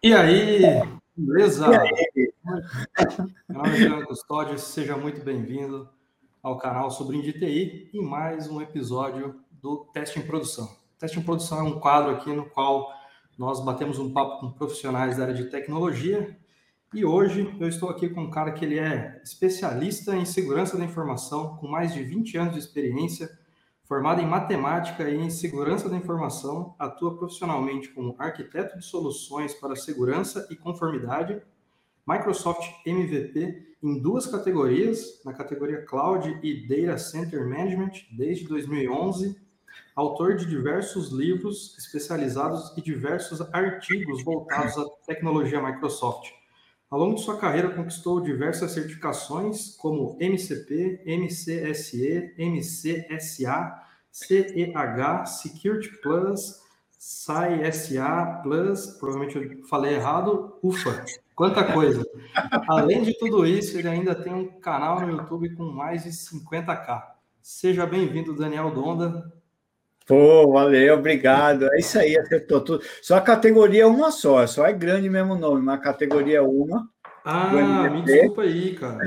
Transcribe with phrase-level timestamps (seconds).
[0.00, 0.62] E aí,
[1.16, 1.66] beleza?
[1.66, 2.32] E aí?
[3.48, 5.88] Meu nome é Jean Custódio, seja muito bem-vindo
[6.40, 10.68] ao canal Sobrinho de TI e mais um episódio do Teste em Produção.
[10.96, 12.92] Teste em Produção é um quadro aqui no qual
[13.36, 16.38] nós batemos um papo com profissionais da área de tecnologia
[16.94, 20.84] e hoje eu estou aqui com um cara que ele é especialista em segurança da
[20.84, 23.30] informação, com mais de 20 anos de experiência,
[23.84, 29.74] formado em matemática e em segurança da informação, atua profissionalmente como arquiteto de soluções para
[29.74, 31.40] segurança e conformidade,
[32.06, 39.34] Microsoft MVP em duas categorias, na categoria Cloud e Data Center Management desde 2011,
[39.96, 46.41] autor de diversos livros especializados e diversos artigos voltados à tecnologia Microsoft
[46.92, 56.60] ao longo de sua carreira, conquistou diversas certificações como MCP, MCSE, MCSA, CEH, Security Plus,
[56.98, 61.02] SAI-SA Plus, provavelmente eu falei errado, ufa,
[61.34, 62.06] quanta coisa.
[62.68, 67.04] Além de tudo isso, ele ainda tem um canal no YouTube com mais de 50k.
[67.40, 69.32] Seja bem-vindo, Daniel Donda.
[70.06, 71.72] Pô, valeu, obrigado.
[71.72, 72.84] É isso aí, acertou tudo.
[73.00, 76.42] Só a categoria é uma só, só é grande mesmo nome, mas a categoria é
[76.42, 76.88] uma.
[77.24, 78.98] Ah, me desculpa aí, cara.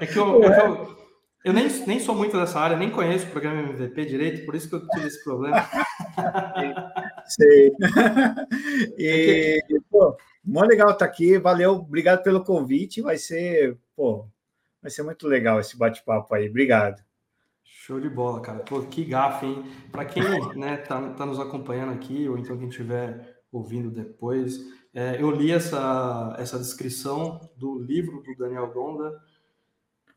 [0.00, 0.96] É que eu, é que eu,
[1.46, 4.68] eu, nem, nem sou muito dessa área, nem conheço o programa MVP direito, por isso
[4.68, 5.66] que eu tive esse problema.
[7.26, 7.72] Sei.
[8.98, 9.80] E, é que...
[9.90, 14.26] pô, muito legal estar aqui, valeu, obrigado pelo convite, vai ser, pô,
[14.80, 17.02] vai ser muito legal esse bate-papo aí, obrigado.
[17.74, 18.60] Show de bola, cara.
[18.60, 19.64] Pô, que gafe, hein?
[19.90, 20.22] Para quem
[20.54, 24.60] né, tá, tá nos acompanhando aqui, ou então quem estiver ouvindo depois,
[24.94, 29.18] é, eu li essa, essa descrição do livro do Daniel Donda,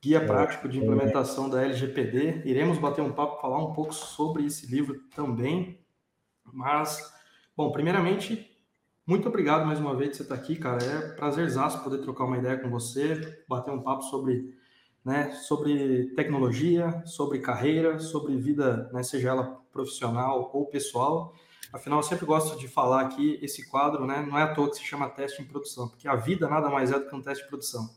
[0.03, 0.83] Guia é, Prático de é.
[0.83, 2.43] Implementação da LGPD.
[2.45, 5.79] Iremos bater um papo, falar um pouco sobre esse livro também.
[6.53, 6.99] Mas,
[7.55, 8.47] bom, primeiramente,
[9.07, 10.83] muito obrigado mais uma vez de você estar aqui, cara.
[10.83, 14.53] É prazerzaço poder trocar uma ideia com você, bater um papo sobre
[15.05, 21.35] né, sobre tecnologia, sobre carreira, sobre vida, né, seja ela profissional ou pessoal.
[21.71, 24.77] Afinal, eu sempre gosto de falar aqui, esse quadro né, não é à toa que
[24.77, 27.43] se chama teste em produção, porque a vida nada mais é do que um teste
[27.43, 27.87] de produção.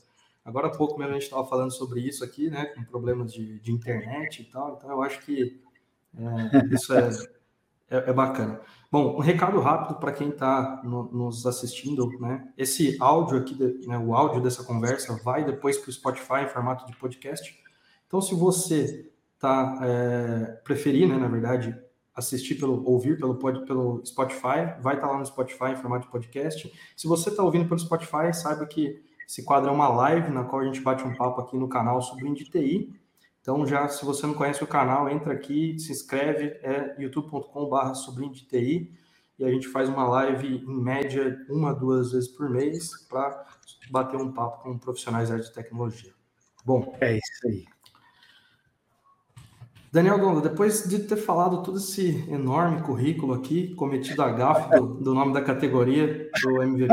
[0.45, 3.59] Agora há pouco mesmo a gente estava falando sobre isso aqui, né, com problemas de,
[3.61, 5.63] de internet e tal, então eu acho que
[6.15, 7.09] é, isso é,
[7.91, 8.61] é, é bacana.
[8.91, 12.49] Bom, um recado rápido para quem está no, nos assistindo, né?
[12.57, 13.55] Esse áudio aqui,
[13.87, 17.55] né, o áudio dessa conversa vai depois para o Spotify em formato de podcast.
[18.07, 21.77] Então, se você tá é, preferir, né, na verdade,
[22.15, 26.11] assistir pelo ouvir pelo pelo Spotify, vai estar tá lá no Spotify em formato de
[26.11, 26.73] podcast.
[26.97, 30.63] Se você está ouvindo pelo Spotify, saiba que esse quadro é uma live na qual
[30.63, 32.99] a gente bate um papo aqui no canal sobre de TI.
[33.49, 38.31] Então, já se você não conhece o canal, entra aqui, se inscreve, é youtube.com.br sobrinho
[38.31, 38.93] de TI,
[39.39, 43.47] e a gente faz uma live em média uma, duas vezes por mês para
[43.91, 46.13] bater um papo com profissionais da área de tecnologia.
[46.63, 47.65] Bom, é isso aí.
[49.91, 54.89] Daniel Donda, depois de ter falado todo esse enorme currículo aqui, cometido a gafe do,
[54.89, 56.93] do nome da categoria do MVP,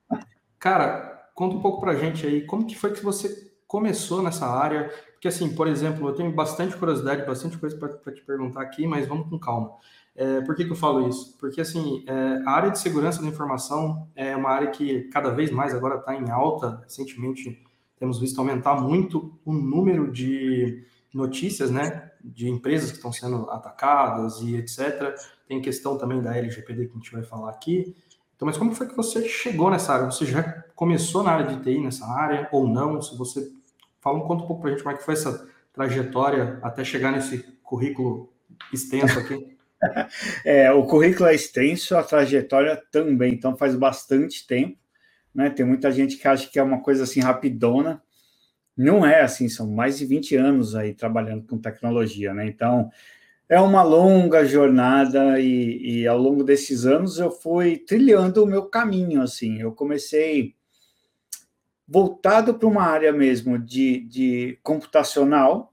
[0.58, 4.46] cara, conta um pouco para a gente aí, como que foi que você começou nessa
[4.46, 4.90] área?
[5.16, 9.08] Porque, assim, por exemplo, eu tenho bastante curiosidade, bastante coisa para te perguntar aqui, mas
[9.08, 9.72] vamos com calma.
[10.14, 11.36] É, por que, que eu falo isso?
[11.38, 15.50] Porque, assim, é, a área de segurança da informação é uma área que cada vez
[15.50, 16.82] mais agora está em alta.
[16.82, 17.64] Recentemente,
[17.98, 20.84] temos visto aumentar muito o número de
[21.14, 25.14] notícias, né, de empresas que estão sendo atacadas e etc.
[25.48, 27.96] Tem questão também da LGPD que a gente vai falar aqui.
[28.34, 30.06] Então, mas como foi que você chegou nessa área?
[30.06, 30.42] Você já
[30.74, 33.00] começou na área de TI nessa área ou não?
[33.00, 33.50] Se você
[34.06, 37.10] Fala, conta um pouco para a gente como é que foi essa trajetória até chegar
[37.10, 38.32] nesse currículo
[38.72, 39.56] extenso aqui.
[40.46, 44.78] é, o currículo é extenso, a trajetória também, então faz bastante tempo.
[45.34, 45.50] Né?
[45.50, 48.00] Tem muita gente que acha que é uma coisa assim rapidona.
[48.76, 52.46] Não é assim, são mais de 20 anos aí trabalhando com tecnologia, né?
[52.46, 52.88] Então,
[53.48, 58.66] é uma longa jornada e, e, ao longo desses anos eu fui trilhando o meu
[58.66, 59.60] caminho, assim.
[59.60, 60.54] Eu comecei
[61.86, 65.72] voltado para uma área mesmo de, de computacional,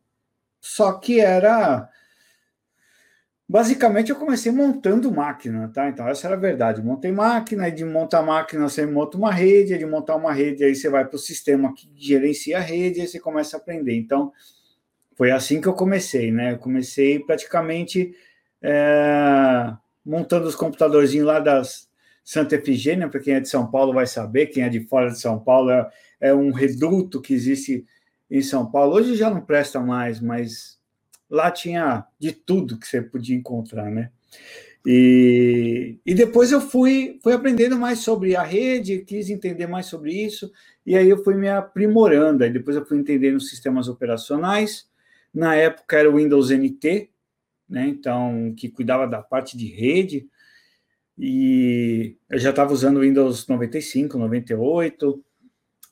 [0.62, 1.90] só que era.
[3.48, 5.90] Basicamente, eu comecei montando máquina, tá?
[5.90, 6.82] Então, essa era a verdade.
[6.82, 10.74] Montei máquina, e de montar máquina você monta uma rede, de montar uma rede, aí
[10.76, 13.96] você vai para o sistema que gerencia a rede, e você começa a aprender.
[13.96, 14.32] Então,
[15.16, 16.54] foi assim que eu comecei, né?
[16.54, 18.16] Eu comecei praticamente
[18.62, 19.74] é,
[20.06, 21.90] montando os computadorzinhos lá das,
[22.24, 25.20] Santa Efigênia, para quem é de São Paulo vai saber, quem é de fora de
[25.20, 25.90] São Paulo, é,
[26.22, 27.86] é um reduto que existe
[28.32, 28.96] em São Paulo.
[28.96, 30.80] Hoje já não presta mais, mas
[31.30, 34.10] lá tinha de tudo que você podia encontrar, né?
[34.86, 40.12] E, e depois eu fui, fui aprendendo mais sobre a rede, quis entender mais sobre
[40.12, 40.52] isso,
[40.86, 42.44] e aí eu fui me aprimorando.
[42.44, 44.88] Aí depois eu fui entendendo sistemas operacionais.
[45.34, 47.10] Na época era o Windows NT,
[47.68, 47.88] né?
[47.88, 50.28] Então, que cuidava da parte de rede.
[51.18, 55.24] E eu já estava usando Windows 95, 98.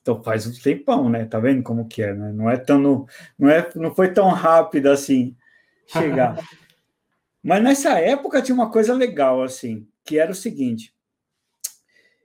[0.02, 1.26] Então faz um tempão, né?
[1.26, 2.32] Tá vendo como que é, né?
[2.34, 3.06] Não é tão
[3.38, 5.36] não é não foi tão rápido assim
[5.88, 6.38] chegar.
[7.44, 10.94] Mas nessa época tinha uma coisa legal, assim, que era o seguinte.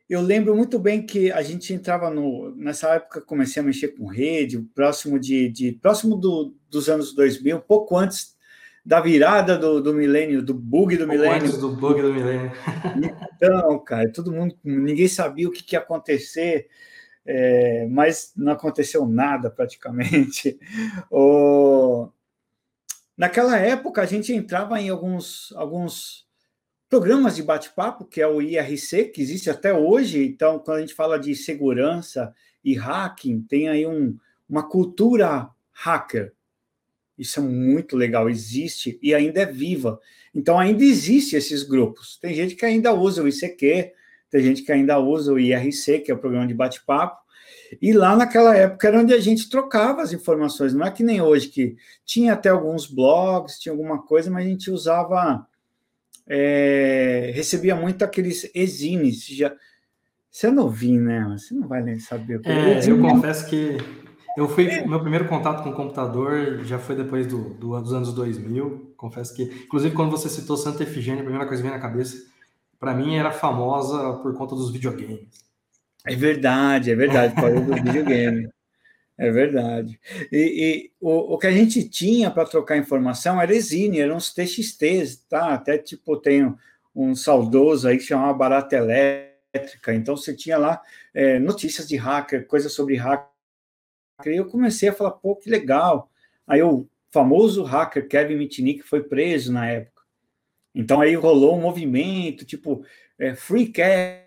[0.08, 2.54] Eu lembro muito bem que a gente entrava no.
[2.54, 5.48] Nessa época, comecei a mexer com rede, próximo de.
[5.48, 8.35] de próximo do, dos anos 2000, um pouco antes
[8.86, 11.36] da virada do, do milênio, do bug do milênio.
[11.36, 12.52] Antes do bug do milênio.
[13.36, 14.54] Então, cara, todo mundo.
[14.64, 16.68] Ninguém sabia o que, que ia acontecer.
[17.28, 20.58] É, mas não aconteceu nada praticamente.
[21.10, 22.08] O,
[23.16, 26.26] Naquela época, a gente entrava em alguns, alguns
[26.88, 30.22] programas de bate-papo, que é o IRC, que existe até hoje.
[30.26, 36.35] Então, quando a gente fala de segurança e hacking, tem aí um, uma cultura hacker.
[37.18, 40.00] Isso é muito legal, existe e ainda é viva.
[40.34, 42.18] Então, ainda existe esses grupos.
[42.20, 43.92] Tem gente que ainda usa o ICQ,
[44.30, 47.26] tem gente que ainda usa o IRC, que é o programa de bate-papo,
[47.80, 51.20] e lá naquela época era onde a gente trocava as informações, não é que nem
[51.20, 55.46] hoje, que tinha até alguns blogs, tinha alguma coisa, mas a gente usava,
[56.26, 59.26] é, recebia muito aqueles exines.
[59.26, 59.54] Já,
[60.30, 61.26] você é novinho, né?
[61.36, 62.88] Você não vai nem saber que é.
[62.88, 63.78] Eu confesso que
[64.36, 64.86] eu fui, é.
[64.86, 68.94] meu primeiro contato com o computador já foi depois do, do, dos anos 2000.
[68.96, 72.16] Confesso que, inclusive, quando você citou Santa Efigênia, a primeira coisa que veio na cabeça,
[72.78, 75.46] para mim era famosa por conta dos videogames.
[76.04, 78.48] É verdade, é verdade, falou do videogame.
[79.18, 79.98] É verdade.
[80.30, 84.32] E, e o, o, que a gente tinha para trocar informação era Exine, eram os
[84.32, 85.54] TXTs, tá?
[85.54, 86.54] Até tipo, tem
[86.94, 89.94] um, saudoso aí que chamava Barata Elétrica.
[89.94, 90.82] Então você tinha lá
[91.14, 93.35] é, notícias de hacker, coisas sobre hacker.
[94.24, 96.10] E eu comecei a falar, pô, que legal.
[96.46, 100.02] Aí o famoso hacker Kevin Mitnick foi preso na época.
[100.74, 102.84] Então aí rolou um movimento, tipo,
[103.18, 104.26] é, Free Cash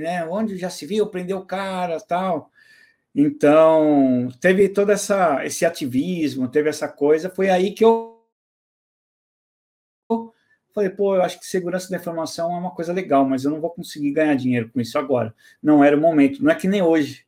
[0.00, 0.24] né?
[0.24, 2.50] Onde já se viu, prendeu o cara, tal.
[3.14, 7.28] Então, teve todo essa, esse ativismo, teve essa coisa.
[7.28, 8.22] Foi aí que eu
[10.74, 13.60] falei, pô, eu acho que segurança da informação é uma coisa legal, mas eu não
[13.60, 15.34] vou conseguir ganhar dinheiro com isso agora.
[15.62, 16.42] Não era o momento.
[16.42, 17.26] Não é que nem hoje.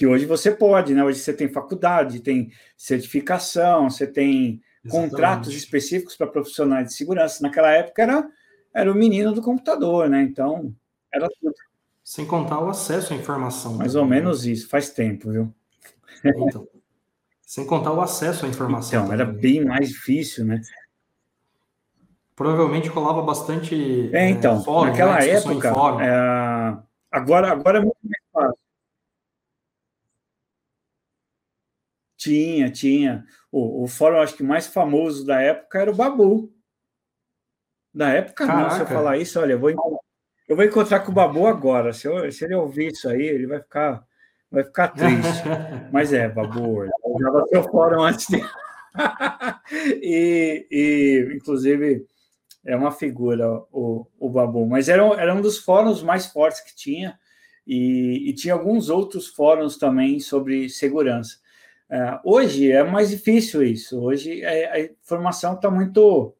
[0.00, 1.04] Que hoje você pode, né?
[1.04, 5.10] Hoje você tem faculdade, tem certificação, você tem Exatamente.
[5.10, 7.42] contratos específicos para profissionais de segurança.
[7.42, 8.26] Naquela época era,
[8.74, 10.22] era o menino do computador, né?
[10.22, 10.74] Então,
[11.12, 11.54] era tudo.
[12.02, 13.74] Sem contar o acesso à informação.
[13.74, 15.54] Mais ou menos isso, faz tempo, viu?
[16.24, 16.66] Então,
[17.42, 19.02] sem contar o acesso à informação.
[19.02, 20.62] Então, era bem mais difícil, né?
[22.34, 24.08] Provavelmente rolava bastante.
[24.14, 25.28] É, então, é, fórum, naquela né?
[25.28, 25.68] época.
[26.02, 26.78] É,
[27.10, 28.60] agora, agora é muito mais fácil.
[32.20, 33.24] Tinha, tinha.
[33.50, 36.52] O, o fórum, acho que mais famoso da época era o Babu.
[37.94, 38.68] Da época, Caraca.
[38.68, 39.70] não, se eu falar isso, olha, eu vou
[40.46, 41.94] eu vou encontrar com o Babu agora.
[41.94, 44.04] Se, eu, se ele ouvir isso aí, ele vai ficar,
[44.50, 45.44] vai ficar triste.
[45.90, 48.44] Mas é, Babu, eu usava seu fórum antes de.
[50.02, 52.04] e, e, inclusive,
[52.66, 54.66] é uma figura o, o Babu.
[54.66, 57.18] Mas era, era um dos fóruns mais fortes que tinha.
[57.66, 61.38] E, e tinha alguns outros fóruns também sobre segurança.
[61.90, 64.00] É, hoje é mais difícil isso.
[64.00, 66.34] Hoje é, a informação está muito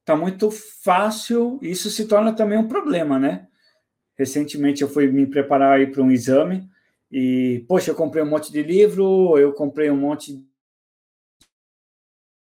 [0.00, 3.48] está muito fácil, isso se torna também um problema, né?
[4.16, 6.68] Recentemente eu fui me preparar para um exame
[7.10, 10.44] e, poxa, eu comprei um monte de livro, eu comprei um monte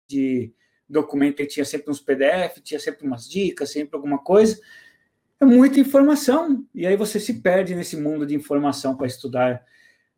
[0.10, 0.54] de
[0.90, 4.60] documento que tinha sempre uns PDF, tinha sempre umas dicas, sempre alguma coisa.
[5.40, 9.66] É muita informação, e aí você se perde nesse mundo de informação para estudar.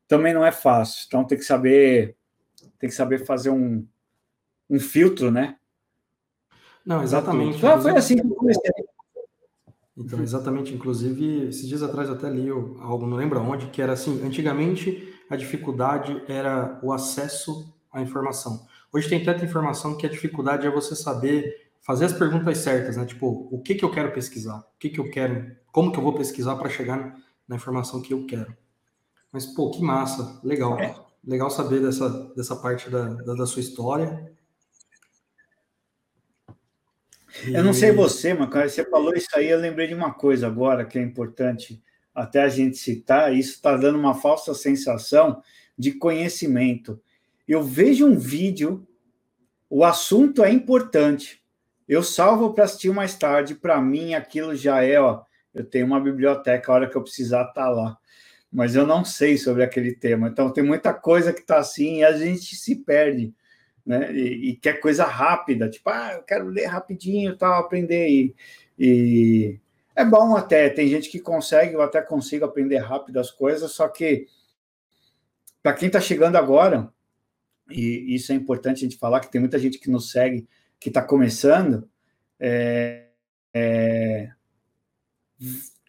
[0.07, 2.15] Também não é fácil, então tem que saber
[2.79, 3.87] tem que saber fazer um,
[4.69, 5.57] um filtro, né?
[6.85, 7.65] Não, exatamente.
[7.65, 8.71] Ah, foi assim que eu comecei.
[9.97, 10.73] Então, exatamente.
[10.73, 15.35] Inclusive, esses dias atrás até li algo, não lembro onde, que era assim: antigamente a
[15.35, 18.67] dificuldade era o acesso à informação.
[18.91, 23.05] Hoje tem tanta informação que a dificuldade é você saber fazer as perguntas certas, né?
[23.05, 24.59] Tipo, o que, que eu quero pesquisar?
[24.59, 25.55] O que, que eu quero?
[25.71, 27.17] Como que eu vou pesquisar para chegar
[27.47, 28.55] na informação que eu quero?
[29.33, 30.79] Mas, pô, que massa, legal.
[30.79, 30.95] É.
[31.25, 34.31] Legal saber dessa, dessa parte da, da, da sua história.
[37.47, 40.85] Eu não sei você, mas você falou isso aí, eu lembrei de uma coisa agora
[40.85, 41.81] que é importante
[42.13, 43.33] até a gente citar.
[43.33, 45.41] Isso está dando uma falsa sensação
[45.75, 47.01] de conhecimento.
[47.47, 48.87] Eu vejo um vídeo
[49.75, 51.41] o assunto é importante.
[51.87, 53.55] Eu salvo para assistir mais tarde.
[53.55, 55.23] Para mim, aquilo já é, ó.
[55.51, 57.97] Eu tenho uma biblioteca, a hora que eu precisar tá lá.
[58.53, 60.27] Mas eu não sei sobre aquele tema.
[60.27, 63.33] Então, tem muita coisa que está assim e a gente se perde.
[63.85, 64.13] Né?
[64.13, 68.07] E, e, quer coisa rápida, tipo, ah, eu quero ler rapidinho, tal, aprender.
[68.07, 68.35] E,
[68.77, 69.59] e
[69.95, 73.87] é bom até, tem gente que consegue, eu até consigo aprender rápido as coisas, só
[73.87, 74.27] que
[75.61, 76.91] para quem está chegando agora,
[77.69, 80.47] e isso é importante a gente falar, que tem muita gente que nos segue,
[80.79, 81.89] que está começando,
[82.39, 83.07] é,
[83.53, 84.31] é,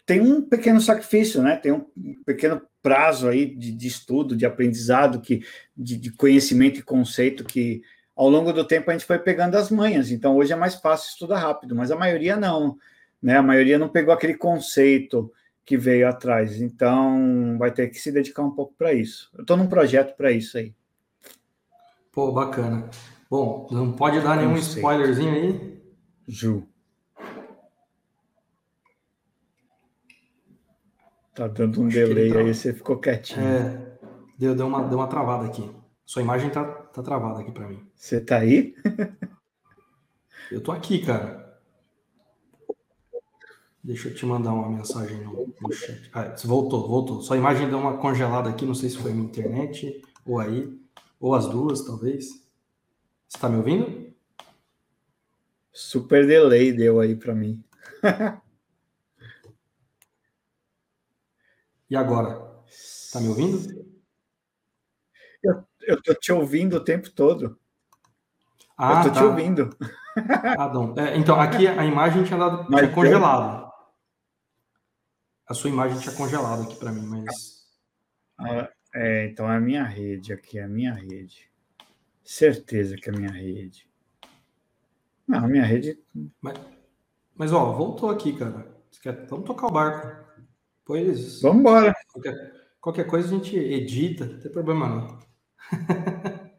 [0.06, 1.56] tem um pequeno sacrifício, né?
[1.56, 1.86] Tem um
[2.24, 5.42] pequeno prazo aí de, de estudo, de aprendizado, que,
[5.76, 7.82] de, de, conhecimento e conceito que
[8.14, 10.10] ao longo do tempo a gente foi pegando as manhas.
[10.10, 12.76] Então hoje é mais fácil estudar rápido, mas a maioria não,
[13.22, 13.38] né?
[13.38, 15.32] A maioria não pegou aquele conceito
[15.64, 16.60] que veio atrás.
[16.60, 19.30] Então vai ter que se dedicar um pouco para isso.
[19.34, 20.74] Eu estou num projeto para isso aí.
[22.12, 22.88] Pô, bacana.
[23.30, 25.82] Bom, não pode dar nenhum spoilerzinho aí?
[26.28, 26.68] Ju.
[31.34, 32.38] Tá dando um Acho delay tá...
[32.38, 33.44] aí, você ficou quietinho.
[33.44, 33.98] É,
[34.38, 35.68] deu, deu, uma, deu uma travada aqui.
[36.06, 37.84] Sua imagem tá, tá travada aqui para mim.
[37.96, 38.74] Você tá aí?
[40.52, 41.58] eu tô aqui, cara.
[43.82, 46.08] Deixa eu te mandar uma mensagem no, no chat.
[46.14, 47.20] Ah, voltou, voltou.
[47.20, 50.72] Sua imagem deu uma congelada aqui, não sei se foi minha internet ou aí,
[51.18, 52.46] ou as duas, talvez.
[53.28, 54.14] Você tá me ouvindo?
[55.72, 57.62] Super delay deu aí para mim.
[61.90, 62.34] E agora?
[63.12, 63.58] Tá me ouvindo?
[65.42, 67.58] Eu, eu tô te ouvindo o tempo todo.
[68.76, 69.20] Ah, eu tô tá.
[69.20, 69.70] te ouvindo.
[70.56, 70.94] Ah, não.
[70.96, 73.68] É, então, aqui a imagem tinha dado tinha congelado.
[75.44, 77.66] A sua imagem tinha congelado aqui para mim, mas.
[78.38, 81.50] Ah, é, então é a minha rede aqui, é a minha rede.
[82.22, 83.90] Certeza que é a minha rede.
[85.26, 85.98] Não, a minha rede.
[86.40, 86.60] Mas,
[87.34, 88.72] mas ó, voltou aqui, cara.
[89.02, 89.26] Quer...
[89.26, 90.23] Vamos tocar o barco.
[90.84, 91.40] Pois.
[91.40, 91.94] Vamos embora.
[92.12, 95.18] Qualquer, qualquer, coisa a gente edita, não tem problema não.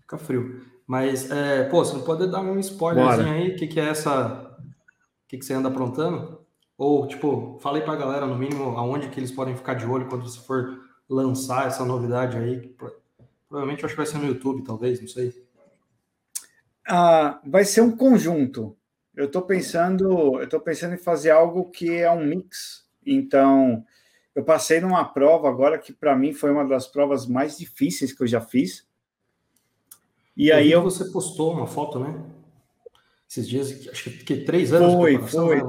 [0.00, 0.60] Fica frio.
[0.86, 3.50] Mas, é, pô, você não pode dar um spoilerzinho aí?
[3.50, 4.56] O que, que é essa.
[4.58, 6.46] O que, que você anda aprontando?
[6.78, 10.28] Ou, tipo, falei pra galera, no mínimo, aonde que eles podem ficar de olho quando
[10.28, 12.76] você for lançar essa novidade aí.
[13.48, 15.46] Provavelmente eu acho que vai ser no YouTube, talvez, não sei.
[16.86, 18.76] Ah, vai ser um conjunto.
[19.16, 22.86] Eu estou pensando, eu estou pensando em fazer algo que é um mix.
[23.04, 23.82] Então,
[24.34, 28.22] eu passei numa prova agora que para mim foi uma das provas mais difíceis que
[28.22, 28.86] eu já fiz.
[30.36, 32.22] E eu aí eu você postou uma foto, né?
[33.28, 34.92] Esses dias, acho que três anos.
[34.92, 35.62] Foi, foi.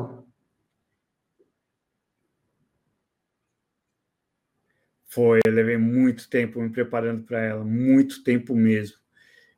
[5.05, 8.97] Foi, eu levei muito tempo me preparando para ela, muito tempo mesmo.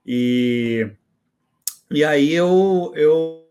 [0.05, 0.89] E,
[1.91, 3.48] e aí eu, eu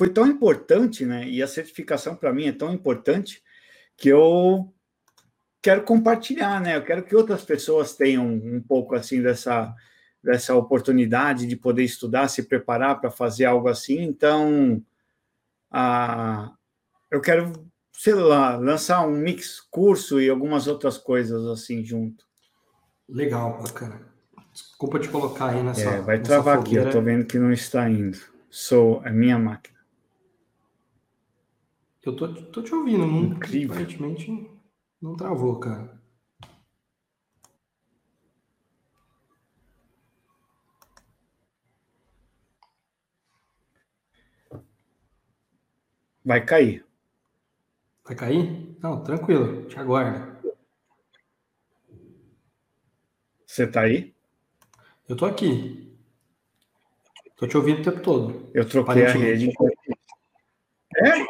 [0.00, 1.28] foi tão importante, né?
[1.28, 3.42] E a certificação para mim é tão importante
[3.98, 4.72] que eu
[5.60, 6.74] quero compartilhar, né?
[6.74, 9.74] Eu quero que outras pessoas tenham um pouco assim dessa
[10.24, 14.00] dessa oportunidade de poder estudar, se preparar para fazer algo assim.
[14.00, 14.82] Então,
[15.70, 16.50] a,
[17.10, 17.52] eu quero,
[17.92, 22.24] sei lá, lançar um mix curso e algumas outras coisas assim junto.
[23.06, 24.00] Legal, bacana.
[24.50, 25.90] Desculpa te colocar aí nessa.
[25.90, 28.18] É, vai travar aqui, eu tô vendo que não está indo.
[28.48, 29.69] Sou a minha máquina.
[32.02, 33.72] Eu tô, tô te ouvindo, não, Incrível.
[33.72, 34.50] aparentemente
[35.00, 36.00] não travou, cara.
[46.24, 46.86] Vai cair.
[48.04, 48.76] Vai cair?
[48.80, 50.40] Não, tranquilo, te aguardo.
[53.46, 54.14] Você tá aí?
[55.08, 55.98] Eu tô aqui.
[57.36, 58.50] Tô te ouvindo o tempo todo.
[58.54, 59.52] Eu troquei a rede.
[60.96, 61.29] É?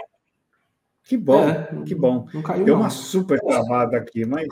[1.11, 2.29] Que bom, é, que bom.
[2.33, 2.83] Não caiu, Deu não.
[2.83, 4.47] uma super travada aqui, mas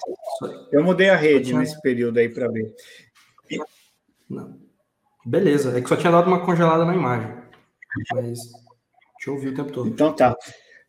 [0.73, 1.61] eu mudei a rede tinha...
[1.61, 2.75] nesse período aí para ver.
[4.29, 4.59] Não.
[5.25, 7.33] Beleza, é que só tinha dado uma congelada na imagem.
[8.13, 8.41] Mas
[9.21, 9.89] te ouvi o tempo todo.
[9.89, 10.35] Então tá.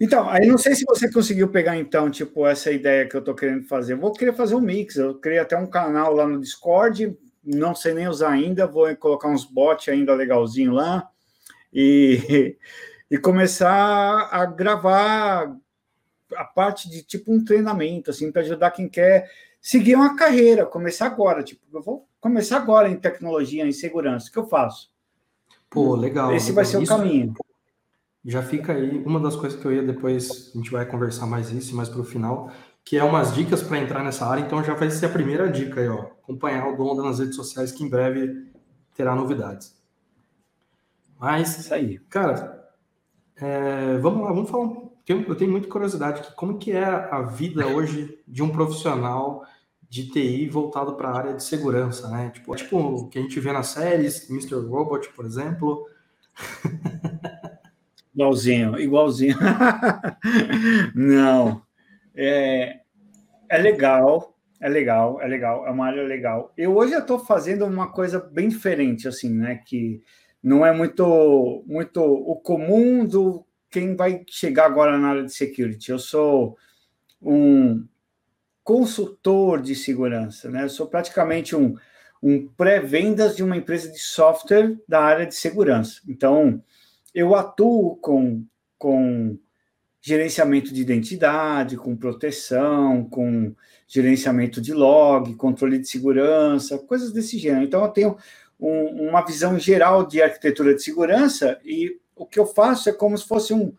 [0.01, 3.35] Então, aí não sei se você conseguiu pegar, então, tipo, essa ideia que eu tô
[3.35, 3.93] querendo fazer.
[3.93, 4.95] Eu vou querer fazer um mix.
[4.95, 9.27] Eu criei até um canal lá no Discord, não sei nem usar ainda, vou colocar
[9.29, 11.07] uns bots ainda legalzinho lá.
[11.71, 12.57] E
[13.09, 15.55] e começar a gravar
[16.35, 19.29] a parte de tipo um treinamento, assim, para ajudar quem quer
[19.61, 21.43] seguir uma carreira, começar agora.
[21.43, 24.29] Tipo, eu vou começar agora em tecnologia, em segurança.
[24.29, 24.91] O que eu faço?
[25.69, 26.33] Pô, legal.
[26.33, 26.55] Esse legal.
[26.55, 27.33] vai ser o caminho.
[28.25, 31.51] Já fica aí uma das coisas que eu ia depois, a gente vai conversar mais
[31.51, 32.51] isso, mais para o final,
[32.83, 35.79] que é umas dicas para entrar nessa área, então já vai ser a primeira dica
[35.79, 36.01] aí, ó.
[36.23, 38.51] Acompanhar o Donda nas redes sociais, que em breve
[38.95, 39.73] terá novidades.
[41.17, 41.99] Mas, Isso aí.
[42.09, 42.58] cara,
[43.41, 44.89] é, vamos lá, vamos falar.
[45.07, 46.35] Eu tenho muita curiosidade aqui.
[46.35, 49.43] Como que é a vida hoje de um profissional
[49.89, 52.29] de TI voltado para a área de segurança, né?
[52.29, 54.55] Tipo, tipo o que a gente vê nas séries, Mr.
[54.67, 55.85] Robot, por exemplo.
[58.13, 59.37] Igualzinho, igualzinho.
[60.93, 61.61] Não.
[62.13, 62.81] É,
[63.49, 66.51] é legal, é legal, é legal, é uma área legal.
[66.57, 69.61] Eu hoje estou fazendo uma coisa bem diferente, assim, né?
[69.65, 70.01] Que
[70.41, 75.91] não é muito, muito o comum do quem vai chegar agora na área de security.
[75.91, 76.57] Eu sou
[77.21, 77.85] um
[78.63, 80.63] consultor de segurança, né?
[80.63, 81.75] Eu sou praticamente um,
[82.21, 86.01] um pré-vendas de uma empresa de software da área de segurança.
[86.07, 86.63] Então,
[87.13, 88.45] eu atuo com,
[88.77, 89.37] com
[90.01, 93.53] gerenciamento de identidade, com proteção, com
[93.87, 97.65] gerenciamento de log, controle de segurança, coisas desse gênero.
[97.65, 98.17] Então, eu tenho
[98.59, 103.17] um, uma visão geral de arquitetura de segurança e o que eu faço é como
[103.17, 103.73] se fosse um,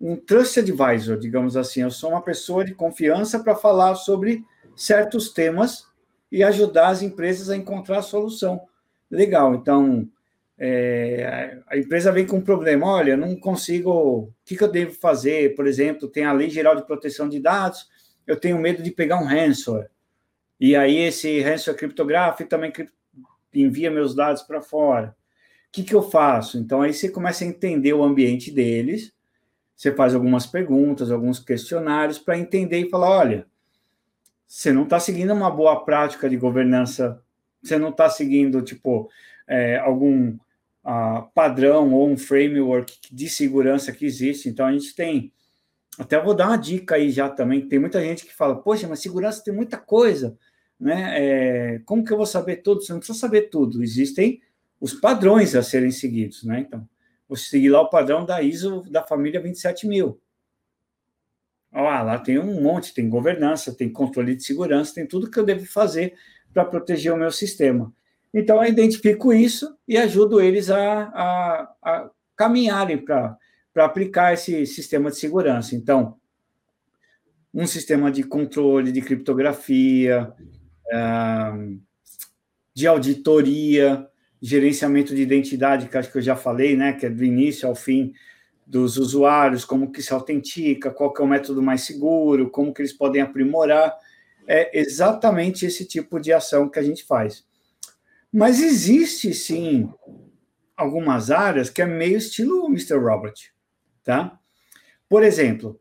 [0.00, 1.82] um trust advisor, digamos assim.
[1.82, 4.44] Eu sou uma pessoa de confiança para falar sobre
[4.76, 5.86] certos temas
[6.30, 8.60] e ajudar as empresas a encontrar a solução.
[9.10, 10.08] Legal, então
[10.56, 14.92] é, a empresa vem com um problema, olha, não consigo, o que, que eu devo
[14.92, 15.56] fazer?
[15.56, 17.88] Por exemplo, tem a Lei Geral de Proteção de Dados,
[18.26, 19.90] eu tenho medo de pegar um ransomware.
[20.60, 22.70] E aí esse ransomware criptográfico também
[23.54, 25.16] envia meus dados para fora.
[25.68, 26.58] O que, que eu faço?
[26.58, 29.12] Então, aí você começa a entender o ambiente deles,
[29.76, 33.46] você faz algumas perguntas, alguns questionários para entender e falar: olha,
[34.46, 37.22] você não está seguindo uma boa prática de governança,
[37.62, 39.08] você não está seguindo, tipo,
[39.46, 40.36] é, algum
[40.84, 44.48] uh, padrão ou um framework de segurança que existe.
[44.48, 45.32] Então, a gente tem.
[45.98, 49.00] Até vou dar uma dica aí já também, tem muita gente que fala, poxa, mas
[49.00, 50.36] segurança tem muita coisa
[50.80, 51.14] né?
[51.16, 52.82] É, como que eu vou saber tudo?
[52.82, 53.82] Você não precisa saber tudo.
[53.82, 54.40] Existem
[54.80, 56.60] os padrões a serem seguidos, né?
[56.60, 56.88] Então,
[57.28, 60.18] você seguir lá o padrão da ISO da família 27000.
[61.70, 65.44] Ah, lá tem um monte, tem governança, tem controle de segurança, tem tudo que eu
[65.44, 66.14] devo fazer
[66.52, 67.92] para proteger o meu sistema.
[68.32, 73.38] Então, eu identifico isso e ajudo eles a, a, a caminharem para
[73.76, 75.76] aplicar esse sistema de segurança.
[75.76, 76.16] Então,
[77.52, 80.32] um sistema de controle de criptografia,
[82.74, 84.06] de auditoria,
[84.40, 87.74] gerenciamento de identidade, que acho que eu já falei, né, que é do início ao
[87.74, 88.12] fim
[88.66, 92.80] dos usuários, como que se autentica, qual que é o método mais seguro, como que
[92.80, 93.92] eles podem aprimorar,
[94.46, 97.44] é exatamente esse tipo de ação que a gente faz.
[98.32, 99.92] Mas existe sim
[100.76, 102.94] algumas áreas que é meio estilo Mr.
[102.94, 103.34] Robert,
[104.04, 104.38] tá?
[105.08, 105.79] Por exemplo,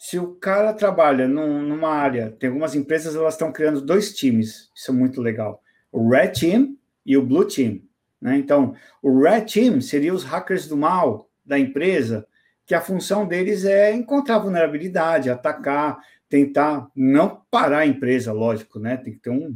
[0.00, 4.70] se o cara trabalha num, numa área, tem algumas empresas elas estão criando dois times,
[4.74, 5.62] isso é muito legal.
[5.92, 7.82] O Red Team e o Blue Team.
[8.18, 8.38] Né?
[8.38, 12.26] Então, o Red Team seria os hackers do mal da empresa,
[12.64, 15.98] que a função deles é encontrar vulnerabilidade, atacar,
[16.30, 18.96] tentar não parar a empresa, lógico, né?
[18.96, 19.54] Tem que ter um,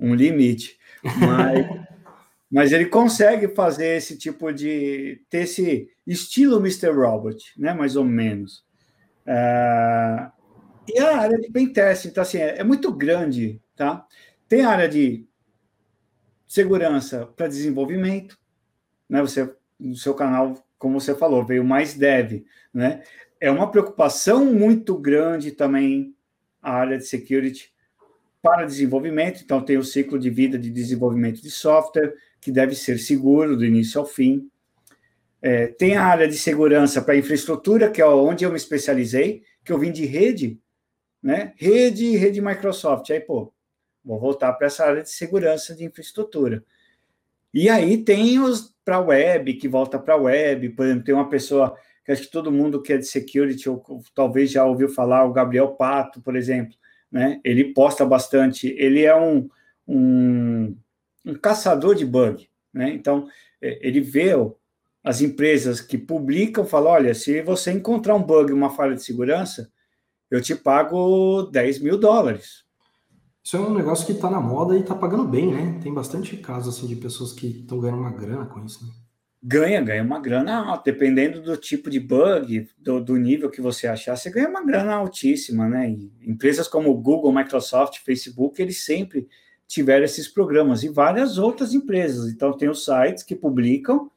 [0.00, 0.78] um limite.
[1.02, 1.66] Mas,
[2.50, 5.20] mas ele consegue fazer esse tipo de.
[5.28, 6.92] ter esse estilo Mr.
[6.92, 7.74] Robot, né?
[7.74, 8.63] Mais ou menos.
[9.26, 10.30] É,
[10.88, 14.06] e a área de pentest, então, assim, é, é muito grande, tá?
[14.48, 15.26] Tem a área de
[16.46, 18.38] segurança para desenvolvimento,
[19.08, 19.20] né?
[19.22, 23.02] Você, no seu canal, como você falou, veio mais dev, né?
[23.40, 26.14] É uma preocupação muito grande também
[26.62, 27.72] a área de security
[28.42, 32.98] para desenvolvimento, então tem o ciclo de vida de desenvolvimento de software, que deve ser
[32.98, 34.50] seguro do início ao fim.
[35.46, 39.70] É, tem a área de segurança para infraestrutura, que é onde eu me especializei, que
[39.70, 40.58] eu vim de rede,
[41.22, 41.52] né?
[41.56, 43.10] Rede, rede Microsoft.
[43.10, 43.52] Aí, pô,
[44.02, 46.64] vou voltar para essa área de segurança de infraestrutura.
[47.52, 51.76] E aí tem os para web, que volta para web, por exemplo, tem uma pessoa
[52.06, 55.32] que acho que todo mundo que é de security, ou, talvez já ouviu falar, o
[55.34, 56.74] Gabriel Pato, por exemplo,
[57.12, 57.38] né?
[57.44, 59.50] Ele posta bastante, ele é um,
[59.86, 60.74] um,
[61.22, 62.88] um caçador de bug, né?
[62.94, 63.28] Então,
[63.60, 64.32] é, ele vê
[65.04, 69.70] as empresas que publicam falam: olha, se você encontrar um bug, uma falha de segurança,
[70.30, 72.64] eu te pago 10 mil dólares.
[73.44, 75.78] Isso é um negócio que está na moda e está pagando bem, né?
[75.82, 78.90] Tem bastante casos assim de pessoas que estão ganhando uma grana com isso, né?
[79.46, 84.16] Ganha, ganha uma grana, dependendo do tipo de bug, do, do, nível que você achar,
[84.16, 85.90] você ganha uma grana altíssima, né?
[85.90, 89.28] E empresas como Google, Microsoft, Facebook, eles sempre
[89.66, 92.32] tiveram esses programas e várias outras empresas.
[92.32, 94.10] Então, tem os sites que publicam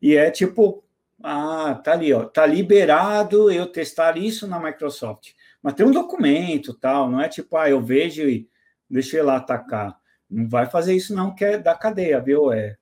[0.00, 0.84] e é tipo,
[1.22, 5.32] ah, tá ali, ó, tá liberado eu testar isso na Microsoft.
[5.62, 8.48] mas tem um documento tal, não é tipo, ah, eu vejo e
[8.88, 9.96] deixei lá atacar.
[10.28, 12.52] Não vai fazer isso, não, que é da cadeia, viu?
[12.52, 12.76] É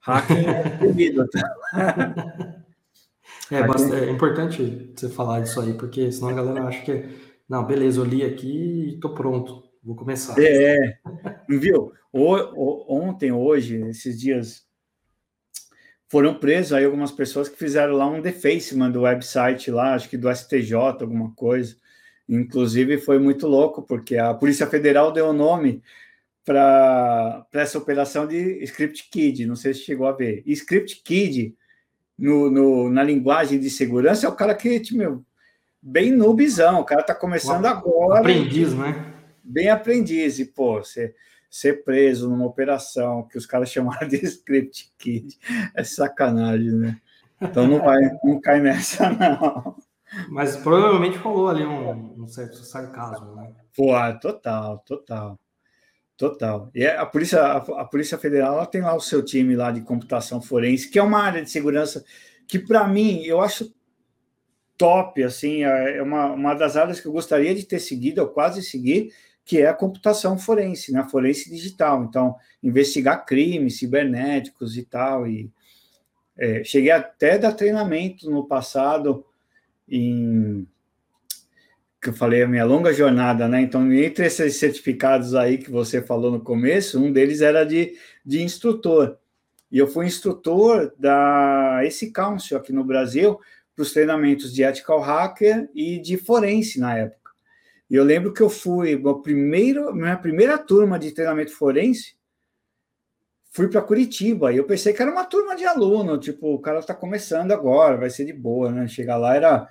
[0.00, 1.26] hacking é proibido.
[3.50, 7.08] É, é, importante você falar disso aí, porque senão a galera acha que,
[7.48, 10.34] não, beleza, eu li aqui e tô pronto, vou começar.
[10.38, 10.98] É,
[11.48, 11.90] viu?
[12.12, 14.66] O, o, ontem, hoje, esses dias,
[16.08, 20.16] foram presos aí algumas pessoas que fizeram lá um defacement do website lá, acho que
[20.16, 21.76] do STJ, alguma coisa.
[22.28, 25.82] Inclusive, foi muito louco, porque a Polícia Federal deu o nome
[26.44, 30.42] para essa operação de Script Kid, não sei se chegou a ver.
[30.46, 31.54] Script Kid
[32.18, 35.22] no, no, na linguagem de segurança é o cara que, meu,
[35.80, 38.20] bem noobzão, o cara está começando o agora.
[38.20, 39.12] Aprendiz, né?
[39.44, 41.14] Bem aprendiz, e, pô, você
[41.50, 45.38] ser preso numa operação que os caras chamaram de script kid
[45.74, 47.00] é sacanagem, né?
[47.40, 49.76] Então não vai, não cai nessa, não.
[50.30, 53.52] Mas provavelmente rolou ali um, um certo sarcasmo, né?
[53.76, 55.38] Pô, total, total.
[56.16, 56.68] Total.
[56.74, 59.70] E é, a Polícia, a, a, Polícia Federal ela tem lá o seu time lá
[59.70, 62.04] de computação forense, que é uma área de segurança
[62.44, 63.72] que, para mim, eu acho
[64.76, 68.28] top, assim, é, é uma, uma das áreas que eu gostaria de ter seguido, eu
[68.28, 69.12] quase segui,
[69.48, 71.02] que é a computação forense, né?
[71.10, 72.04] Forense digital.
[72.04, 75.26] Então, investigar crimes cibernéticos e tal.
[75.26, 75.50] E
[76.36, 79.24] é, cheguei até a dar treinamento no passado
[79.88, 80.68] em
[82.00, 83.62] que eu falei, a minha longa jornada, né?
[83.62, 88.42] Então, entre esses certificados aí que você falou no começo, um deles era de, de
[88.42, 89.16] instrutor.
[89.72, 93.40] E eu fui instrutor da esse Council aqui no Brasil
[93.74, 97.27] para os treinamentos de ethical hacker e de forense na época.
[97.90, 102.16] E eu lembro que eu fui, meu primeiro, minha primeira turma de treinamento forense,
[103.50, 104.52] fui para Curitiba.
[104.52, 107.96] E eu pensei que era uma turma de aluno, tipo, o cara está começando agora,
[107.96, 108.86] vai ser de boa, né?
[108.86, 109.68] Chegar lá era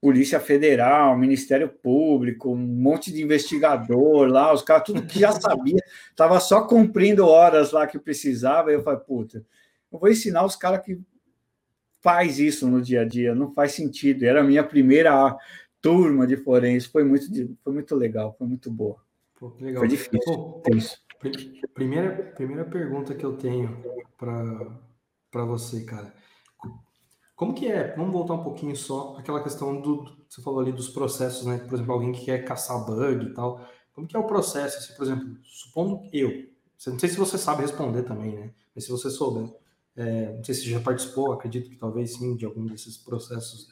[0.00, 5.82] Polícia Federal, Ministério Público, um monte de investigador lá, os caras, tudo que já sabia,
[6.10, 8.70] estava só cumprindo horas lá que precisava.
[8.70, 9.44] E eu falei, puta,
[9.92, 11.00] eu vou ensinar os caras que
[12.00, 14.24] faz isso no dia a dia, não faz sentido.
[14.24, 15.36] Era a minha primeira
[15.80, 17.26] turma de forense, foi muito,
[17.62, 18.96] foi muito legal, foi muito boa.
[19.38, 19.80] Pô, legal.
[19.80, 20.20] Foi difícil.
[20.20, 20.62] Pô,
[21.74, 23.82] primeira, primeira pergunta que eu tenho
[24.16, 26.12] para você, cara.
[27.34, 27.94] Como que é?
[27.94, 31.58] Vamos voltar um pouquinho só aquela questão do você falou ali dos processos, né?
[31.58, 33.60] Por exemplo, alguém que quer caçar bug e tal.
[33.92, 34.78] Como que é o processo?
[34.78, 36.30] Assim, por exemplo, supondo eu,
[36.86, 38.50] não sei se você sabe responder também, né?
[38.74, 39.50] Mas se você souber,
[39.96, 43.68] é, não sei se já participou, acredito que talvez sim, de algum desses processos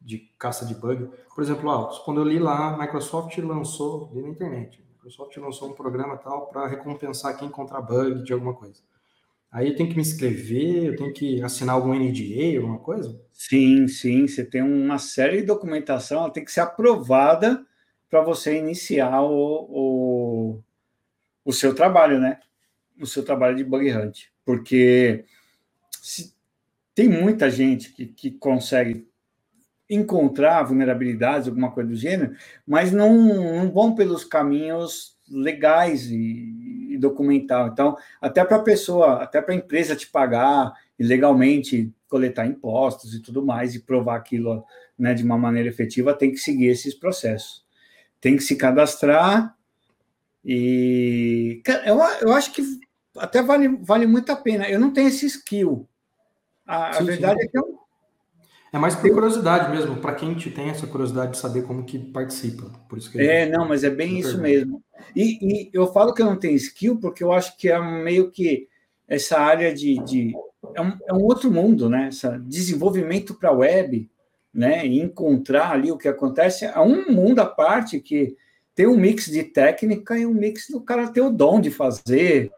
[0.00, 1.10] de caça de bug.
[1.34, 5.74] Por exemplo, ah, quando eu li lá, Microsoft lançou, li na internet, Microsoft lançou um
[5.74, 8.80] programa tal para recompensar quem encontrar bug de alguma coisa.
[9.50, 13.18] Aí eu tenho que me inscrever, eu tenho que assinar algum NDA, alguma coisa?
[13.32, 14.26] Sim, sim.
[14.26, 17.66] Você tem uma série de documentação, ela tem que ser aprovada
[18.10, 20.62] para você iniciar o, o,
[21.44, 22.40] o, seu trabalho, né?
[23.00, 24.26] O seu trabalho de bug hunt.
[24.44, 25.24] Porque
[26.02, 26.34] se,
[26.94, 29.07] tem muita gente que, que consegue
[29.88, 32.34] encontrar vulnerabilidades, alguma coisa do gênero,
[32.66, 37.68] mas não, não vão pelos caminhos legais e, e documental.
[37.68, 43.14] Então, até para a pessoa, até para a empresa te pagar e legalmente coletar impostos
[43.14, 44.64] e tudo mais e provar aquilo
[44.98, 47.64] né, de uma maneira efetiva, tem que seguir esses processos.
[48.20, 49.54] Tem que se cadastrar
[50.44, 52.62] e eu, eu acho que
[53.16, 54.68] até vale, vale muito a pena.
[54.68, 55.88] Eu não tenho esse skill.
[56.66, 57.46] A, sim, a verdade sim.
[57.46, 57.78] é que eu
[58.72, 61.98] é mais por curiosidade mesmo, para quem te tem essa curiosidade de saber como que
[61.98, 62.70] participa.
[62.88, 64.82] Por isso que é, não, mas é bem isso mesmo.
[65.16, 68.30] E, e, eu falo que eu não tenho skill porque eu acho que é meio
[68.30, 68.68] que
[69.06, 69.98] essa área de.
[70.04, 70.34] de
[70.74, 72.08] é, um, é um outro mundo, né?
[72.08, 74.08] Esse desenvolvimento para a web,
[74.52, 74.86] né?
[74.86, 76.66] E encontrar ali o que acontece.
[76.66, 78.36] É um mundo à parte que
[78.74, 82.52] tem um mix de técnica e um mix do cara ter o dom de fazer,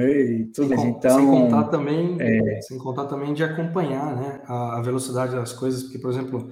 [0.00, 2.60] e tudo sem, então, sem contar também, é...
[2.62, 6.50] sem contar também de acompanhar, né, a, a, velocidade das coisas, porque por exemplo,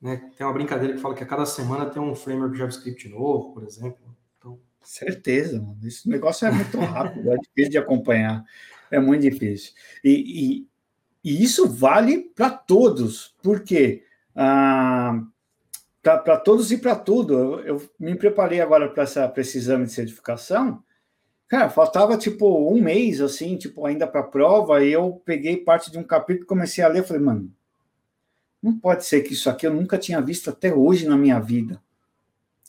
[0.00, 3.54] né, tem uma brincadeira que fala que a cada semana tem um framework JavaScript novo,
[3.54, 3.98] por exemplo.
[4.38, 5.78] Então, certeza, mano.
[5.82, 8.44] Esse negócio é muito rápido, é difícil de acompanhar,
[8.90, 9.72] é muito difícil.
[10.04, 10.66] E,
[11.24, 14.04] e, e isso vale para todos, porque
[14.36, 15.22] ah,
[16.02, 17.34] para todos e para tudo.
[17.34, 19.04] Eu, eu, me preparei agora para
[19.38, 20.82] esse exame de certificação
[21.48, 25.90] Cara, faltava tipo um mês, assim, tipo, ainda para a prova, e eu peguei parte
[25.90, 27.50] de um capítulo, comecei a ler, falei, mano,
[28.62, 31.82] não pode ser que isso aqui eu nunca tinha visto até hoje na minha vida.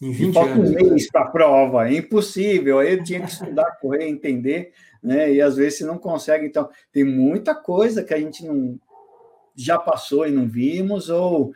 [0.02, 0.70] Em 20 e falta anos.
[0.70, 2.80] um mês para a prova, é impossível.
[2.80, 5.32] Aí eu tinha que estudar, correr, entender, né?
[5.32, 6.46] E às vezes você não consegue.
[6.46, 8.78] Então, tem muita coisa que a gente não
[9.56, 11.54] já passou e não vimos, ou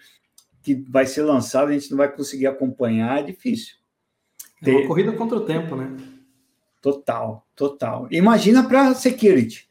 [0.63, 3.75] que vai ser lançado, a gente não vai conseguir acompanhar, é difícil.
[4.63, 5.97] É uma corrida contra o tempo, né?
[6.81, 8.07] Total, total.
[8.09, 9.67] Imagina para security,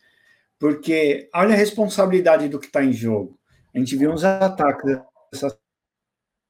[0.58, 3.38] porque olha a responsabilidade do que está em jogo.
[3.74, 4.98] A gente viu uns ataques
[5.32, 5.58] essa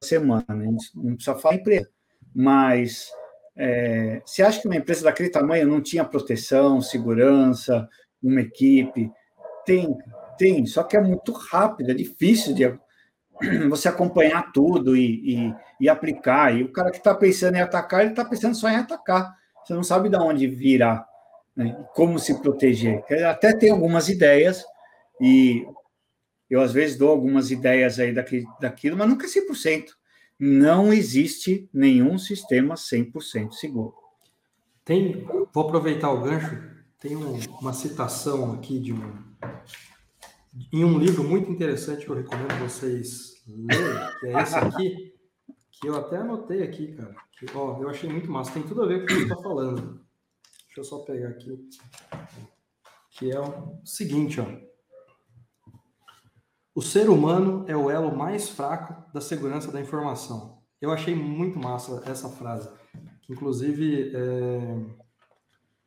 [0.03, 0.67] semana, né?
[0.67, 1.89] a gente não precisa falar empresa,
[2.35, 3.11] mas
[3.57, 7.89] é, você acha que uma empresa daquele tamanho não tinha proteção, segurança,
[8.23, 9.13] uma equipe?
[9.65, 9.97] Tem,
[10.37, 12.65] tem, só que é muito rápido, é difícil de
[13.69, 16.57] você acompanhar tudo e, e, e aplicar.
[16.57, 19.38] E o cara que está pensando em atacar, ele está pensando só em atacar.
[19.69, 21.07] Você não sabe de onde virar,
[21.55, 21.79] né?
[21.95, 23.05] como se proteger.
[23.27, 24.65] Até tem algumas ideias,
[25.21, 25.63] e
[26.49, 29.89] eu às vezes dou algumas ideias aí daqui, daquilo, mas nunca é 100%.
[30.41, 33.93] Não existe nenhum sistema 100% seguro.
[34.87, 36.63] Tem, vou aproveitar o gancho,
[36.99, 39.13] tem um, uma citação aqui de um,
[40.73, 45.18] em um livro muito interessante que eu recomendo vocês lerem, que é esse aqui,
[45.81, 47.15] que eu até anotei aqui, cara.
[47.39, 49.37] Que, ó, eu achei muito massa, tem tudo a ver com o que você está
[49.37, 50.05] falando.
[50.67, 51.69] Deixa eu só pegar aqui.
[53.11, 54.47] Que é o seguinte, ó.
[56.75, 60.63] O ser humano é o elo mais fraco da segurança da informação.
[60.81, 62.71] Eu achei muito massa essa frase.
[63.29, 65.09] Inclusive, é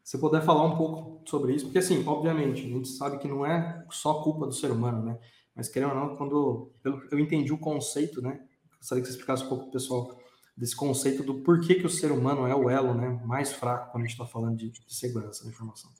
[0.04, 3.46] você puder falar um pouco sobre isso, porque assim, obviamente, a gente sabe que não
[3.46, 5.18] é só culpa do ser humano, né?
[5.56, 8.46] Mas querendo ou não, quando eu entendi o conceito, né?
[8.82, 10.20] Gostaria que você explicasse um pouco para o pessoal
[10.58, 14.04] desse conceito do porquê que o ser humano é o elo né, mais fraco quando
[14.04, 15.92] a gente está falando de, de segurança da informação.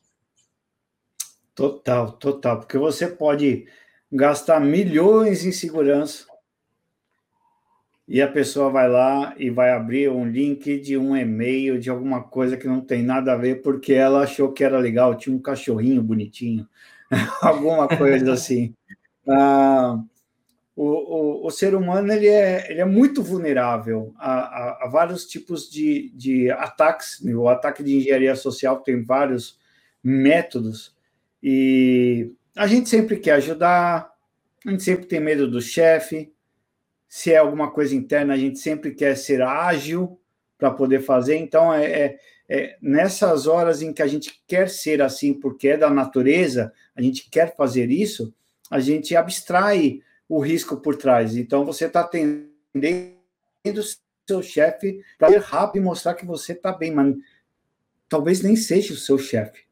[1.54, 3.68] Total, total, porque você pode
[4.12, 6.26] gastar milhões em segurança
[8.08, 12.24] e a pessoa vai lá e vai abrir um link de um e-mail de alguma
[12.24, 15.40] coisa que não tem nada a ver, porque ela achou que era legal, tinha um
[15.40, 16.68] cachorrinho bonitinho,
[17.42, 18.74] alguma coisa assim.
[19.30, 20.04] Ah,
[20.84, 25.28] o, o, o, ser humano ele é, ele é muito vulnerável a, a, a vários
[25.28, 27.22] tipos de, de ataques.
[27.24, 29.60] O ataque de engenharia social tem vários
[30.04, 30.96] métodos,
[31.44, 34.12] e a gente sempre quer ajudar,
[34.66, 36.34] a gente sempre tem medo do chefe,
[37.08, 40.20] se é alguma coisa interna, a gente sempre quer ser ágil
[40.58, 41.36] para poder fazer.
[41.36, 45.78] Então, é, é, é, nessas horas em que a gente quer ser assim, porque é
[45.78, 48.34] da natureza, a gente quer fazer isso,
[48.70, 51.36] a gente abstrai o risco por trás.
[51.36, 52.54] Então, você está atendendo
[54.26, 57.14] seu chefe para ir rápido e mostrar que você está bem, mas
[58.08, 59.66] talvez nem seja o seu chefe.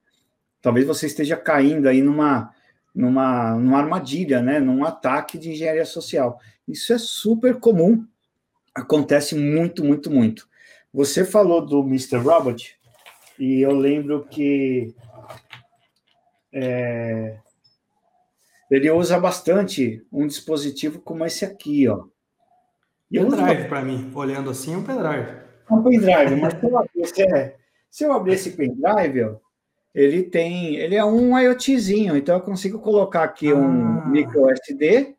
[0.61, 2.53] Talvez você esteja caindo aí numa,
[2.93, 4.59] numa, numa armadilha, né?
[4.59, 6.37] num ataque de engenharia social.
[6.67, 8.05] Isso é super comum,
[8.75, 10.49] acontece muito, muito, muito.
[10.93, 12.17] Você falou do Mr.
[12.17, 12.77] Robot,
[13.39, 14.93] e eu lembro que
[16.51, 17.37] é,
[18.69, 22.05] ele usa bastante um dispositivo como esse aqui, ó.
[23.11, 25.31] E pendrive para mim, olhando assim, é um pendrive.
[25.69, 27.55] É um pendrive, mas se eu abrir, é,
[27.89, 29.35] se eu abrir esse pendrive, ó,
[29.93, 33.55] ele tem, ele é um IoTzinho, então eu consigo colocar aqui ah.
[33.55, 35.15] um micro SD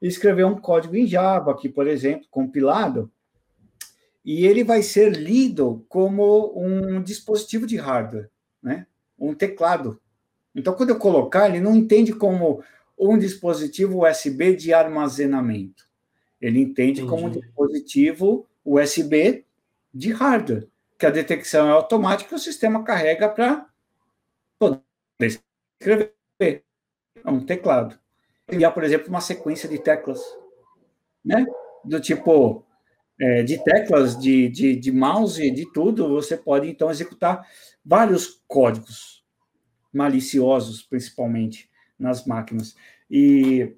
[0.00, 3.10] escrever um código em Java, aqui, por exemplo, compilado,
[4.24, 8.28] e ele vai ser lido como um dispositivo de hardware,
[8.62, 8.86] né?
[9.18, 10.00] um teclado.
[10.54, 12.62] Então, quando eu colocar, ele não entende como
[12.98, 15.84] um dispositivo USB de armazenamento.
[16.40, 17.08] Ele entende Entendi.
[17.08, 19.44] como um dispositivo USB
[19.92, 23.66] de hardware, que a detecção é automática e o sistema carrega para
[24.58, 24.80] poder
[25.20, 26.12] escrever.
[26.40, 27.98] É um teclado
[28.46, 30.20] criar, por exemplo, uma sequência de teclas,
[31.24, 31.44] né?
[31.84, 32.64] Do tipo,
[33.20, 37.46] é, de teclas, de, de, de mouse, de tudo, você pode, então, executar
[37.84, 39.24] vários códigos
[39.92, 42.76] maliciosos, principalmente, nas máquinas.
[43.10, 43.76] E,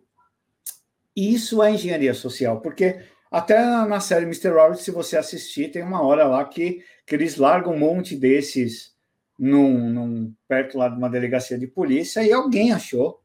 [1.19, 4.51] isso é engenharia social, porque até na série Mr.
[4.51, 8.97] Robert, se você assistir, tem uma hora lá que, que eles largam um monte desses
[9.37, 13.21] num, num, perto lá de uma delegacia de polícia e alguém achou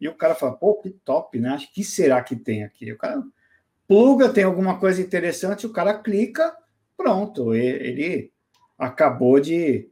[0.00, 1.50] e o cara fala, pô, que top, né?
[1.50, 2.92] Acho que será que tem aqui?
[2.92, 3.20] O cara
[3.88, 6.56] pluga, tem alguma coisa interessante, o cara clica,
[6.96, 8.32] pronto, ele
[8.78, 9.90] acabou de,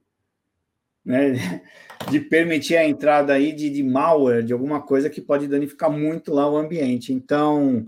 [1.07, 1.63] né,
[2.11, 6.35] de permitir a entrada aí de, de malware, de alguma coisa que pode danificar muito
[6.35, 7.13] lá o ambiente.
[7.13, 7.87] Então,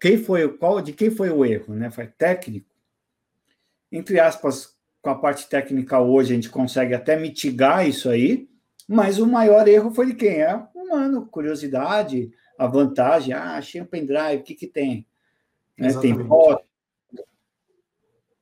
[0.00, 1.90] quem foi qual de quem foi o erro, né?
[1.90, 2.74] Foi técnico.
[3.92, 8.48] Entre aspas, com a parte técnica hoje a gente consegue até mitigar isso aí,
[8.88, 10.40] mas o maior erro foi de quem?
[10.40, 15.06] É humano, curiosidade, a vantagem, ah, achei um pendrive, o que que tem?
[15.78, 15.92] Né?
[16.00, 16.64] Tem foto.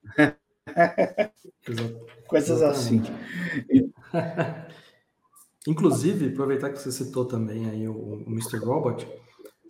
[2.28, 3.02] Coisas assim.
[5.66, 8.58] Inclusive, aproveitar que você citou também aí o, o Mr.
[8.58, 9.06] Robot,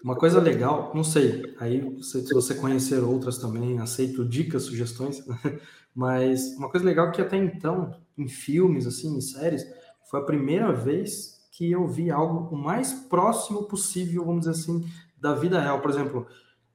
[0.02, 5.24] Uma coisa legal, não sei, aí se você conhecer outras também, aceito dicas, sugestões,
[5.94, 9.64] mas uma coisa legal que até então, em filmes, assim, em séries,
[10.10, 14.84] foi a primeira vez que eu vi algo o mais próximo possível, vamos dizer assim,
[15.20, 15.80] da vida real.
[15.80, 16.26] Por exemplo,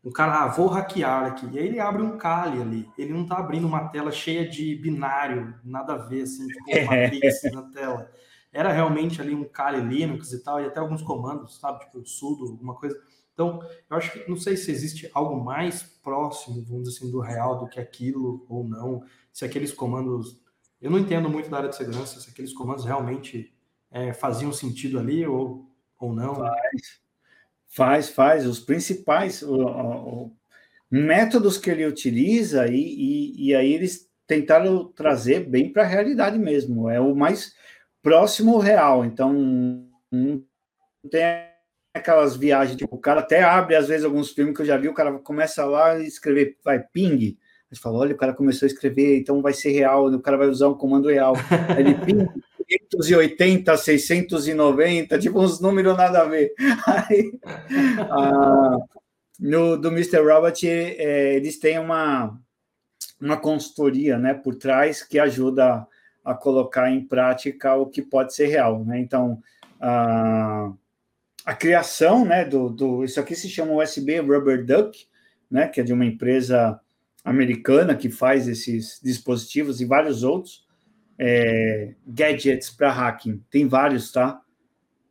[0.04, 1.48] um cara, ah, vou hackear aqui.
[1.52, 2.90] E aí ele abre um Kali ali.
[2.98, 7.52] Ele não tá abrindo uma tela cheia de binário, nada a ver, assim, tipo Matrix
[7.52, 8.10] na tela.
[8.52, 11.80] Era realmente ali um Kali Linux e tal, e até alguns comandos, sabe?
[11.82, 13.00] Tipo sudo, alguma coisa.
[13.34, 17.20] Então, eu acho que não sei se existe algo mais próximo, vamos dizer assim, do
[17.20, 19.04] real do que aquilo ou não.
[19.32, 20.42] Se aqueles comandos.
[20.82, 23.54] Eu não entendo muito da área de segurança, se aqueles comandos realmente
[23.92, 26.36] é, faziam sentido ali ou, ou não.
[26.36, 27.09] Faz.
[27.70, 28.46] Faz, faz.
[28.46, 30.32] Os principais o, o,
[30.90, 36.38] métodos que ele utiliza, e, e, e aí eles tentaram trazer bem para a realidade
[36.38, 36.90] mesmo.
[36.90, 37.54] É o mais
[38.02, 39.06] próximo real.
[39.06, 39.34] Então,
[40.12, 40.44] não
[41.10, 41.24] tem
[41.94, 44.88] aquelas viagens, tipo, o cara até abre, às vezes, alguns filmes que eu já vi,
[44.88, 47.38] o cara começa lá e escrever, vai, ping.
[47.70, 50.38] A gente fala, olha, o cara começou a escrever, então vai ser real, o cara
[50.38, 51.34] vai usar um comando real.
[51.76, 52.28] Aí ele ping,
[52.70, 56.54] 580, 690, tipo uns números nada a ver.
[56.86, 57.40] Aí,
[58.12, 58.78] ah,
[59.40, 60.20] no, do Mr.
[60.20, 62.40] Robot, é, eles têm uma,
[63.20, 65.88] uma consultoria né, por trás que ajuda
[66.24, 68.86] a colocar em prática o que pode ser real.
[68.86, 69.00] Né?
[69.00, 69.42] Então,
[69.82, 70.72] a,
[71.46, 73.04] a criação né, do, do.
[73.04, 75.08] Isso aqui se chama USB Rubber Duck,
[75.50, 76.80] né, que é de uma empresa
[77.24, 80.69] americana que faz esses dispositivos e vários outros
[81.20, 83.44] é, gadgets para hacking.
[83.52, 84.42] Tem vários, tá?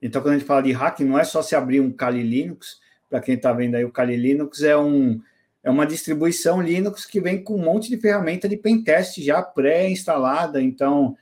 [0.01, 2.81] Então, quando a gente fala de hacking, não é só se abrir um Kali Linux.
[3.11, 5.21] Para quem está vendo aí, o Kali Linux é, um,
[5.63, 10.63] é uma distribuição Linux que vem com um monte de ferramenta de pentest já pré-instalada.
[10.63, 11.17] Então,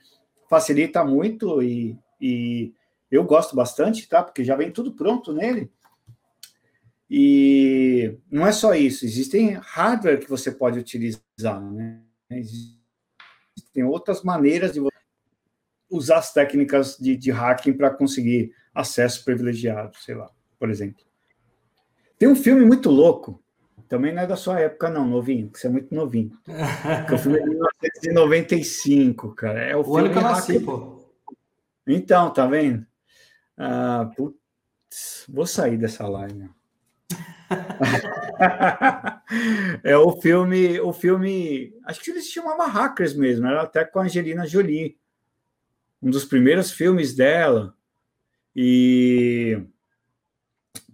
[0.49, 2.71] facilita muito e, e
[3.11, 4.23] eu gosto bastante, tá?
[4.23, 5.69] Porque já vem tudo pronto nele.
[7.09, 12.01] E não é só isso, existem hardware que você pode utilizar, né?
[13.77, 14.81] Tem outras maneiras de
[15.87, 21.05] usar as técnicas de, de hacking para conseguir acesso privilegiado, sei lá, por exemplo.
[22.17, 23.39] Tem um filme muito louco,
[23.87, 26.35] também não é da sua época, não, novinho, que você é muito novinho.
[27.07, 29.63] que o filme é de 1995, cara.
[29.63, 31.07] É o, o ano que eu nasci, pô.
[31.85, 32.83] Então, tá vendo?
[33.55, 36.49] Ah, putz, vou sair dessa live.
[39.83, 43.99] É o filme, o filme, acho que ele se chamava Hackers mesmo, era até com
[43.99, 44.97] a Angelina Jolie.
[46.01, 47.73] Um dos primeiros filmes dela.
[48.55, 49.61] E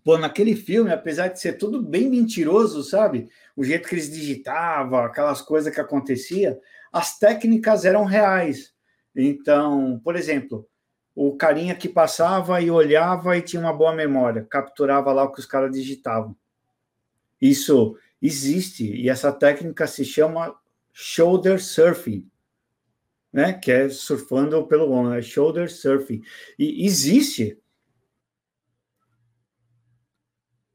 [0.04, 3.30] pô, naquele filme, apesar de ser tudo bem mentiroso, sabe?
[3.56, 6.60] O jeito que eles digitavam, aquelas coisas que acontecia,
[6.92, 8.74] as técnicas eram reais.
[9.16, 10.68] Então, por exemplo,
[11.16, 15.40] o carinha que passava e olhava e tinha uma boa memória, capturava lá o que
[15.40, 16.36] os caras digitavam.
[17.44, 20.56] Isso existe e essa técnica se chama
[20.94, 22.26] shoulder surfing,
[23.34, 23.52] né?
[23.52, 26.22] Que é surfando pelo ombro, é shoulder surfing.
[26.58, 27.60] E existe.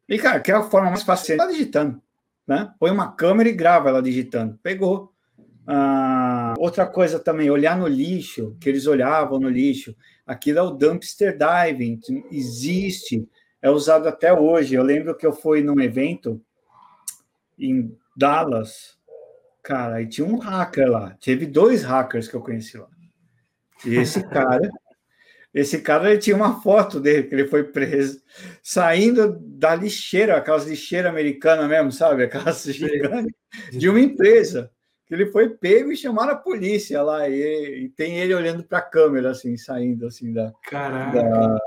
[0.07, 2.03] E, cara, que é a forma mais fácil, você tá digitando,
[2.47, 2.71] né?
[2.79, 4.59] Põe uma câmera e grava ela digitando.
[4.63, 5.15] Pegou.
[5.67, 9.97] Ah, outra coisa também, olhar no lixo, que eles olhavam no lixo.
[10.27, 11.99] Aquilo é o dumpster diving,
[12.31, 13.27] existe,
[13.63, 14.75] é usado até hoje.
[14.75, 16.43] Eu lembro que eu fui num evento
[17.59, 18.99] em Dallas,
[19.63, 21.17] cara, aí tinha um hacker lá.
[21.21, 22.89] Teve dois hackers que eu conheci lá.
[23.85, 24.71] E esse cara,
[25.53, 28.23] esse cara ele tinha uma foto dele que ele foi preso,
[28.63, 32.25] saindo da lixeira, aquelas lixeiras americanas mesmo, sabe?
[32.25, 33.35] Aquelas gigantes,
[33.73, 34.71] de uma empresa.
[35.07, 37.29] Que ele foi pego e chamaram a polícia lá.
[37.29, 41.59] E, e tem ele olhando para a câmera, assim, saindo assim da, da,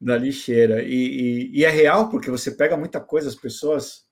[0.00, 0.82] da, lixeira.
[0.82, 4.07] E, e, e é real, porque você pega muita coisa, as pessoas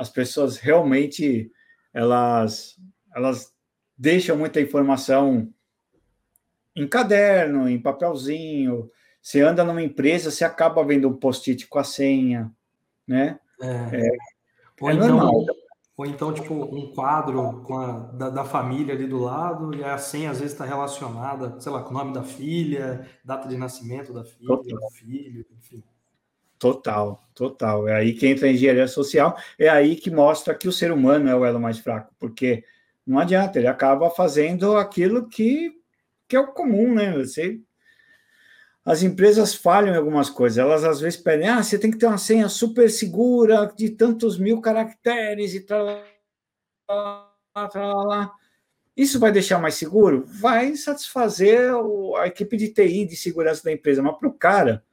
[0.00, 1.52] as pessoas realmente
[1.92, 2.80] elas
[3.14, 3.52] elas
[3.98, 5.52] deixam muita informação
[6.74, 8.90] em caderno, em papelzinho.
[9.20, 12.50] Você anda numa empresa, você acaba vendo um post-it com a senha,
[13.06, 13.38] né?
[13.60, 13.66] É.
[13.66, 14.10] É,
[14.80, 15.44] ou, é então, normal.
[15.98, 19.98] ou então, tipo, um quadro com a, da, da, família ali do lado, e a
[19.98, 24.14] senha às vezes está relacionada, sei lá, com o nome da filha, data de nascimento
[24.14, 25.84] da filha, do filho, enfim.
[26.60, 27.88] Total, total.
[27.88, 31.26] É aí que entra a engenharia social, é aí que mostra que o ser humano
[31.26, 32.62] é o elo mais fraco, porque
[33.06, 35.72] não adianta, ele acaba fazendo aquilo que,
[36.28, 37.12] que é o comum, né?
[37.16, 37.58] Você,
[38.84, 42.06] as empresas falham em algumas coisas, elas às vezes pedem, ah, você tem que ter
[42.06, 46.04] uma senha super segura de tantos mil caracteres e tal.
[48.94, 50.26] Isso vai deixar mais seguro?
[50.26, 51.70] Vai satisfazer
[52.18, 54.84] a equipe de TI de segurança da empresa, mas para o cara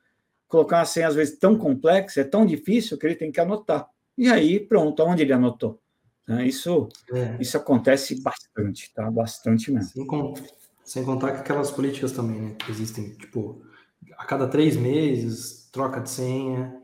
[0.47, 3.87] colocar uma senha às vezes tão complexa, é tão difícil que ele tem que anotar.
[4.17, 5.79] E aí, pronto, onde ele anotou?
[6.27, 6.47] Né?
[6.47, 7.37] Isso, é.
[7.39, 9.09] isso acontece bastante, tá?
[9.09, 9.91] Bastante mesmo.
[9.91, 10.07] Sem,
[10.83, 12.55] sem contar que aquelas políticas também, né?
[12.57, 13.61] Que existem, tipo,
[14.17, 16.81] a cada três meses, troca de senha.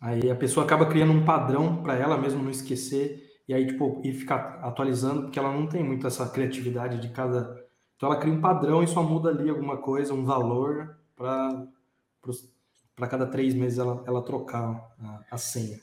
[0.00, 3.24] Aí a pessoa acaba criando um padrão para ela mesmo não esquecer.
[3.48, 7.64] E aí, tipo, e ficar atualizando, porque ela não tem muito essa criatividade de cada.
[7.94, 11.66] Então ela cria um padrão e só muda ali alguma coisa, um valor, para
[13.06, 15.78] cada três meses ela, ela trocar a, a senha.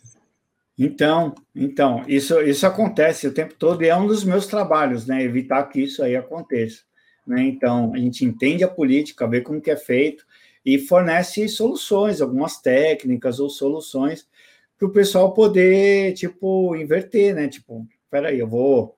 [0.78, 5.22] Então, então, isso, isso acontece o tempo todo e é um dos meus trabalhos, né?
[5.22, 6.82] Evitar que isso aí aconteça.
[7.26, 7.44] Né?
[7.44, 10.26] Então, a gente entende a política, vê como que é feito
[10.66, 14.28] e fornece soluções, algumas técnicas ou soluções
[14.78, 17.48] para o pessoal poder, tipo, inverter, né?
[17.48, 18.98] Tipo, peraí, eu vou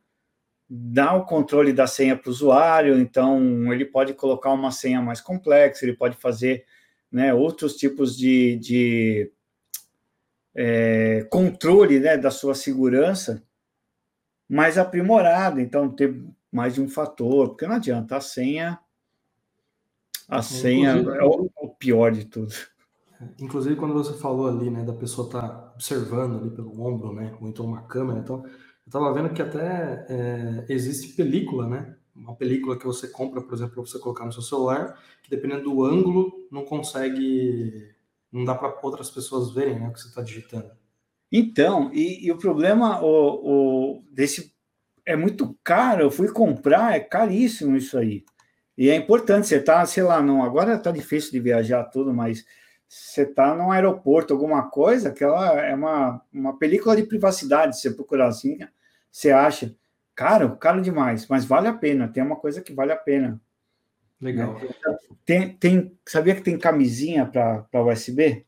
[0.70, 5.22] dar o controle da senha para o usuário, então ele pode colocar uma senha mais
[5.22, 6.66] complexa, ele pode fazer
[7.16, 9.32] né, outros tipos de, de
[10.54, 13.42] é, controle né, da sua segurança
[14.50, 18.78] mais aprimorado, então ter mais de um fator, porque não adianta, a senha
[20.28, 22.54] a senha é o, o, pior de tudo.
[23.40, 27.34] Inclusive, quando você falou ali, né, da pessoa estar tá observando ali pelo ombro, né,
[27.40, 28.52] ou então uma câmera, então, eu
[28.88, 33.74] estava vendo que até é, existe película, né, uma película que você compra, por exemplo,
[33.74, 37.94] para você colocar no seu celular, que dependendo do ângulo, não consegue
[38.32, 40.70] não dá para outras pessoas verem né, o que você está digitando.
[41.32, 44.54] Então, e, e, o problema o, o, desse
[45.06, 46.04] é muito caro.
[46.04, 48.26] Eu fui comprar, é caríssimo isso aí.
[48.78, 52.46] E é importante, você tá, sei lá, não, agora tá difícil de viajar tudo, mas
[52.90, 57.84] você tá num aeroporto, alguma coisa, que ela é uma, uma película de privacidade, se
[57.84, 58.60] você procurar assim,
[59.10, 59.74] você acha
[60.16, 63.40] caro, caro demais, mas vale a pena, tem uma coisa que vale a pena.
[64.22, 64.60] Legal.
[65.26, 68.46] Tem, tem, sabia que tem camisinha para USB?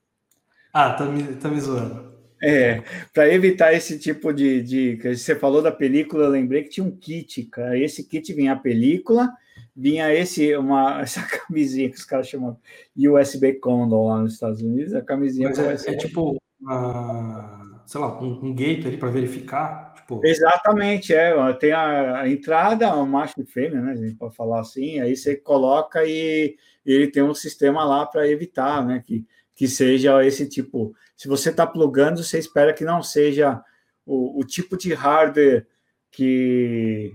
[0.74, 2.08] Ah, tá me, tá me zoando.
[2.42, 5.16] É, para evitar esse tipo de, de.
[5.16, 7.78] Você falou da película, eu lembrei que tinha um kit, cara.
[7.78, 9.34] Esse kit vinha a película,
[9.76, 12.58] vinha esse, uma, essa camisinha que os caras chamam
[12.96, 15.50] USB Condom lá nos Estados Unidos, a camisinha.
[15.50, 20.26] Mas é, é tipo, uma, sei lá, um, um gate ali para verificar Tipo...
[20.26, 21.34] Exatamente, é.
[21.54, 23.92] Tem a, entrada, o macho e fêmea, né?
[23.92, 26.56] A gente pode falar assim, aí você coloca e,
[26.86, 29.04] e ele tem um sistema lá para evitar, né?
[29.06, 30.96] Que, que seja esse tipo.
[31.16, 33.62] Se você está plugando, você espera que não seja
[34.06, 35.68] o, o tipo de hardware
[36.10, 37.14] que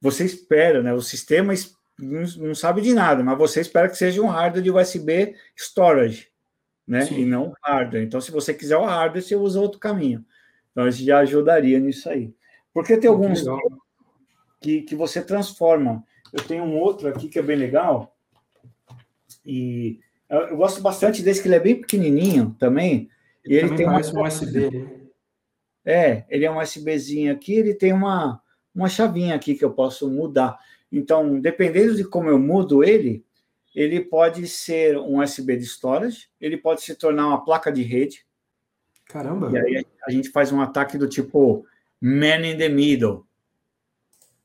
[0.00, 0.94] você espera, né?
[0.94, 1.52] O sistema
[1.98, 6.28] não, não, sabe de nada, mas você espera que seja um hardware de USB storage,
[6.86, 7.06] né?
[7.06, 7.22] Sim.
[7.22, 8.04] E não hardware.
[8.04, 10.24] Então, se você quiser o hardware, você usa outro caminho.
[10.76, 12.34] Então, isso já ajudaria nisso aí.
[12.70, 13.42] Porque tem alguns
[14.60, 16.04] que, que você transforma.
[16.30, 18.14] Eu tenho um outro aqui que é bem legal.
[19.42, 19.98] E
[20.28, 23.08] eu, gosto bastante desse, que ele é bem pequenininho também.
[23.42, 23.96] Ele, e ele tem uma...
[24.00, 25.06] um USB?
[25.82, 28.42] É, ele é um USBzinho aqui, ele tem uma,
[28.74, 30.58] uma chavinha aqui que eu posso mudar.
[30.92, 33.24] Então, dependendo de como eu mudo ele,
[33.74, 38.25] ele pode ser um USB de storage, ele pode se tornar uma placa de rede,
[39.08, 39.50] Caramba!
[39.52, 41.64] E aí a gente faz um ataque do tipo
[42.00, 43.24] man in the middle.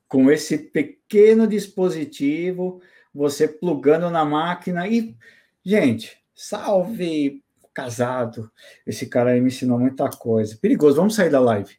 [0.08, 2.82] Com esse pequeno dispositivo,
[3.14, 5.16] você plugando na máquina e,
[5.64, 7.44] gente, salve
[7.74, 8.52] casado.
[8.86, 10.58] Esse cara aí me ensinou muita coisa.
[10.58, 11.76] Perigoso, vamos sair da live.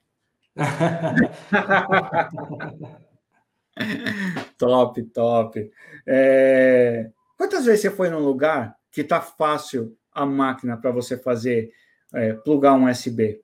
[4.58, 5.70] top, top.
[6.06, 7.10] É...
[7.36, 11.72] Quantas vezes você foi num lugar que tá fácil a máquina para você fazer
[12.14, 13.40] é, plugar um USB.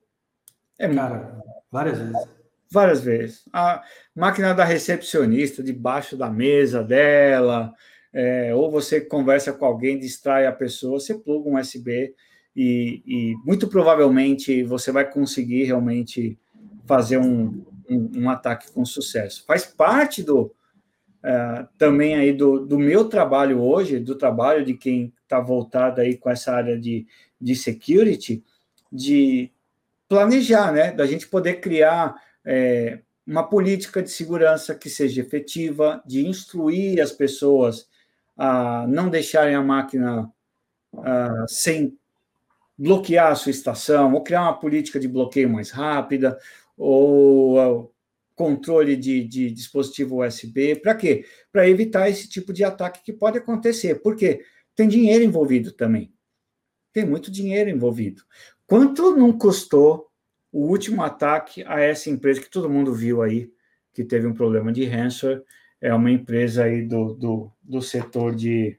[0.78, 2.28] É, Cara, várias vezes.
[2.70, 3.48] Várias vezes.
[3.52, 3.82] A
[4.14, 7.72] máquina da recepcionista debaixo da mesa dela,
[8.12, 12.14] é, ou você conversa com alguém, distrai a pessoa, você pluga um USB
[12.54, 16.38] e, e muito provavelmente você vai conseguir realmente
[16.86, 19.44] fazer um, um, um ataque com sucesso.
[19.46, 20.52] Faz parte do
[21.22, 26.16] é, também aí do, do meu trabalho hoje, do trabalho de quem está voltado aí
[26.16, 27.06] com essa área de,
[27.40, 28.42] de security,
[28.91, 29.51] de
[30.09, 30.93] planejar, né?
[30.93, 32.14] Da gente poder criar
[32.45, 37.89] é, uma política de segurança que seja efetiva, de instruir as pessoas
[38.36, 40.32] a não deixarem a máquina
[40.97, 41.99] a, sem
[42.78, 46.39] bloquear a sua estação, ou criar uma política de bloqueio mais rápida,
[46.76, 47.93] ou
[48.39, 50.76] controle de, de dispositivo USB.
[50.76, 51.26] Para quê?
[51.51, 53.97] Para evitar esse tipo de ataque que pode acontecer.
[53.97, 54.45] Porque
[54.76, 56.14] tem dinheiro envolvido também.
[56.93, 58.22] Tem muito dinheiro envolvido.
[58.68, 60.08] Quanto não custou
[60.52, 63.50] o último ataque a essa empresa que todo mundo viu aí,
[63.94, 65.42] que teve um problema de ransomware?
[65.80, 68.78] É uma empresa aí do, do, do setor de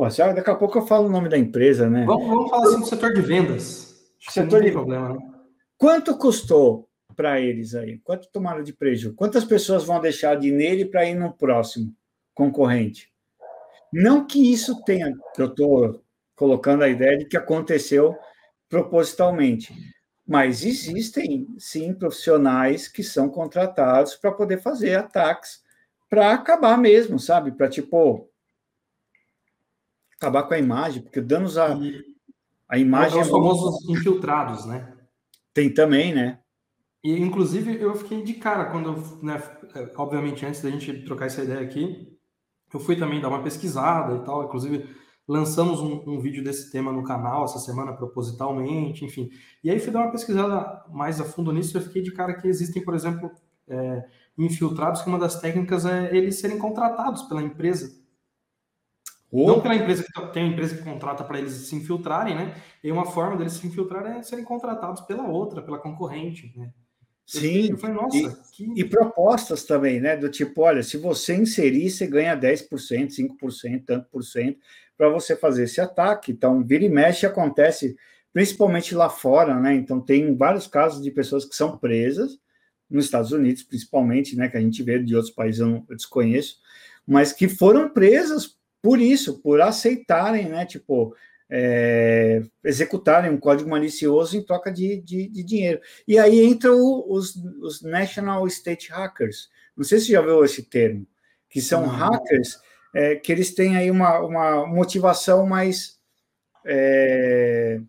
[0.00, 2.06] Pô, daqui a pouco eu falo o nome da empresa, né?
[2.06, 4.00] Vamos, vamos falar assim do setor de vendas.
[4.18, 5.18] Acho setor de problema, né?
[5.76, 7.98] Quanto custou para eles aí?
[7.98, 9.14] Quanto tomaram de prejuízo?
[9.14, 11.94] Quantas pessoas vão deixar de ir nele para ir no próximo
[12.32, 13.12] concorrente?
[13.92, 16.02] Não que isso tenha, eu estou
[16.34, 18.16] colocando a ideia de que aconteceu
[18.70, 19.74] propositalmente,
[20.26, 25.62] mas existem sim profissionais que são contratados para poder fazer ataques
[26.08, 27.52] para acabar mesmo, sabe?
[27.52, 28.28] Para tipo
[30.16, 31.76] acabar com a imagem, porque danos a,
[32.68, 33.18] a imagem.
[33.18, 34.96] É os famosos infiltrados, né?
[35.52, 36.38] Tem também, né?
[37.02, 39.42] E, inclusive, eu fiquei de cara quando, né,
[39.96, 42.14] obviamente, antes da gente trocar essa ideia aqui,
[42.72, 44.44] eu fui também dar uma pesquisada e tal.
[44.44, 44.94] Inclusive,
[45.30, 49.30] lançamos um, um vídeo desse tema no canal essa semana, propositalmente, enfim.
[49.62, 51.78] E aí, fui dar uma pesquisada mais a fundo nisso.
[51.78, 53.30] Eu fiquei de cara que existem, por exemplo,
[53.68, 54.04] é,
[54.36, 58.00] infiltrados, que uma das técnicas é eles serem contratados pela empresa
[59.32, 59.46] Oh.
[59.46, 62.52] Não pela empresa que tem uma empresa que contrata para eles se infiltrarem, né?
[62.82, 66.72] E uma forma deles se infiltrarem é serem contratados pela outra, pela concorrente, né?
[67.24, 68.80] Sim, falei, e, que...
[68.80, 70.16] e, propostas também, né?
[70.16, 72.68] Do tipo, olha, se você inserir, você ganha 10%,
[73.40, 74.58] 5%, tanto por cento,
[75.00, 76.30] para você fazer esse ataque.
[76.30, 77.96] Então, vira e mexe acontece,
[78.34, 79.74] principalmente lá fora, né?
[79.74, 82.38] Então, tem vários casos de pessoas que são presas,
[82.90, 84.50] nos Estados Unidos, principalmente, né?
[84.50, 86.58] Que a gente vê de outros países, eu, não, eu desconheço,
[87.06, 91.14] mas que foram presas por isso, por aceitarem, né, tipo,
[91.48, 95.80] é, executarem um código malicioso em troca de, de, de dinheiro.
[96.06, 96.78] E aí entram
[97.08, 99.48] os, os National State Hackers.
[99.74, 101.06] Não sei se você já viu esse termo,
[101.48, 102.58] que são hackers
[102.94, 105.98] é, que eles têm aí uma, uma motivação mais.
[106.64, 107.80] É,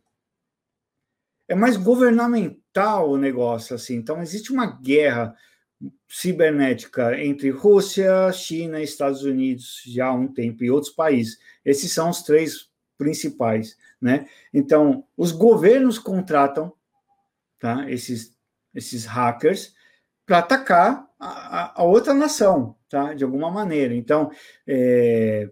[1.47, 3.95] é mais governamental o negócio, assim.
[3.95, 5.35] Então, existe uma guerra
[6.07, 11.39] cibernética entre Rússia, China Estados Unidos já há um tempo e outros países.
[11.65, 14.27] Esses são os três principais, né?
[14.53, 16.71] Então, os governos contratam
[17.59, 18.35] tá, esses,
[18.75, 19.73] esses hackers
[20.25, 23.13] para atacar a, a, outra nação, tá?
[23.13, 23.93] De alguma maneira.
[23.93, 24.31] Então,
[24.65, 25.49] é,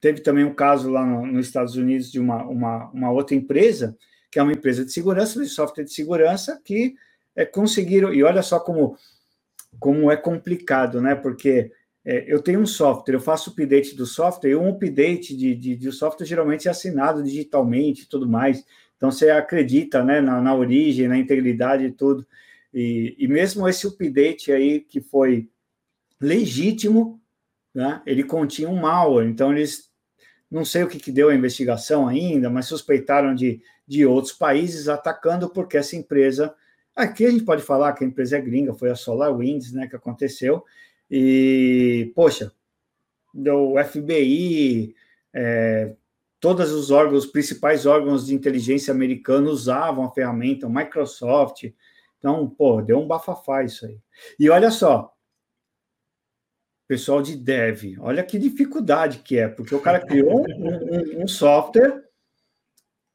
[0.00, 3.96] teve também um caso lá no, nos Estados Unidos de uma, uma, uma outra empresa,
[4.30, 6.94] que é uma empresa de segurança, de software de segurança, que
[7.34, 8.96] é, conseguiram, e olha só como
[9.78, 11.14] como é complicado, né?
[11.14, 11.70] Porque
[12.04, 15.76] é, eu tenho um software, eu faço update do software, e um update de, de,
[15.76, 18.64] de software geralmente é assinado digitalmente e tudo mais.
[18.96, 22.26] Então você acredita né, na, na origem, na integridade e tudo.
[22.72, 25.48] E, e mesmo esse update aí que foi
[26.20, 27.20] legítimo,
[27.74, 29.28] né, ele continha um malware.
[29.28, 29.88] Então eles
[30.50, 34.88] não sei o que, que deu a investigação ainda, mas suspeitaram de, de outros países
[34.88, 36.54] atacando porque essa empresa
[36.98, 39.94] Aqui a gente pode falar que a empresa é gringa, foi a SolarWinds, né, que
[39.94, 40.64] aconteceu.
[41.08, 42.50] E, poxa,
[43.32, 44.96] do FBI,
[45.32, 45.94] é,
[46.40, 51.72] todos os órgãos, os principais órgãos de inteligência americanos usavam a ferramenta, Microsoft.
[52.18, 53.98] Então, pô, deu um bafafá isso aí.
[54.38, 55.12] E olha só,
[56.86, 61.28] pessoal de dev, olha que dificuldade que é, porque o cara criou um, um, um
[61.28, 62.02] software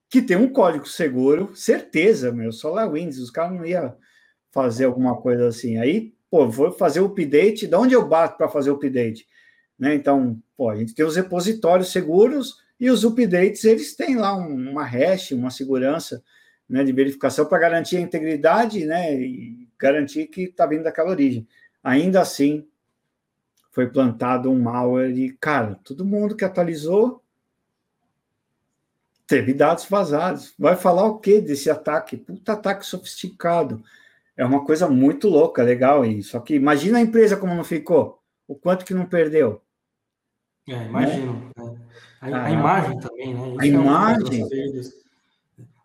[0.09, 3.97] que tem um código seguro, certeza, meu, SolarWinds, os caras não iam
[4.51, 5.77] fazer alguma coisa assim.
[5.77, 9.27] Aí, pô, vou fazer o update, de onde eu bato para fazer o update?
[9.77, 9.95] Né?
[9.95, 14.83] Então, pô, a gente tem os repositórios seguros e os updates, eles têm lá uma
[14.83, 16.23] hash, uma segurança
[16.73, 21.47] né, de verificação para garantir a integridade né, e garantir que está vindo daquela origem.
[21.83, 22.67] Ainda assim,
[23.69, 27.21] foi plantado um malware e, cara, todo mundo que atualizou
[29.27, 30.55] teve dados vazados.
[30.57, 32.17] Vai falar o que desse ataque?
[32.17, 33.83] Puta ataque sofisticado.
[34.35, 36.31] É uma coisa muito louca, legal isso.
[36.31, 39.61] Só que imagina a empresa como não ficou, o quanto que não perdeu.
[40.67, 41.51] É, imagino.
[41.55, 41.77] Né?
[42.19, 43.49] A, a, imagem também, né?
[43.49, 44.49] Isso a é imagem.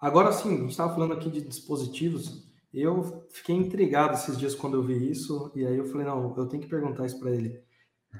[0.00, 2.46] Agora sim, a gente estava falando aqui de dispositivos.
[2.72, 6.46] Eu fiquei intrigado esses dias quando eu vi isso, e aí eu falei, não, eu
[6.46, 7.60] tenho que perguntar isso para ele.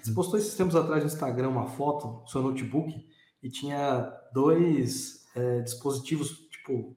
[0.03, 2.93] Você postou esses tempos atrás no Instagram uma foto, seu notebook,
[3.43, 6.97] e tinha dois é, dispositivos, tipo,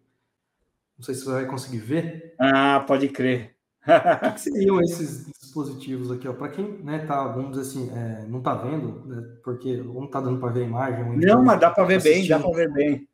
[0.98, 2.36] não sei se você vai conseguir ver.
[2.40, 3.56] Ah, pode crer.
[3.82, 6.34] o que, seriam esses dispositivos aqui, ó?
[6.34, 10.22] Para quem, né, tá, vamos dizer assim, é, não tá vendo, né, porque não tá
[10.22, 11.18] dando para ver a imagem.
[11.18, 13.08] Não, mas dá para ver bem, dá para ver bem.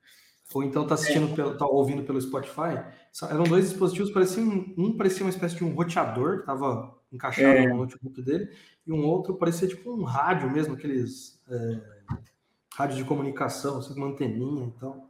[0.53, 1.35] Ou então tá assistindo, é.
[1.35, 2.83] pelo, tá ouvindo pelo Spotify.
[3.29, 7.67] Eram dois dispositivos, pareciam um parecia uma espécie de um roteador que estava encaixado é.
[7.67, 8.49] no notebook dele,
[8.85, 11.81] e um outro parecia tipo um rádio mesmo, aqueles é,
[12.73, 14.91] rádios de comunicação, assim, uma anteninha e então.
[14.91, 15.07] tal.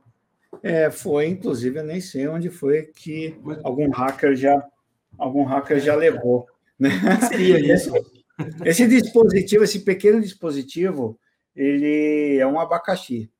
[0.63, 4.65] É, foi, inclusive, eu nem sei onde foi que algum hacker já
[5.17, 6.47] algum hacker já levou.
[6.79, 6.89] Né?
[7.27, 7.91] Seria isso?
[8.63, 11.19] Esse dispositivo, esse pequeno dispositivo,
[11.55, 13.31] ele é um abacaxi,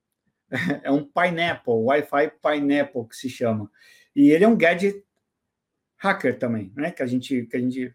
[0.83, 3.69] é um Pineapple, Wi-Fi Pineapple que se chama.
[4.15, 5.03] E ele é um gadget
[5.97, 6.91] hacker também, né?
[6.91, 7.93] Que a gente, que a gente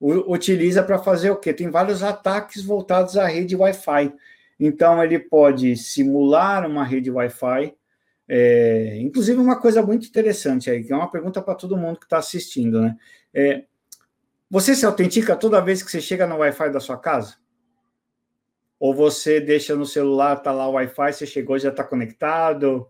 [0.00, 1.52] utiliza para fazer o quê?
[1.52, 4.12] Tem vários ataques voltados à rede Wi-Fi.
[4.58, 7.74] Então, ele pode simular uma rede Wi-Fi.
[8.28, 12.06] É, inclusive, uma coisa muito interessante aí, que é uma pergunta para todo mundo que
[12.06, 12.96] está assistindo, né?
[13.34, 13.64] É,
[14.48, 17.36] você se autentica toda vez que você chega no Wi-Fi da sua casa?
[18.80, 22.88] Ou você deixa no celular, tá lá o Wi-Fi, você chegou já está conectado?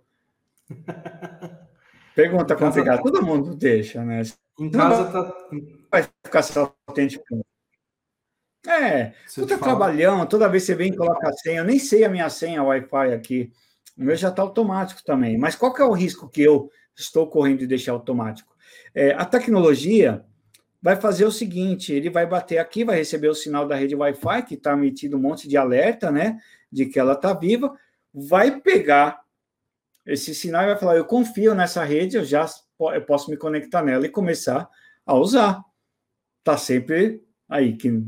[2.15, 2.99] Pergunta complicada.
[2.99, 3.03] Tá...
[3.03, 4.23] Todo mundo deixa, né?
[4.59, 5.37] Em casa tá.
[5.91, 7.45] Vai ficar se autenticando.
[8.69, 11.79] É, você tá trabalhando, toda vez que você vem e coloca a senha, eu nem
[11.79, 13.53] sei a minha senha Wi-Fi aqui.
[13.99, 15.37] O meu já está automático também.
[15.37, 18.55] Mas qual que é o risco que eu estou correndo de deixar automático?
[18.95, 20.25] É, a tecnologia
[20.83, 24.43] vai fazer o seguinte: ele vai bater aqui, vai receber o sinal da rede Wi-Fi,
[24.47, 26.39] que está emitindo um monte de alerta, né?
[26.71, 27.77] De que ela está viva,
[28.13, 29.21] vai pegar
[30.07, 32.47] esse sinal e vai falar: eu confio nessa rede, eu já
[32.95, 34.69] eu posso me conectar nela e começar
[35.05, 35.63] a usar.
[36.39, 38.03] Está sempre aí que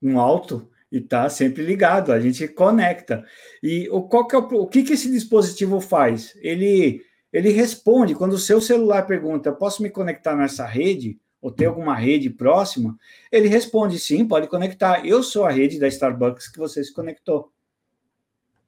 [0.00, 2.12] no alto e está sempre ligado.
[2.12, 3.24] A gente conecta.
[3.62, 6.36] E o qual que é o, o que que esse dispositivo faz?
[6.36, 7.02] Ele
[7.32, 11.18] ele responde quando o seu celular pergunta: posso me conectar nessa rede?
[11.44, 12.98] Ou tem alguma rede próxima,
[13.30, 15.04] ele responde sim, pode conectar.
[15.04, 17.52] Eu sou a rede da Starbucks que você se conectou.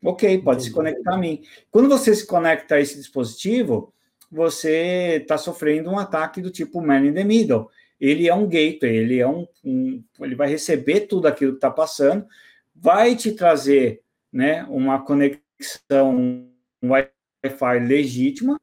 [0.05, 0.69] Ok, pode Entendi.
[0.69, 1.43] se conectar a mim.
[1.71, 3.95] Quando você se conecta a esse dispositivo,
[4.31, 7.71] você está sofrendo um ataque do tipo man in the middle.
[7.99, 11.71] Ele é um gateway, ele é um, um ele vai receber tudo aquilo que está
[11.71, 12.27] passando,
[12.75, 16.47] vai te trazer, né, uma conexão
[16.85, 18.61] Wi-Fi legítima,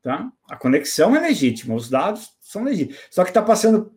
[0.00, 0.32] tá?
[0.48, 3.00] A conexão é legítima, os dados são legítimos.
[3.10, 3.92] Só que está passando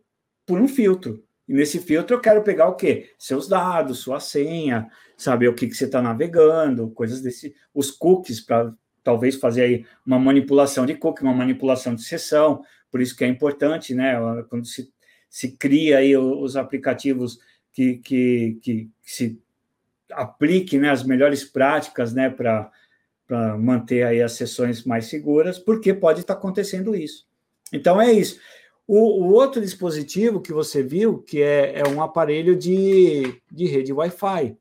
[0.45, 1.23] por um filtro.
[1.47, 3.11] E nesse filtro eu quero pegar o quê?
[3.17, 7.55] Seus dados, sua senha, saber o que, que você está navegando, coisas desse.
[7.73, 12.61] Os cookies, para talvez fazer aí uma manipulação de cookie, uma manipulação de sessão.
[12.91, 14.15] Por isso que é importante, né?
[14.49, 14.91] Quando se,
[15.29, 17.39] se cria aí os aplicativos
[17.71, 19.41] que, que, que, que se
[20.11, 22.71] aplique né, as melhores práticas né, para
[23.57, 27.26] manter aí as sessões mais seguras, porque pode estar tá acontecendo isso.
[27.71, 28.39] Então é isso.
[28.87, 33.91] O, o, outro dispositivo que você viu, que é, é um aparelho de, de rede
[33.91, 34.57] Wi-Fi.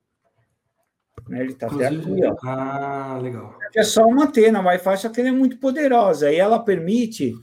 [1.28, 1.40] Né?
[1.40, 2.36] Ele está até aqui, ó.
[2.42, 3.56] Ah, legal.
[3.74, 6.32] É só uma antena Wi-Fi, só que ele é muito poderosa.
[6.32, 7.34] E ela permite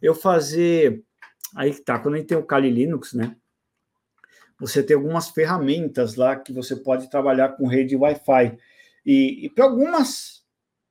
[0.00, 1.02] eu fazer.
[1.54, 3.36] Aí que tá, quando a gente tem o Kali Linux, né?
[4.58, 8.56] Você tem algumas ferramentas lá que você pode trabalhar com rede Wi-Fi.
[9.04, 10.39] E, e para algumas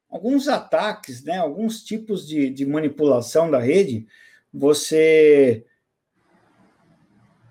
[0.10, 4.08] alguns ataques, né, alguns tipos de, de manipulação da rede,
[4.52, 5.66] você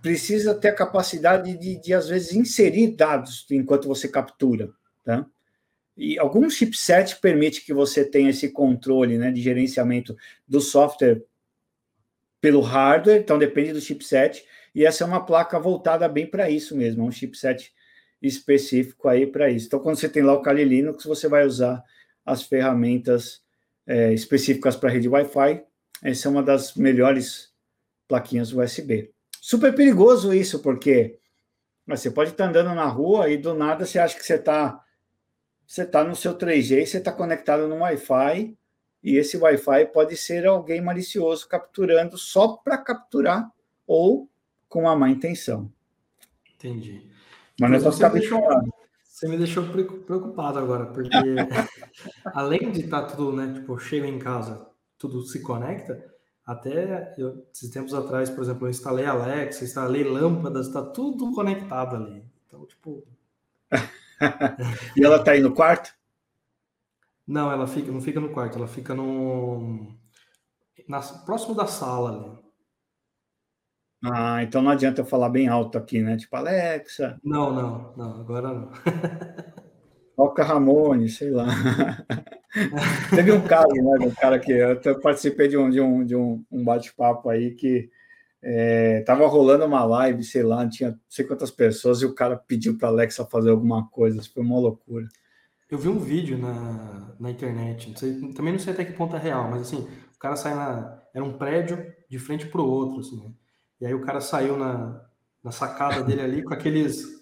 [0.03, 4.71] precisa ter a capacidade de, de, às vezes, inserir dados enquanto você captura,
[5.05, 5.27] tá?
[5.97, 11.23] E algum chipset permite que você tenha esse controle, né, de gerenciamento do software
[12.41, 16.77] pelo hardware, então depende do chipset, e essa é uma placa voltada bem para isso
[16.77, 17.73] mesmo, um chipset
[18.23, 19.67] específico aí para isso.
[19.67, 21.83] Então, quando você tem lá o Kali Linux, você vai usar
[22.29, 23.43] as ferramentas
[23.87, 25.65] é, específicas para rede Wi-Fi.
[26.03, 27.53] Essa é uma das melhores
[28.07, 29.11] plaquinhas USB.
[29.41, 31.19] Super perigoso isso, porque
[31.87, 34.85] você pode estar andando na rua e do nada você acha que você está
[35.67, 38.57] você tá no seu 3G, você está conectado no Wi-Fi,
[39.03, 43.51] e esse Wi-Fi pode ser alguém malicioso capturando só para capturar
[43.87, 44.31] ou
[44.67, 45.71] com uma má intenção.
[46.55, 47.07] Entendi.
[47.61, 48.41] Mas nós vamos ficar deixou,
[49.19, 51.11] você me deixou preocupado agora, porque
[52.33, 56.05] além de estar tá tudo, né, tipo, chega em casa, tudo se conecta,
[56.47, 61.97] até eu, esses tempos atrás, por exemplo, eu instalei Alexa, instalei lâmpadas, está tudo conectado
[61.97, 62.25] ali.
[62.47, 63.05] Então, tipo.
[64.97, 65.93] e ela está aí no quarto?
[67.27, 69.93] Não, ela fica, não fica no quarto, ela fica no.
[70.89, 72.48] Na, próximo da sala ali.
[74.05, 76.17] Ah, então não adianta eu falar bem alto aqui, né?
[76.17, 77.19] Tipo, Alexa.
[77.25, 78.71] Não, não, não, agora não.
[80.17, 81.47] Toca Ramone, sei lá.
[83.11, 84.07] Teve um caso, né?
[84.07, 87.89] Um cara que eu participei de um, de um, de um, um bate-papo aí que
[88.43, 92.37] é, tava rolando uma live, sei lá, tinha não sei quantas pessoas, e o cara
[92.37, 94.19] pediu para Alexa fazer alguma coisa.
[94.19, 95.09] Isso foi uma loucura.
[95.71, 99.15] Eu vi um vídeo na, na internet, não sei, também não sei até que ponto
[99.15, 101.03] é real, mas assim, o cara sai na.
[101.13, 103.31] Era um prédio de frente para o outro, assim, né?
[103.81, 105.01] E aí o cara saiu na,
[105.43, 107.19] na sacada dele ali com aqueles.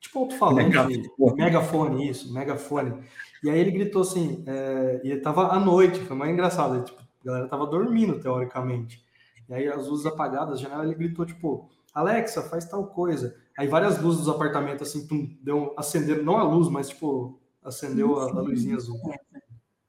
[0.00, 1.34] Tipo alto-falante, megafone.
[1.36, 3.04] megafone, isso, megafone.
[3.42, 6.76] E aí ele gritou assim, é, e ele tava à noite, foi mais engraçado.
[6.76, 9.02] Ele, tipo, a galera tava dormindo, teoricamente.
[9.48, 13.36] E aí as luzes apagadas, a janela, ele gritou, tipo, Alexa, faz tal coisa.
[13.56, 18.18] Aí várias luzes dos apartamentos, assim, tum, deu, acenderam, não a luz, mas, tipo, acendeu
[18.18, 19.00] a, a luzinha azul.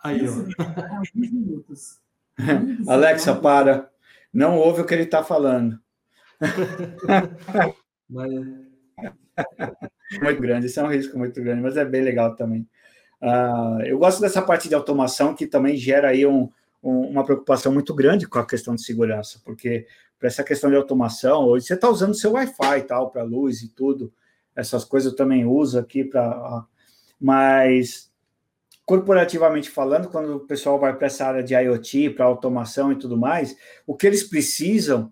[0.03, 0.31] Aí, ó.
[2.87, 3.89] Alexa, para.
[4.31, 5.79] Não ouve o que ele está falando.
[8.09, 8.31] Mas...
[10.21, 12.67] Muito grande, isso é um risco muito grande, mas é bem legal também.
[13.21, 16.49] Uh, eu gosto dessa parte de automação que também gera aí um,
[16.83, 19.87] um, uma preocupação muito grande com a questão de segurança, porque
[20.19, 23.61] para essa questão de automação, hoje você está usando seu Wi-Fi e tal, para luz
[23.61, 24.13] e tudo,
[24.55, 26.65] essas coisas eu também uso aqui para.
[27.19, 28.11] Mas
[28.85, 33.17] corporativamente falando, quando o pessoal vai para essa área de IoT, para automação e tudo
[33.17, 35.11] mais, o que eles precisam,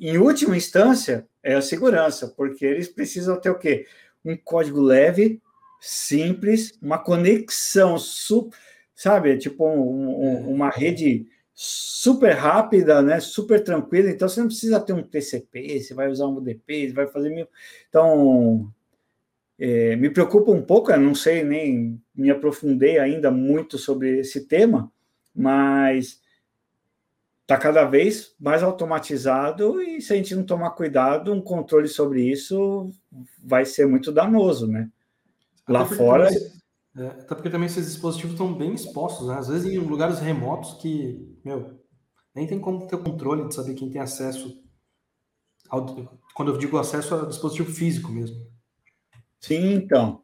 [0.00, 3.86] em última instância, é a segurança, porque eles precisam ter o quê?
[4.24, 5.40] Um código leve,
[5.80, 8.56] simples, uma conexão, super,
[8.94, 9.36] sabe?
[9.38, 13.20] Tipo um, um, uma rede super rápida, né?
[13.20, 14.10] Super tranquila.
[14.10, 17.30] Então você não precisa ter um TCP, você vai usar um UDP, você vai fazer
[17.30, 17.46] mil.
[17.88, 18.72] Então
[19.58, 24.46] é, me preocupa um pouco, eu não sei nem me aprofundei ainda muito sobre esse
[24.46, 24.92] tema,
[25.34, 26.20] mas
[27.46, 32.28] está cada vez mais automatizado e se a gente não tomar cuidado, um controle sobre
[32.28, 32.90] isso
[33.42, 34.90] vai ser muito danoso, né?
[35.68, 36.26] Lá fora.
[36.26, 36.50] Também,
[36.96, 39.36] é, até porque também esses dispositivos estão bem expostos, né?
[39.36, 41.78] Às vezes em lugares remotos que, meu,
[42.34, 44.60] nem tem como ter controle de saber quem tem acesso.
[45.68, 45.86] Ao,
[46.34, 48.44] quando eu digo acesso, ao dispositivo físico mesmo.
[49.40, 50.20] Sim, então.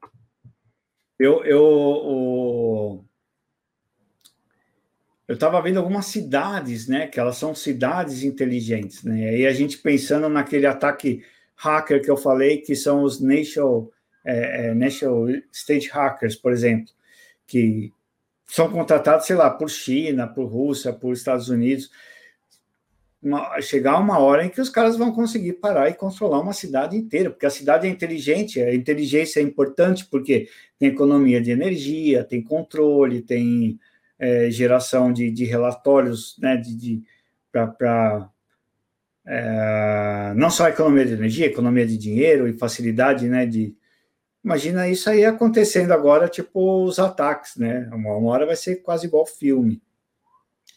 [1.16, 3.04] Eu, eu, o...
[5.32, 7.06] eu estava vendo algumas cidades, né?
[7.06, 9.38] Que elas são cidades inteligentes, né?
[9.38, 11.24] E a gente pensando naquele ataque
[11.56, 13.88] hacker que eu falei, que são os nation,
[14.22, 16.92] é, é, national state hackers, por exemplo,
[17.46, 17.90] que
[18.44, 21.90] são contratados, sei lá, por China, por Rússia, por Estados Unidos
[23.22, 26.96] uma, chegar uma hora em que os caras vão conseguir parar e controlar uma cidade
[26.96, 32.24] inteira, porque a cidade é inteligente, a inteligência é importante porque tem economia de energia,
[32.24, 33.78] tem controle, tem
[34.18, 37.02] é, geração de, de, relatórios, né, de, de
[37.50, 38.30] para
[39.26, 43.76] é, não só economia de energia, economia de dinheiro e facilidade, né, de
[44.44, 49.06] imagina isso aí acontecendo agora, tipo os ataques, né, uma, uma hora vai ser quase
[49.06, 49.82] igual filme.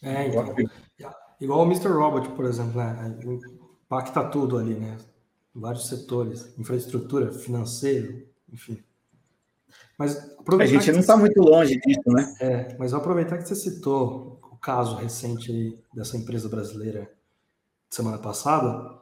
[0.01, 0.53] É, então,
[1.39, 1.89] Igual o Mr.
[1.89, 3.17] Robot, por exemplo, né?
[3.85, 4.97] impacta tudo ali, né?
[5.53, 8.83] Vários setores, infraestrutura, financeiro, enfim.
[9.97, 10.17] Mas
[10.59, 12.35] a gente não está muito longe disso, né?
[12.39, 17.09] É, mas vou aproveitar que você citou o caso recente aí dessa empresa brasileira
[17.89, 18.95] semana passada.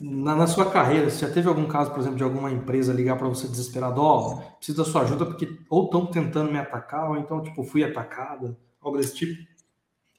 [0.00, 3.18] Na, na, sua carreira, você já teve algum caso, por exemplo, de alguma empresa ligar
[3.18, 7.10] para você desesperado, ó, oh, preciso da sua ajuda porque ou estão tentando me atacar,
[7.10, 9.46] ou então, tipo, fui atacada, algo desse tipo?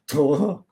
[0.06, 0.64] Tô.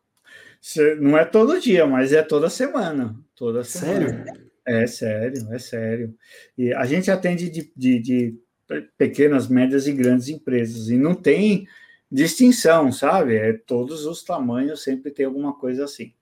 [1.01, 3.19] Não é todo dia, mas é toda semana.
[3.35, 4.25] Toda semana.
[4.25, 4.43] Sério?
[4.65, 6.15] É sério, é sério.
[6.57, 8.42] E a gente atende de, de, de
[8.97, 11.67] pequenas, médias e grandes empresas, e não tem
[12.11, 13.35] distinção, sabe?
[13.35, 16.13] É todos os tamanhos, sempre tem alguma coisa assim.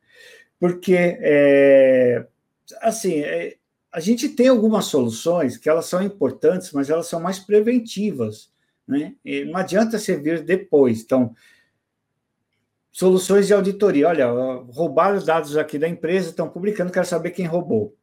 [0.60, 2.26] Porque, é,
[2.82, 3.58] assim, é,
[3.91, 8.52] a gente tem algumas soluções que elas são importantes, mas elas são mais preventivas,
[8.88, 9.16] né?
[9.26, 11.02] E não adianta você vir depois.
[11.02, 11.36] Então,
[12.91, 14.10] Soluções de auditoria.
[14.10, 14.28] Olha,
[14.70, 17.95] roubaram os dados aqui da empresa, estão publicando, quero saber quem roubou.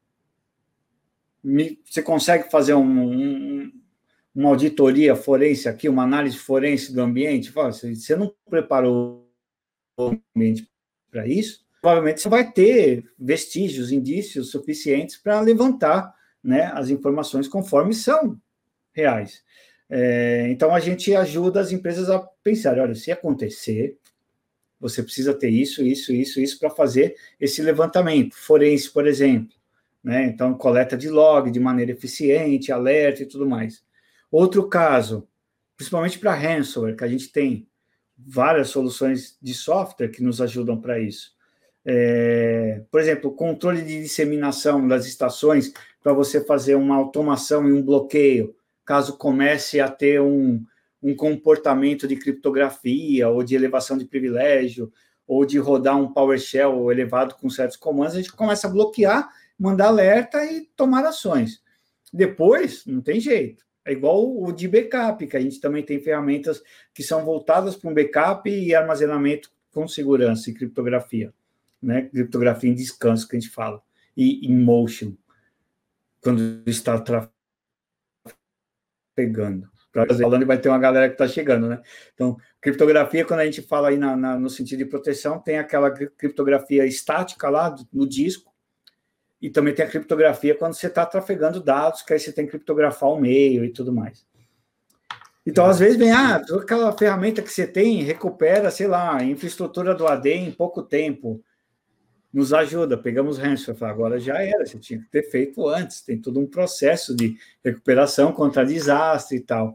[1.85, 3.48] Você consegue fazer um, um,
[4.35, 7.51] uma auditoria forense aqui, uma análise forense do ambiente?
[7.51, 9.29] Você não preparou
[9.97, 10.69] o ambiente
[11.11, 11.67] para isso?
[11.81, 16.13] Provavelmente você vai ter vestígios, indícios suficientes para levantar
[16.43, 18.39] né, as informações conforme são
[18.93, 19.43] reais.
[19.91, 23.97] É, então a gente ajuda as empresas a pensar: olha, se acontecer,
[24.81, 28.35] você precisa ter isso, isso, isso, isso para fazer esse levantamento.
[28.37, 29.57] Forense, por exemplo.
[30.03, 30.25] Né?
[30.27, 33.83] Então, coleta de log de maneira eficiente, alerta e tudo mais.
[34.31, 35.27] Outro caso,
[35.77, 37.67] principalmente para ransomware, que a gente tem
[38.17, 41.33] várias soluções de software que nos ajudam para isso.
[41.85, 45.73] É, por exemplo, controle de disseminação das estações
[46.03, 48.55] para você fazer uma automação e um bloqueio,
[48.85, 50.63] caso comece a ter um,
[51.03, 54.93] um comportamento de criptografia ou de elevação de privilégio
[55.27, 59.89] ou de rodar um PowerShell elevado com certos comandos, a gente começa a bloquear, mandar
[59.89, 61.63] alerta e tomar ações.
[62.13, 63.68] Depois, não tem jeito.
[63.89, 66.63] É igual o de backup, que a gente também tem ferramentas
[66.95, 71.33] que são voltadas para um backup e armazenamento com segurança e criptografia.
[71.81, 72.03] Né?
[72.03, 73.83] Criptografia em descanso, que a gente fala.
[74.17, 75.15] E in motion,
[76.21, 77.01] quando está
[79.17, 79.69] trafegando
[80.07, 81.81] falando vai ter uma galera que está chegando, né?
[82.15, 85.91] Então, criptografia, quando a gente fala aí na, na, no sentido de proteção, tem aquela
[85.91, 88.53] criptografia estática lá no disco,
[89.41, 92.53] e também tem a criptografia quando você está trafegando dados, que aí você tem que
[92.53, 94.27] criptografar o meio e tudo mais.
[95.47, 99.95] Então, às vezes, vem, ah, aquela ferramenta que você tem, recupera, sei lá, a infraestrutura
[99.95, 101.43] do AD em pouco tempo.
[102.31, 106.39] Nos ajuda, pegamos ransomware, agora já era, você tinha que ter feito antes, tem todo
[106.39, 109.75] um processo de recuperação contra desastre e tal.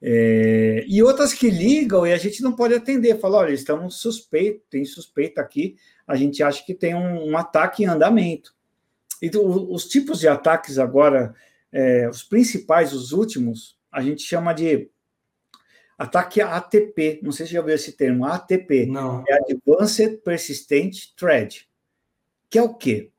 [0.00, 4.62] É, e outras que ligam e a gente não pode atender, fala, olha, estamos suspeitos,
[4.70, 5.74] tem suspeita aqui,
[6.06, 8.54] a gente acha que tem um, um ataque em andamento.
[9.20, 11.34] E do, os tipos de ataques agora,
[11.72, 14.90] é, os principais, os últimos, a gente chama de
[15.98, 19.24] ataque ATP, não sei se já ouviu esse termo, ATP, não.
[19.26, 21.68] é Advanced Persistent Threat,
[22.48, 23.10] que é o quê?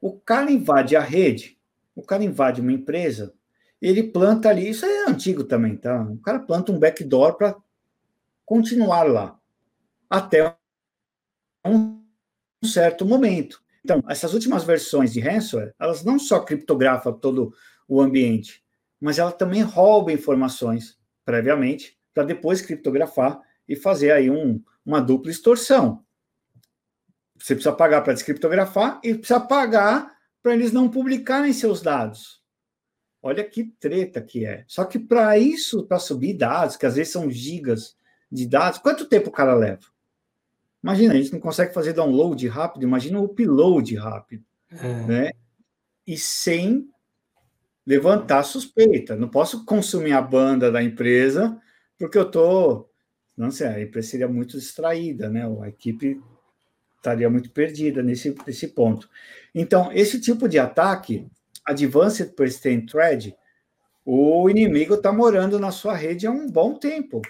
[0.00, 1.58] O cara invade a rede,
[1.94, 3.34] o cara invade uma empresa,
[3.80, 6.02] ele planta ali, isso é antigo também, tá?
[6.02, 7.56] O cara planta um backdoor para
[8.46, 9.38] continuar lá,
[10.08, 10.56] até
[11.64, 12.02] um
[12.64, 13.62] certo momento.
[13.86, 17.54] Então, essas últimas versões de ransomware, elas não só criptografam todo
[17.86, 18.60] o ambiente,
[19.00, 25.30] mas ela também rouba informações previamente para depois criptografar e fazer aí um, uma dupla
[25.30, 26.04] extorsão.
[27.38, 32.42] Você precisa pagar para descriptografar e precisa pagar para eles não publicarem seus dados.
[33.22, 34.64] Olha que treta que é.
[34.66, 37.96] Só que para isso, para subir dados, que às vezes são gigas
[38.32, 39.86] de dados, quanto tempo o cara leva?
[40.86, 44.44] Imagina, a gente não consegue fazer download rápido, imagina o upload rápido.
[44.70, 45.06] É.
[45.06, 45.30] Né?
[46.06, 46.88] E sem
[47.84, 49.16] levantar suspeita.
[49.16, 51.60] Não posso consumir a banda da empresa
[51.98, 52.88] porque eu estou.
[53.36, 55.44] Não sei, a empresa seria muito distraída, né?
[55.60, 56.22] A equipe
[56.98, 59.10] estaria muito perdida nesse, nesse ponto.
[59.52, 61.26] Então, esse tipo de ataque,
[61.66, 63.36] Advanced Persistent Thread,
[64.04, 67.20] o inimigo está morando na sua rede há um bom tempo.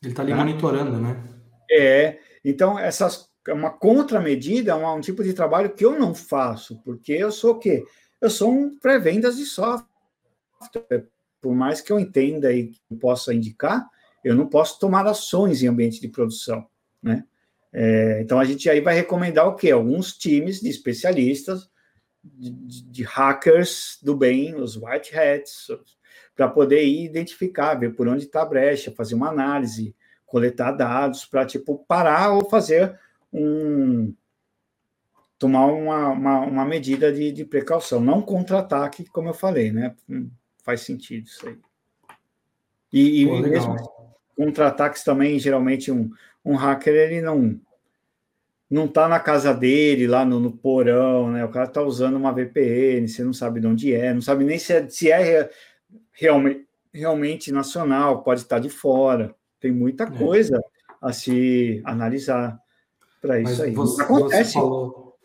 [0.00, 0.38] Ele está ali tá?
[0.38, 1.33] monitorando, né?
[1.70, 2.18] É.
[2.44, 7.12] Então, essas, é uma contramedida, um, um tipo de trabalho que eu não faço, porque
[7.12, 7.84] eu sou o quê?
[8.20, 9.88] Eu sou um pré-vendas de software.
[11.40, 13.86] Por mais que eu entenda e possa indicar,
[14.24, 16.66] eu não posso tomar ações em ambiente de produção,
[17.02, 17.24] né?
[17.76, 19.72] É, então a gente aí vai recomendar o quê?
[19.72, 21.68] Alguns times de especialistas,
[22.22, 25.66] de, de hackers do bem, os white hats,
[26.36, 29.94] para poder ir identificar, ver por onde está a brecha, fazer uma análise,
[30.26, 32.98] coletar dados para tipo parar ou fazer
[33.32, 34.14] um
[35.38, 39.94] tomar uma, uma, uma medida de, de precaução, não contra-ataque, como eu falei, né?
[40.08, 40.30] Hum,
[40.62, 41.58] faz sentido isso aí.
[42.92, 43.76] E, Pô, e mesmo
[44.36, 46.10] contra-ataques também, geralmente, um,
[46.44, 47.60] um hacker, ele não
[48.70, 51.44] não está na casa dele, lá no, no, porão, né?
[51.44, 54.58] O cara está usando uma VPN, você não sabe de onde é, não sabe nem
[54.58, 55.48] se é, se é
[56.10, 59.34] realmente, realmente nacional, pode estar de fora.
[59.64, 60.10] Tem muita é.
[60.10, 60.60] coisa é.
[61.00, 62.60] a se analisar
[63.22, 63.72] para isso aí.
[63.72, 64.52] Você, Acontece.
[64.52, 65.16] Você falou,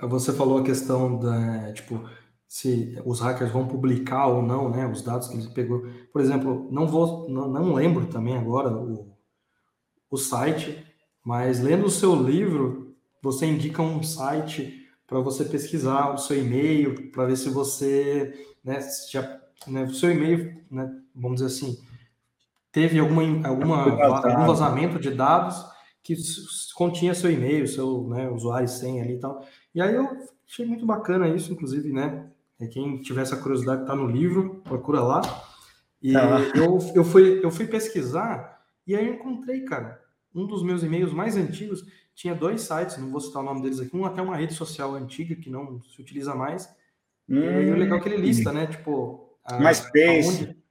[0.00, 2.10] você falou a questão da, tipo,
[2.48, 5.86] se os hackers vão publicar ou não, né, os dados que eles pegou.
[6.12, 9.16] Por exemplo, não vou, não, não lembro também agora o,
[10.10, 10.84] o site,
[11.22, 17.12] mas lendo o seu livro, você indica um site para você pesquisar o seu e-mail,
[17.12, 21.80] para ver se você, né, já, né, o seu e-mail, né, vamos dizer assim,
[22.76, 23.84] teve alguma, alguma
[24.22, 25.64] algum vazamento de dados
[26.02, 26.14] que
[26.74, 29.42] continha seu e-mail, seu né, usuário e senha ali e tal.
[29.74, 30.06] E aí eu
[30.46, 32.28] achei muito bacana isso, inclusive, né?
[32.60, 35.22] É, quem tiver essa curiosidade está no livro, procura lá.
[36.02, 36.38] E ah.
[36.54, 39.98] eu, eu, fui, eu fui pesquisar e aí eu encontrei, cara,
[40.34, 41.82] um dos meus e-mails mais antigos
[42.14, 44.94] tinha dois sites, não vou citar o nome deles aqui, um até uma rede social
[44.94, 46.68] antiga que não se utiliza mais.
[47.26, 47.40] Hum.
[47.40, 48.66] E o legal é que ele lista, né?
[48.66, 49.34] Tipo.
[49.42, 50.44] A, MySpace.
[50.44, 50.65] Aonde...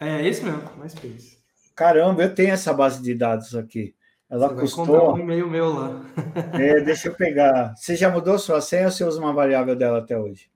[0.00, 1.38] É esse mesmo, MySpace.
[1.74, 3.94] Caramba, eu tenho essa base de dados aqui.
[4.30, 5.14] Ela você custou.
[5.14, 6.02] um e-mail meu lá.
[6.58, 7.74] é, deixa eu pegar.
[7.76, 10.50] Você já mudou sua senha ou você usa uma variável dela até hoje?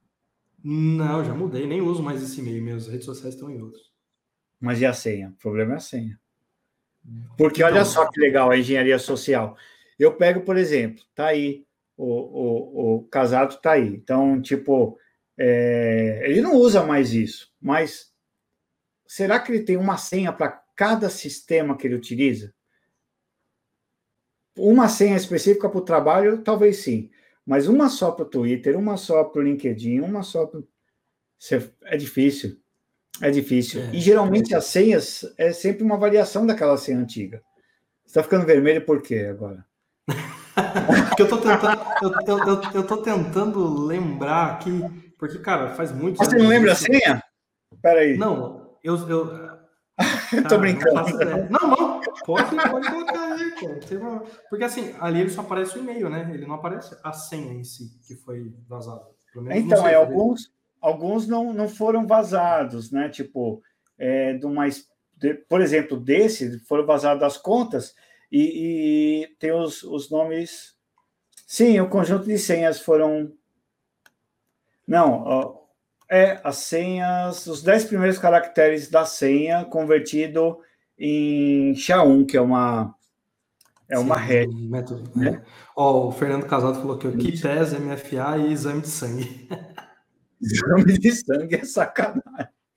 [0.63, 2.63] Não, já mudei, nem uso mais esse e-mail.
[2.63, 3.93] Minhas redes sociais estão em outros.
[4.61, 5.29] Mas e a senha?
[5.29, 6.19] O problema é a senha.
[7.37, 9.57] Porque então, olha só que legal a engenharia social.
[9.99, 11.65] Eu pego, por exemplo, tá aí,
[11.97, 13.87] o, o, o casado tá aí.
[13.87, 14.99] Então, tipo,
[15.39, 18.08] é, ele não usa mais isso, mas
[19.09, 22.53] será que ele tem uma senha para cada sistema que ele utiliza?
[24.57, 27.11] Uma senha específica para o trabalho, talvez sim.
[27.47, 30.61] Mas uma só para o Twitter, uma só para o LinkedIn, uma só para.
[31.85, 32.61] É difícil.
[33.23, 33.81] É difícil.
[33.81, 34.59] É, e geralmente é.
[34.59, 37.43] as senhas é sempre uma variação daquela senha antiga.
[38.05, 39.65] Você está ficando vermelho por quê agora?
[41.09, 46.19] porque eu tô tentando, eu, eu, eu, tô tentando lembrar aqui, porque, cara, faz muito
[46.19, 47.23] Você não lembra a senha?
[47.81, 48.17] Peraí.
[48.17, 49.29] Não, eu.
[50.33, 50.95] eu tô brincando.
[51.51, 53.81] Não, não, Pode, pode colocar aí, cara.
[54.51, 56.31] Porque assim, ali ele só aparece o e-mail, né?
[56.33, 59.07] Ele não aparece a senha em si que foi vazada.
[59.51, 63.09] Então, é, alguns, alguns não, não foram vazados, né?
[63.09, 63.63] Tipo,
[63.97, 64.67] é, de uma,
[65.17, 67.95] de, por exemplo, desse, foram vazadas as contas
[68.31, 70.77] e, e tem os, os nomes.
[71.47, 73.33] Sim, o conjunto de senhas foram.
[74.87, 75.58] Não, ó,
[76.11, 80.59] é as senhas, os 10 primeiros caracteres da senha convertido
[80.99, 82.95] em SHA-1, que é uma
[83.89, 84.55] é uma rede.
[84.55, 85.43] Método, né?
[85.75, 89.49] Ó, o Fernando Casado falou que o KIPES, MFA e exame de sangue.
[90.41, 92.23] Exame de sangue é sacanagem.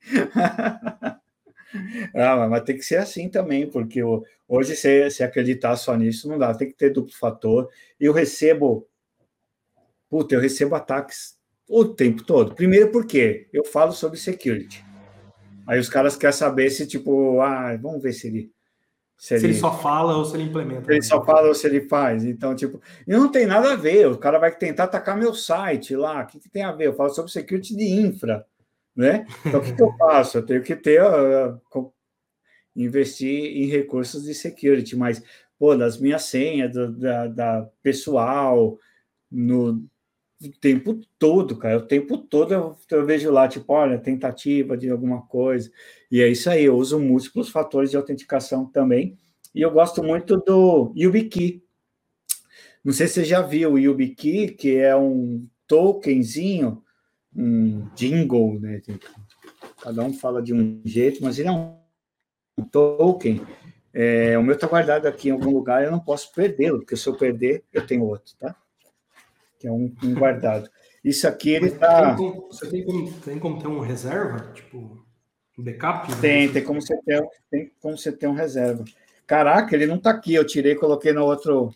[2.14, 4.02] ah, mas tem que ser assim também, porque
[4.48, 7.68] hoje, se, se acreditar só nisso, não dá, tem que ter duplo fator.
[8.00, 8.88] E eu recebo,
[10.08, 12.54] puta, eu recebo ataques o tempo todo.
[12.54, 14.84] Primeiro porque eu falo sobre security.
[15.66, 18.52] Aí os caras querem saber se, tipo, ah, vamos ver se ele.
[19.16, 20.84] Se, se ele, ele, só fala ou se ele implementa.
[20.84, 22.24] Se ele só fala ou se ele faz.
[22.24, 24.08] Então, tipo, e não tem nada a ver.
[24.08, 26.22] O cara vai tentar atacar meu site lá.
[26.22, 26.88] O que, que tem a ver?
[26.88, 28.44] Eu falo sobre security de infra,
[28.96, 29.24] né?
[29.46, 30.38] Então, o que, que eu faço?
[30.38, 31.00] Eu tenho que ter.
[31.00, 31.60] Uh,
[32.74, 35.22] investir em recursos de security, mas,
[35.58, 38.78] pô, das minhas senhas, da, da pessoal,
[39.30, 39.84] no,
[40.42, 41.78] o tempo todo, cara.
[41.78, 45.70] O tempo todo eu, eu, vejo lá, tipo, olha, tentativa de alguma coisa.
[46.10, 49.16] E é isso aí, eu uso múltiplos fatores de autenticação também.
[49.54, 51.62] E eu gosto muito do YubiKey.
[52.84, 56.82] Não sei se você já viu o YubiKey, que é um tokenzinho,
[57.34, 58.80] um jingle, né?
[59.80, 63.40] Cada um fala de um jeito, mas ele é um token.
[63.92, 67.06] É, o meu está guardado aqui em algum lugar, eu não posso perdê-lo, porque se
[67.06, 68.56] eu perder, eu tenho outro, tá?
[69.62, 70.68] Que é um, um guardado.
[71.04, 72.14] Isso aqui ele está.
[72.14, 74.52] Você tem como, tem como ter um reserva?
[74.52, 75.04] Tipo,
[75.56, 76.10] um backup?
[76.10, 76.16] Né?
[76.20, 78.84] Tem, tem como você ter, tem como você ter um reserva.
[79.26, 81.72] Caraca, ele não está aqui, eu tirei e coloquei no outro.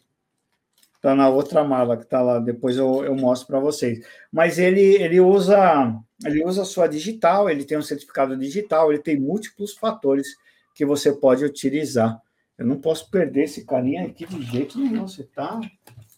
[0.97, 4.05] Está na outra mala que está lá, depois eu, eu mostro para vocês.
[4.33, 9.03] Mas ele, ele usa ele usa a sua digital, ele tem um certificado digital, ele
[9.03, 10.37] tem múltiplos fatores
[10.75, 12.21] que você pode utilizar.
[12.57, 15.07] Eu não posso perder esse carinha aqui de jeito nenhum.
[15.07, 15.61] Você está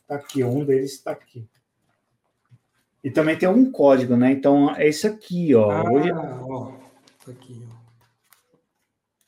[0.07, 1.49] tá aqui, um deles está aqui.
[3.09, 4.31] E também tem algum código, né?
[4.31, 5.71] Então é isso aqui, ó.
[5.71, 6.13] Ah, Hoje...
[6.13, 6.73] ó.
[7.25, 7.75] Tá aqui, ó.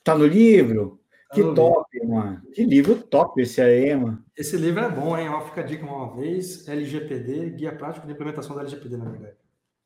[0.03, 0.99] Tá no livro?
[1.27, 2.09] Tá que no top, livro.
[2.15, 2.41] mano.
[2.53, 4.23] Que livro top esse aí, mano.
[4.37, 5.29] Esse livro é bom, hein?
[5.29, 6.67] Ó, fica a dica uma vez.
[6.67, 9.35] LGPD, Guia Prático de Implementação da LGPD, na verdade.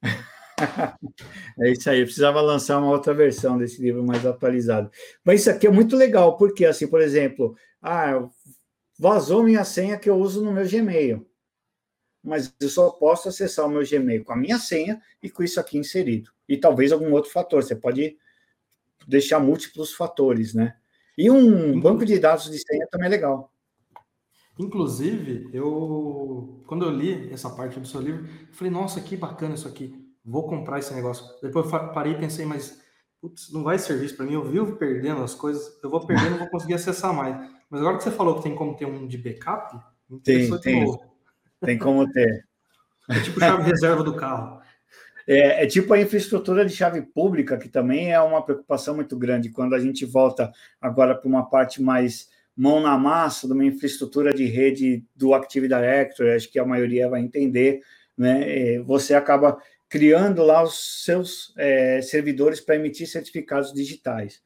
[1.62, 4.92] é isso aí, eu precisava lançar uma outra versão desse livro mais atualizado.
[5.24, 8.28] Mas isso aqui é muito legal, porque, assim, por exemplo, ah,
[9.00, 11.26] vazou minha senha que eu uso no meu Gmail
[12.26, 15.60] mas eu só posso acessar o meu Gmail com a minha senha e com isso
[15.60, 16.32] aqui inserido.
[16.50, 17.64] E talvez algum outro fator.
[17.64, 18.18] Você pode
[19.08, 20.76] deixar múltiplos fatores, né?
[21.18, 23.52] E um banco de dados de senha também é legal.
[24.58, 29.68] Inclusive, eu quando eu li essa parte do seu livro, falei, nossa, que bacana isso
[29.68, 29.94] aqui.
[30.24, 31.26] Vou comprar esse negócio.
[31.42, 32.82] Depois eu parei e pensei, mas
[33.22, 34.34] putz, não vai servir isso para mim.
[34.34, 37.36] Eu vivo perdendo as coisas, eu vou perdendo, não vou conseguir acessar mais.
[37.70, 39.80] Mas agora que você falou que tem como ter um de backup,
[40.24, 40.86] tem, tem.
[40.86, 41.15] Novo.
[41.66, 42.46] Tem como ter.
[43.10, 44.62] É tipo chave reserva do carro.
[45.28, 49.50] É, é, tipo a infraestrutura de chave pública, que também é uma preocupação muito grande.
[49.50, 54.34] Quando a gente volta agora para uma parte mais mão na massa de uma infraestrutura
[54.34, 57.82] de rede do Active Directory, acho que a maioria vai entender,
[58.18, 58.76] né?
[58.76, 59.58] É, você acaba
[59.90, 64.42] criando lá os seus é, servidores para emitir certificados digitais.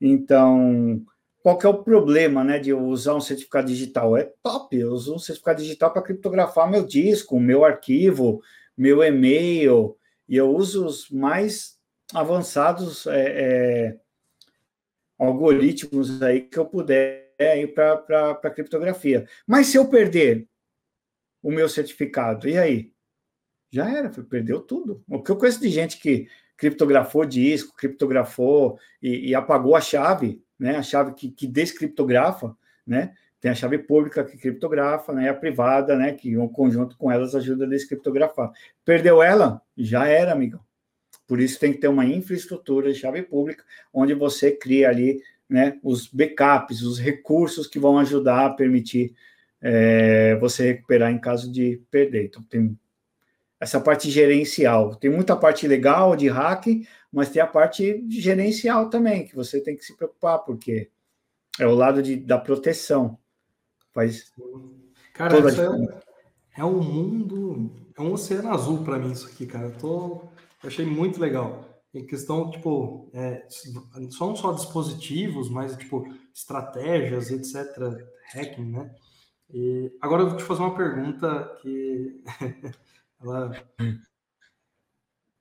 [0.00, 1.02] Então,
[1.44, 4.16] qual que é o problema né, de usar um certificado digital?
[4.16, 8.42] É top, eu uso um certificado digital para criptografar meu disco, meu arquivo,
[8.74, 9.94] meu e-mail,
[10.26, 11.78] e eu uso os mais
[12.14, 14.00] avançados é, é,
[15.18, 19.28] algoritmos aí que eu puder ir para criptografia.
[19.46, 20.48] Mas se eu perder
[21.42, 22.94] o meu certificado, e aí?
[23.70, 25.04] Já era, perdeu tudo.
[25.06, 26.26] O que eu conheço de gente que
[26.56, 30.76] criptografou disco, criptografou e, e apagou a chave, né?
[30.76, 33.14] A chave que, que descriptografa, né?
[33.40, 35.28] Tem a chave pública que criptografa, né?
[35.28, 36.12] A privada, né?
[36.12, 38.50] Que um conjunto com elas ajuda a descriptografar.
[38.84, 40.60] Perdeu ela, já era, amigão.
[41.26, 45.78] Por isso tem que ter uma infraestrutura de chave pública, onde você cria ali, né?
[45.82, 49.14] Os backups, os recursos que vão ajudar a permitir
[49.60, 52.26] é, você recuperar em caso de perder.
[52.26, 52.78] Então tem
[53.64, 54.94] essa parte gerencial.
[54.94, 56.66] Tem muita parte legal de hack,
[57.10, 60.90] mas tem a parte gerencial também, que você tem que se preocupar, porque
[61.58, 63.18] é o lado de, da proteção.
[63.92, 64.32] Faz
[65.14, 66.02] cara, isso é,
[66.58, 69.68] é, um mundo, é um oceano azul para mim isso aqui, cara.
[69.68, 70.20] Eu, tô,
[70.62, 71.64] eu achei muito legal.
[71.94, 73.46] Em questão, tipo, é,
[74.10, 77.64] são só dispositivos, mas, tipo, estratégias, etc.,
[78.34, 78.94] hacking, né?
[79.48, 82.20] E agora eu vou te fazer uma pergunta que
[83.32, 83.98] ela hum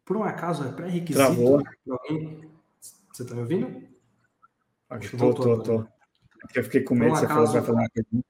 [0.06, 2.50] por um acaso é pré-requisito alguém
[3.12, 3.82] Você tá me ouvindo?
[4.90, 5.86] Acho que tô, tô, tô.
[6.54, 8.24] Eu fiquei com medo, você acaso, falou vai fazer uma.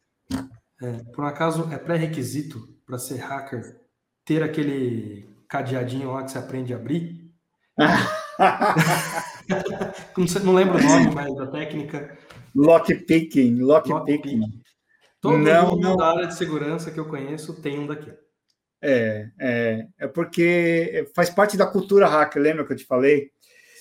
[0.82, 3.82] É, por um acaso, é pré-requisito para ser hacker
[4.24, 7.30] ter aquele cadeadinho lá que você aprende a abrir?
[10.44, 12.18] não, lembro o nome, mas da técnica.
[12.56, 14.40] Lockpicking, lockpicking.
[14.40, 14.64] Lock
[15.20, 15.98] Todo não, mundo não.
[15.98, 18.23] da área de segurança que eu conheço tem um daquele.
[18.86, 23.32] É, é, é porque faz parte da cultura hacker, lembra que eu te falei?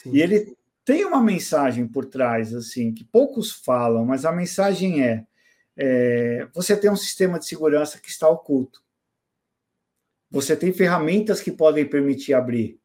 [0.00, 0.12] Sim.
[0.14, 5.26] E ele tem uma mensagem por trás, assim, que poucos falam, mas a mensagem é,
[5.76, 8.80] é você tem um sistema de segurança que está oculto.
[10.30, 12.78] Você tem ferramentas que podem permitir abrir.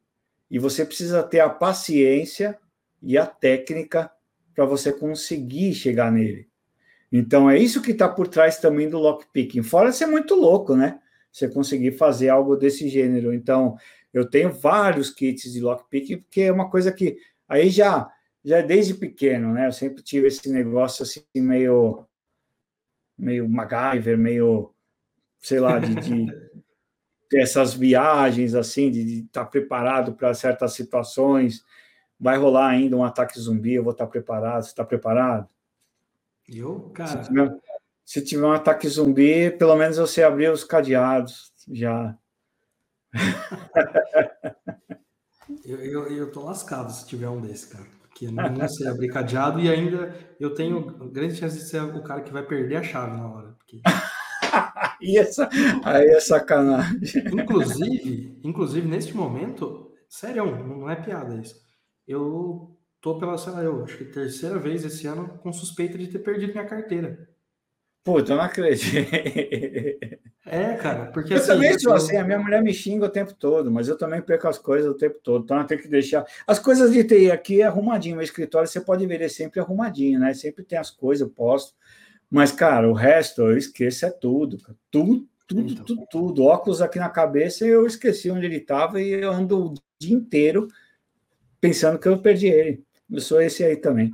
[0.50, 2.58] E você precisa ter a paciência
[3.00, 4.10] e a técnica
[4.56, 6.48] para você conseguir chegar nele.
[7.12, 9.62] Então, é isso que está por trás também do lockpicking.
[9.62, 11.00] Fora ser muito louco, né?
[11.30, 13.32] Você conseguir fazer algo desse gênero.
[13.32, 13.76] Então,
[14.12, 17.18] eu tenho vários kits de lockpicking, porque é uma coisa que
[17.48, 18.10] aí já,
[18.44, 19.66] já desde pequeno, né?
[19.66, 22.06] Eu sempre tive esse negócio assim, meio,
[23.16, 24.72] meio MacGyver, meio,
[25.38, 26.26] sei lá, de, de
[27.34, 31.64] essas viagens assim, de estar tá preparado para certas situações.
[32.18, 34.62] Vai rolar ainda um ataque zumbi, eu vou estar tá preparado.
[34.62, 35.48] Você está preparado?
[36.48, 37.22] Eu, cara.
[38.08, 42.16] Se tiver um ataque zumbi, pelo menos você abrir os cadeados já.
[45.62, 47.84] eu, eu, eu tô lascado se tiver um desse, cara.
[48.00, 51.82] Porque eu não, não sei abrir cadeado e ainda eu tenho grande chance de ser
[51.82, 53.54] o cara que vai perder a chave na hora.
[53.58, 53.82] Porque...
[55.02, 55.46] e essa,
[55.84, 56.98] aí é sacanagem.
[57.30, 61.56] Inclusive, inclusive, neste momento, sério, não é piada isso.
[62.06, 66.08] Eu tô pela, sei lá, eu acho que terceira vez esse ano com suspeita de
[66.08, 67.36] ter perdido minha carteira.
[68.04, 69.08] Puta, eu não acredito.
[70.50, 71.96] É, cara, porque eu assim, também sou eu...
[71.96, 74.90] assim, a minha mulher me xinga o tempo todo, mas eu também perco as coisas
[74.90, 76.24] o tempo todo, então eu tenho que deixar.
[76.46, 80.18] As coisas de TI aqui é arrumadinho, meu escritório você pode ver, é sempre arrumadinho,
[80.18, 80.32] né?
[80.32, 81.74] Sempre tem as coisas, eu posto.
[82.30, 84.56] Mas, cara, o resto eu esqueço é tudo,
[84.90, 85.84] tudo, tudo, então.
[85.84, 86.44] tudo, tudo.
[86.44, 90.68] Óculos aqui na cabeça, eu esqueci onde ele estava e eu ando o dia inteiro
[91.60, 92.82] pensando que eu perdi ele.
[93.10, 94.12] Eu sou esse aí também.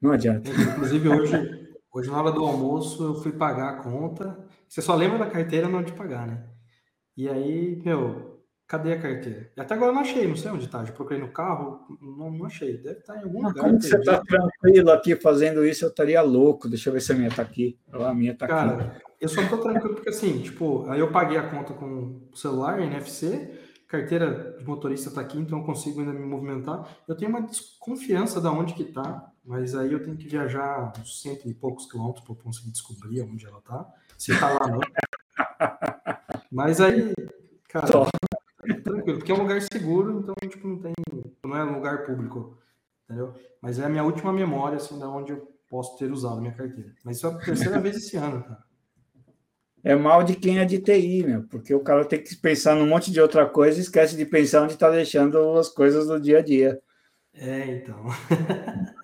[0.00, 0.50] Não adianta.
[0.50, 1.65] Inclusive, hoje,
[1.96, 4.38] Hoje, na hora do almoço, eu fui pagar a conta.
[4.68, 6.44] Você só lembra da carteira na hora de pagar, né?
[7.16, 9.50] E aí, meu, cadê a carteira?
[9.56, 10.84] E até agora eu não achei, não sei onde tá.
[10.84, 12.76] Já procurei no carro, não, não achei.
[12.76, 13.64] Deve estar tá em algum Mas lugar.
[13.64, 15.86] Como você tá tranquilo aqui fazendo isso?
[15.86, 16.68] Eu estaria louco.
[16.68, 17.78] Deixa eu ver se a minha tá aqui.
[17.90, 19.02] A minha tá Cara, aqui.
[19.18, 22.78] eu só tô tranquilo porque assim, tipo, aí eu paguei a conta com o celular,
[22.78, 26.94] NFC, carteira de motorista tá aqui, então eu consigo ainda me movimentar.
[27.08, 31.22] Eu tenho uma desconfiança da onde que tá mas aí eu tenho que viajar uns
[31.22, 33.86] cento e poucos quilômetros para conseguir descobrir onde ela está.
[34.18, 34.80] Se está lá, não.
[36.50, 37.12] Mas aí,
[37.68, 37.86] cara,
[38.82, 40.92] tranquilo, porque é um lugar seguro, então tipo, não tem.
[41.44, 42.58] Não é um lugar público,
[43.04, 43.34] entendeu?
[43.60, 46.92] Mas é a minha última memória, assim, da onde eu posso ter usado minha carteira.
[47.04, 48.64] Mas isso é a terceira vez esse ano, cara.
[49.84, 52.88] É mal de quem é de TI, meu, porque o cara tem que pensar num
[52.88, 56.38] monte de outra coisa e esquece de pensar onde está deixando as coisas do dia
[56.38, 56.80] a dia.
[57.32, 58.04] É, então.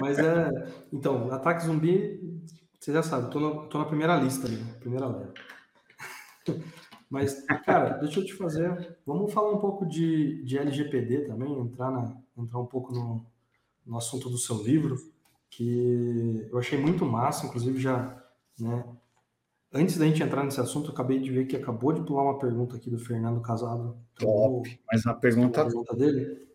[0.00, 0.50] Mas é.
[0.92, 2.40] Então, ataque zumbi,
[2.78, 5.34] você já sabe, tô, no, tô na primeira lista ali, primeira leva.
[7.10, 8.96] Mas, cara, deixa eu te fazer.
[9.04, 13.26] Vamos falar um pouco de, de LGPD também, entrar, na, entrar um pouco no,
[13.84, 14.96] no assunto do seu livro,
[15.50, 18.22] que eu achei muito massa, inclusive já,
[18.58, 18.84] né?
[19.72, 22.38] Antes da gente entrar nesse assunto, eu acabei de ver que acabou de pular uma
[22.38, 23.96] pergunta aqui do Fernando Casado.
[24.16, 26.49] Top, mas a pergunta, a pergunta dele.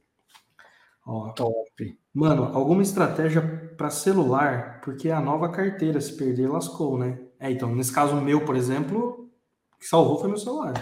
[1.05, 1.99] Ó, Top.
[2.13, 3.41] Mano, alguma estratégia
[3.77, 7.19] para celular, porque a nova carteira, se perder, lascou, né?
[7.39, 9.29] É, então, nesse caso meu, por exemplo,
[9.75, 10.73] o que salvou foi meu celular.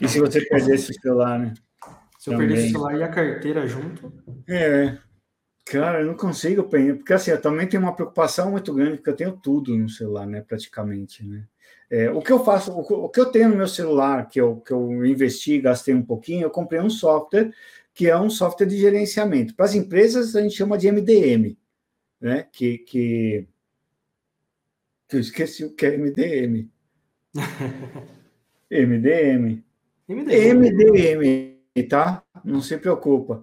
[0.00, 1.54] E se você perdesse o celular, né?
[2.18, 2.48] Se eu Também.
[2.48, 4.12] perdesse o celular e a carteira junto.
[4.48, 4.96] É.
[5.66, 9.16] Cara, eu não consigo porque assim, eu também tenho uma preocupação muito grande, porque eu
[9.16, 10.40] tenho tudo no celular, né?
[10.40, 11.44] Praticamente, né?
[11.90, 14.56] É, o que eu faço, o, o que eu tenho no meu celular, que eu,
[14.56, 17.52] que eu investi, gastei um pouquinho, eu comprei um software
[17.98, 19.56] que é um software de gerenciamento.
[19.56, 21.58] Para as empresas, a gente chama de MDM,
[22.20, 22.46] né?
[22.52, 23.48] Que, que...
[25.12, 26.70] Eu esqueci o que é MDM.
[28.70, 29.64] MDM.
[30.08, 30.70] MDM.
[30.70, 32.22] MDM, tá?
[32.44, 33.42] Não se preocupa.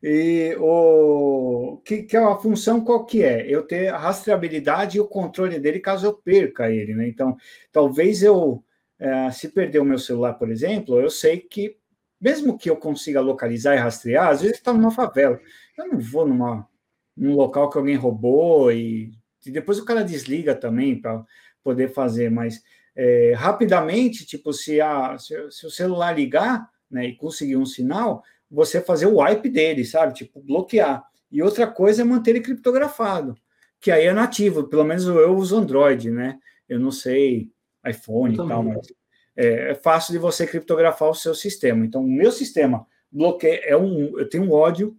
[0.00, 3.44] E o que, que é a função qual que é?
[3.44, 7.08] Eu ter a rastreabilidade e o controle dele caso eu perca ele, né?
[7.08, 7.36] Então,
[7.72, 8.62] talvez eu,
[9.00, 11.79] é, se perder o meu celular, por exemplo, eu sei que
[12.20, 15.40] mesmo que eu consiga localizar e rastrear, às vezes está numa favela.
[15.76, 16.68] Eu não vou numa,
[17.16, 19.12] num local que alguém roubou e,
[19.46, 21.24] e depois o cara desliga também para
[21.62, 22.62] poder fazer, mas
[22.94, 28.22] é, rapidamente, tipo, se, a, se, se, o celular ligar né, e conseguir um sinal,
[28.50, 30.12] você fazer o wipe dele, sabe?
[30.12, 31.04] Tipo, bloquear.
[31.30, 33.36] E outra coisa é manter ele criptografado,
[33.80, 36.38] que aí é nativo, pelo menos eu uso Android, né?
[36.68, 37.50] Eu não sei
[37.86, 38.92] iPhone e tal, mas
[39.40, 41.86] é, é, fácil de você criptografar o seu sistema.
[41.86, 44.94] Então, o meu sistema bloqueia, é um, eu tenho um ódio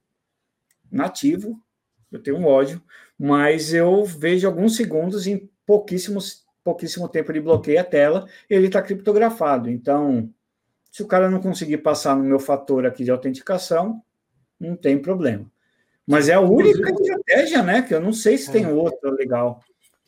[0.91, 1.61] nativo,
[2.11, 2.81] eu tenho um ódio,
[3.19, 8.81] mas eu vejo alguns segundos em pouquíssimos, pouquíssimo tempo de bloqueio a tela, ele está
[8.81, 9.69] criptografado.
[9.69, 10.27] Então,
[10.91, 14.01] se o cara não conseguir passar no meu fator aqui de autenticação,
[14.59, 15.45] não tem problema.
[16.05, 17.83] Mas é a única estratégia, né?
[17.83, 18.53] Que eu não sei se é.
[18.53, 19.61] tem outra legal.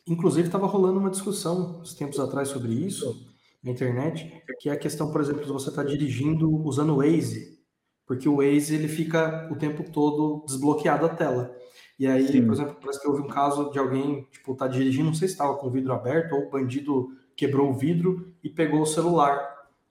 [0.08, 3.32] Inclusive, estava rolando uma discussão uns tempos atrás sobre isso
[3.64, 6.96] na internet, que é a questão, por exemplo, de você estar tá dirigindo usando o
[6.98, 7.58] Waze,
[8.06, 11.56] porque o Waze ele fica o tempo todo desbloqueado a tela.
[11.98, 12.44] E aí, Sim.
[12.44, 15.34] por exemplo, parece que houve um caso de alguém, tipo, tá dirigindo, não sei se
[15.34, 19.40] estava com o vidro aberto, ou o bandido quebrou o vidro e pegou o celular.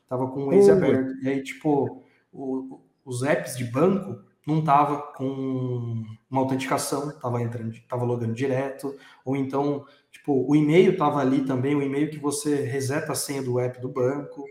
[0.08, 0.78] Tava com o Waze uhum.
[0.78, 1.24] aberto.
[1.24, 7.74] E aí, tipo, o, os apps de banco não tava com uma autenticação, tava entrando,
[7.88, 9.86] tava logando direto, ou então,
[10.24, 13.80] tipo, o e-mail tava ali também, o e-mail que você reseta a senha do app
[13.82, 14.46] do banco.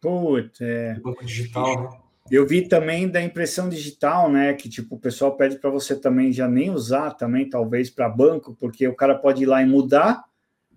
[0.00, 0.94] Putz, é.
[0.94, 1.98] Do banco digital, né?
[2.30, 4.52] Eu vi também da impressão digital, né?
[4.54, 8.56] Que tipo, o pessoal pede para você também já nem usar também, talvez, para banco,
[8.58, 10.24] porque o cara pode ir lá e mudar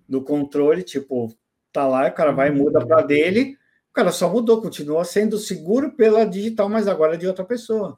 [0.07, 1.33] do controle, tipo,
[1.71, 3.57] tá lá, o cara vai e muda para dele,
[3.89, 7.97] o cara só mudou, continua sendo seguro pela digital, mas agora é de outra pessoa.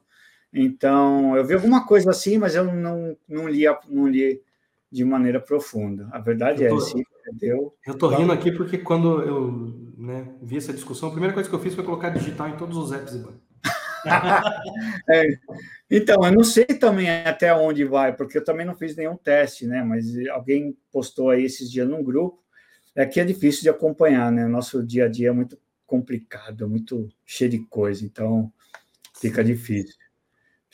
[0.52, 4.40] Então, eu vi alguma coisa assim, mas eu não, não, li, não li
[4.94, 6.08] de maneira profunda.
[6.12, 7.74] A verdade é, tô, é, sim, entendeu?
[7.84, 11.54] Eu tô rindo aqui porque quando eu né, vi essa discussão, a primeira coisa que
[11.54, 13.20] eu fiz foi colocar digital em todos os apps
[15.10, 15.26] é,
[15.90, 19.66] então, eu não sei também até onde vai, porque eu também não fiz nenhum teste,
[19.66, 19.82] né?
[19.82, 22.38] Mas alguém postou aí esses dias num grupo.
[22.94, 24.46] É que é difícil de acompanhar, né?
[24.46, 28.52] Nosso dia a dia é muito complicado, muito cheio de coisa, então
[29.18, 29.94] fica difícil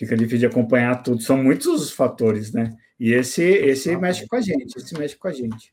[0.00, 1.22] fica difícil de acompanhar tudo.
[1.22, 2.74] São muitos os fatores, né?
[3.00, 5.72] E esse, esse mexe com a gente, esse mexe com a gente.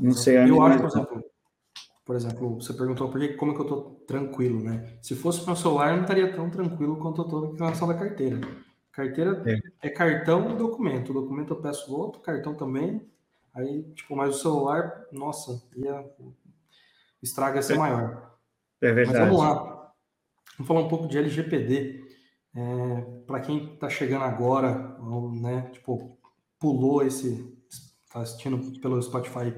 [0.00, 0.38] Não sei.
[0.38, 1.24] Eu acho, por exemplo,
[2.06, 4.96] por exemplo, você perguntou por que, como é que eu tô tranquilo, né?
[5.02, 7.86] Se fosse para o celular, eu não estaria tão tranquilo quanto eu tô na relação
[7.86, 8.40] da carteira.
[8.90, 9.88] Carteira é.
[9.88, 11.10] é cartão e documento.
[11.10, 13.06] O documento eu peço outro, cartão também.
[13.52, 16.02] Aí, tipo, mas o celular, nossa, ia
[17.22, 17.78] estraga ser é.
[17.78, 18.38] maior.
[18.80, 19.18] É verdade.
[19.18, 19.92] Mas vamos lá.
[20.56, 22.05] Vamos falar um pouco de LGPD.
[22.56, 26.18] É, para quem está chegando agora, ou, né, tipo,
[26.58, 29.54] pulou esse, está assistindo pelo Spotify,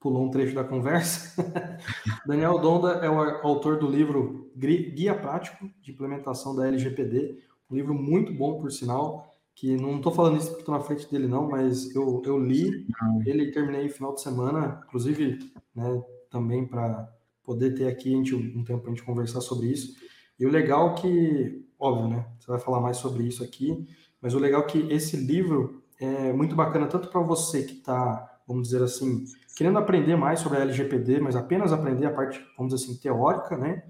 [0.00, 1.40] pulou um trecho da conversa.
[2.26, 7.38] Daniel Donda é o autor do livro Guia Prático de Implementação da LGPD,
[7.70, 11.08] um livro muito bom, por sinal, que não estou falando isso porque estou na frente
[11.08, 12.84] dele, não, mas eu, eu li
[13.24, 15.38] ele terminei no final de semana, inclusive,
[15.72, 17.08] né, também para
[17.44, 19.94] poder ter aqui gente, um tempo para a gente conversar sobre isso.
[20.36, 22.26] E o legal é que óbvio, né?
[22.38, 23.86] Você vai falar mais sobre isso aqui,
[24.20, 28.40] mas o legal é que esse livro é muito bacana tanto para você que está,
[28.46, 29.24] vamos dizer assim,
[29.56, 33.56] querendo aprender mais sobre a LGPD, mas apenas aprender a parte, vamos dizer assim, teórica,
[33.56, 33.82] né?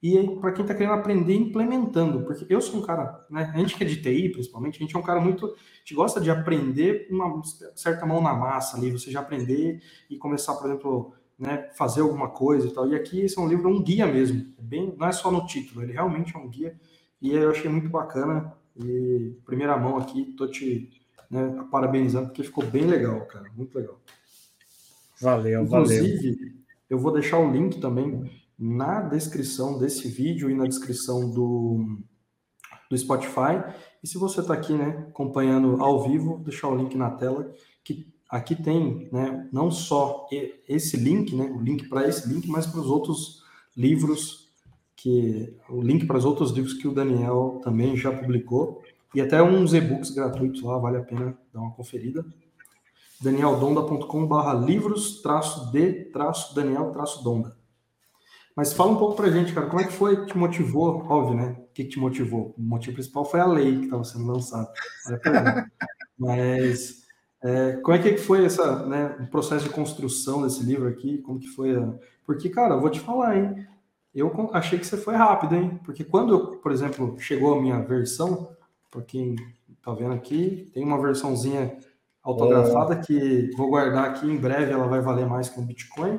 [0.00, 3.50] E para quem está querendo aprender implementando, porque eu sou um cara, né?
[3.52, 5.46] A gente que é de TI, principalmente, a gente é um cara muito.
[5.46, 7.42] A gente gosta de aprender uma
[7.74, 12.28] certa mão na massa ali, você já aprender e começar, por exemplo, né, fazer alguma
[12.28, 12.88] coisa e tal.
[12.88, 14.54] E aqui esse é um livro, um guia mesmo.
[14.56, 16.78] É bem, não é só no título, ele realmente é um guia
[17.20, 18.52] e eu achei muito bacana.
[18.76, 20.90] E primeira mão aqui, tô te
[21.30, 23.50] né, parabenizando, porque ficou bem legal, cara.
[23.56, 24.00] Muito legal.
[25.20, 26.54] Valeu, Inclusive, valeu.
[26.88, 31.98] eu vou deixar o link também na descrição desse vídeo e na descrição do,
[32.88, 33.62] do Spotify.
[34.02, 38.12] E se você está aqui, né, acompanhando ao vivo, deixar o link na tela, que
[38.30, 40.28] aqui tem, né, não só
[40.68, 43.42] esse link, né, o link para esse link, mas para os outros
[43.76, 44.47] livros
[44.98, 48.82] que o link para os outros livros que o Daniel também já publicou
[49.14, 52.26] e até uns e-books gratuitos lá, vale a pena dar uma conferida.
[53.20, 57.56] danieldonda.com/barra livros traço de traço Daniel traço Donda.
[58.56, 61.06] Mas fala um pouco para gente, cara, como é que foi que te motivou?
[61.08, 61.56] Óbvio, né?
[61.60, 62.52] O que, que te motivou?
[62.58, 64.68] O motivo principal foi a lei que estava sendo lançada.
[66.18, 67.04] Mas
[67.40, 71.18] é, como é que foi essa, né, o processo de construção desse livro aqui?
[71.18, 71.76] Como que foi?
[71.76, 71.94] A...
[72.26, 73.68] Porque, cara, eu vou te falar, hein?
[74.14, 75.78] Eu achei que você foi rápido, hein?
[75.84, 78.56] Porque quando, por exemplo, chegou a minha versão,
[78.90, 79.36] para quem
[79.82, 81.76] tá vendo aqui, tem uma versãozinha
[82.22, 83.00] autografada é.
[83.00, 86.18] que vou guardar aqui, em breve ela vai valer mais que um Bitcoin.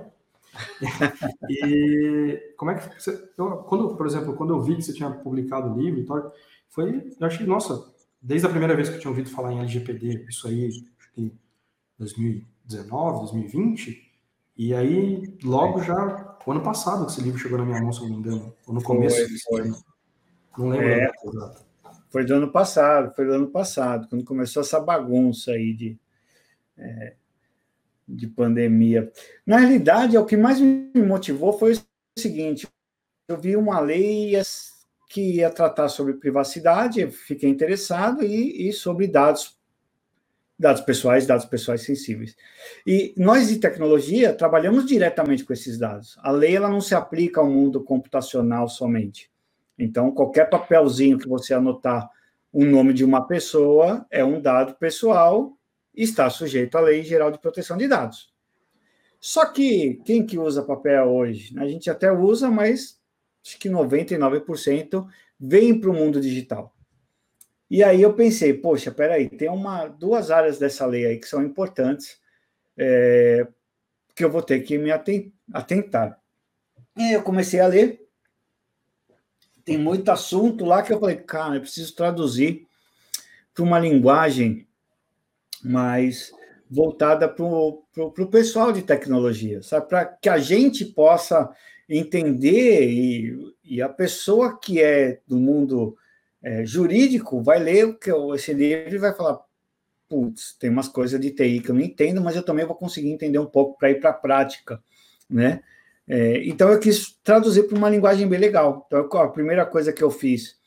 [1.50, 5.10] e como é que você, eu, quando, por exemplo, quando eu vi que você tinha
[5.10, 6.34] publicado o livro e tal,
[6.70, 10.26] foi, eu achei, nossa, desde a primeira vez que eu tinha ouvido falar em LGPD,
[10.28, 11.34] isso aí, acho que
[11.98, 14.09] 2019, 2020,
[14.60, 18.02] e aí logo já o ano passado que esse livro chegou na minha mão, se
[18.02, 18.54] eu não me engano.
[18.68, 19.16] Ou no começo.
[19.48, 19.82] Foi, foi.
[20.58, 20.90] Não lembro.
[20.90, 21.12] É.
[22.10, 25.98] Foi do ano passado, foi do ano passado, quando começou essa bagunça aí de,
[26.78, 27.14] é,
[28.06, 29.10] de pandemia.
[29.46, 32.68] Na realidade, o que mais me motivou foi o seguinte:
[33.30, 34.34] eu vi uma lei
[35.08, 39.58] que ia tratar sobre privacidade, fiquei interessado, e, e sobre dados
[40.60, 42.36] dados pessoais, dados pessoais sensíveis.
[42.86, 46.18] E nós de tecnologia trabalhamos diretamente com esses dados.
[46.22, 49.32] A lei ela não se aplica ao mundo computacional somente.
[49.78, 52.10] Então, qualquer papelzinho que você anotar
[52.52, 55.58] o nome de uma pessoa é um dado pessoal
[55.96, 58.34] e está sujeito à Lei Geral de Proteção de Dados.
[59.20, 61.58] Só que quem que usa papel hoje?
[61.58, 63.00] A gente até usa, mas
[63.46, 65.06] acho que 99%
[65.40, 66.76] vem para o mundo digital.
[67.70, 71.44] E aí eu pensei, poxa, peraí, tem uma, duas áreas dessa lei aí que são
[71.44, 72.20] importantes,
[72.76, 73.48] é,
[74.16, 74.92] que eu vou ter que me
[75.54, 76.20] atentar.
[76.98, 78.02] E aí eu comecei a ler,
[79.64, 82.66] tem muito assunto lá que eu falei, cara, eu preciso traduzir
[83.54, 84.68] para uma linguagem
[85.64, 86.32] mais
[86.70, 89.88] voltada para o pessoal de tecnologia, sabe?
[89.88, 91.54] Para que a gente possa
[91.88, 95.98] entender e, e, a pessoa que é do mundo
[96.42, 99.40] é, jurídico vai ler o que esse livro e vai falar,
[100.08, 103.12] putz, tem umas coisas de TI que eu não entendo, mas eu também vou conseguir
[103.12, 104.82] entender um pouco para ir para a prática,
[105.30, 105.62] né?
[106.08, 108.88] É, então eu quis traduzir para uma linguagem bem legal.
[108.88, 110.58] Então a primeira coisa que eu fiz,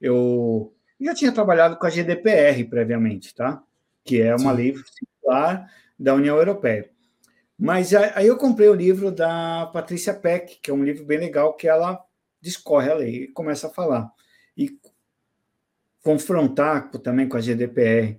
[0.00, 3.62] eu já tinha trabalhado com a GDPR previamente, tá?
[4.04, 4.56] Que é uma Sim.
[4.56, 4.74] lei
[5.98, 6.88] da União Europeia.
[7.58, 11.54] Mas aí eu comprei o livro da Patrícia Peck, que é um livro bem legal,
[11.54, 12.00] que ela
[12.40, 14.12] discorre a lei e começa a falar.
[16.04, 18.16] Confrontar também com a GDPR.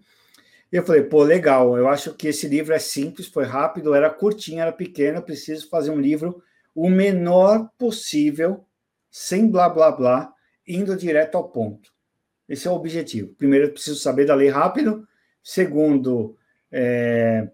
[0.69, 4.59] Eu falei, pô, legal, eu acho que esse livro é simples, foi rápido, era curtinho,
[4.59, 6.43] era pequeno, preciso fazer um livro
[6.75, 8.65] o menor possível,
[9.09, 10.33] sem blá blá blá,
[10.67, 11.89] indo direto ao ponto.
[12.49, 13.33] Esse é o objetivo.
[13.35, 15.07] Primeiro, eu preciso saber da lei rápido.
[15.41, 16.35] Segundo,
[16.69, 17.49] é,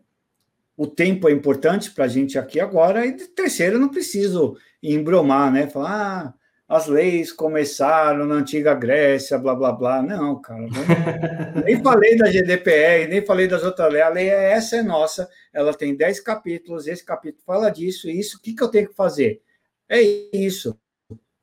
[0.76, 3.06] o tempo é importante para a gente aqui agora.
[3.06, 5.68] E terceiro, eu não preciso embromar, né?
[5.68, 6.34] Falar, ah,
[6.72, 10.02] as leis começaram na antiga Grécia, blá blá blá.
[10.02, 10.62] Não, cara.
[10.62, 10.70] Não,
[11.66, 14.06] nem falei da GDPR, nem falei das outras leis.
[14.06, 18.18] A lei é essa é nossa, ela tem 10 capítulos, esse capítulo fala disso, e
[18.18, 19.42] isso, o que, que eu tenho que fazer?
[19.90, 20.80] É isso,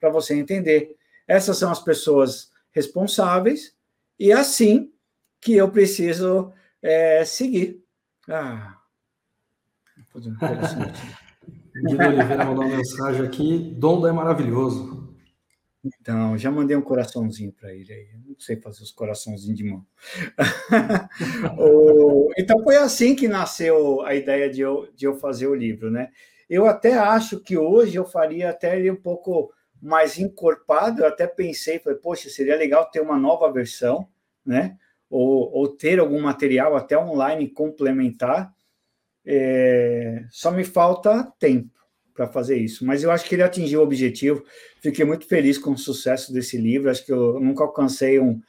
[0.00, 0.96] para você entender.
[1.26, 3.74] Essas são as pessoas responsáveis,
[4.18, 4.90] e é assim
[5.42, 7.84] que eu preciso é, seguir.
[8.26, 8.78] Ah,
[10.14, 11.18] vou fazer um
[11.86, 13.74] Guido Oliveira mandou uma mensagem aqui.
[13.78, 14.97] Donda é maravilhoso.
[15.84, 18.08] Então, já mandei um coraçãozinho para ele aí.
[18.26, 19.86] Não sei fazer os coraçãozinhos de mão.
[22.36, 26.10] então, foi assim que nasceu a ideia de eu, de eu fazer o livro, né?
[26.50, 31.02] Eu até acho que hoje eu faria até ele um pouco mais encorpado.
[31.02, 34.08] Eu até pensei, falei, poxa, seria legal ter uma nova versão,
[34.44, 34.76] né?
[35.08, 38.52] Ou, ou ter algum material até online complementar.
[39.24, 41.77] É, só me falta tempo
[42.18, 42.84] para fazer isso.
[42.84, 44.42] Mas eu acho que ele atingiu o objetivo.
[44.80, 46.90] Fiquei muito feliz com o sucesso desse livro.
[46.90, 48.40] Acho que eu nunca alcancei um,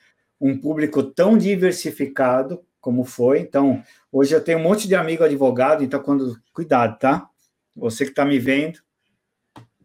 [0.42, 3.42] um público tão diversificado como foi.
[3.42, 7.30] Então, hoje eu tenho um monte de amigo advogado, então quando cuidado, tá?
[7.76, 8.80] Você que está me vendo,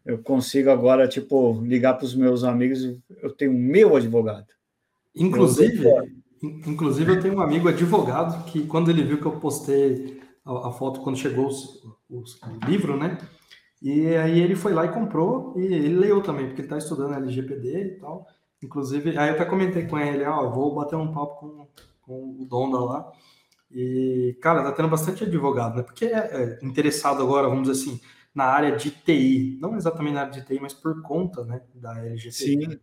[0.03, 4.47] eu consigo agora tipo ligar para os meus amigos, eu tenho meu advogado.
[5.15, 6.05] Inclusive, eu
[6.43, 10.73] inclusive eu tenho um amigo advogado que quando ele viu que eu postei a, a
[10.73, 11.51] foto quando chegou
[12.09, 12.25] o
[12.67, 13.19] livro, né?
[13.85, 17.17] E aí ele foi lá e comprou, e ele leu também, porque ele está estudando
[17.17, 18.27] LGPD e tal.
[18.63, 21.69] Inclusive, aí eu até comentei com ele, ó, vou bater um papo com,
[22.01, 23.13] com o Donda lá.
[23.71, 25.83] E, cara, tá tendo bastante advogado, né?
[25.83, 28.01] Porque é, é interessado agora, vamos dizer assim,
[28.35, 29.59] na área de TI.
[29.61, 32.33] Não exatamente na área de TI, mas por conta, né, da LGPD.
[32.33, 32.81] Sim.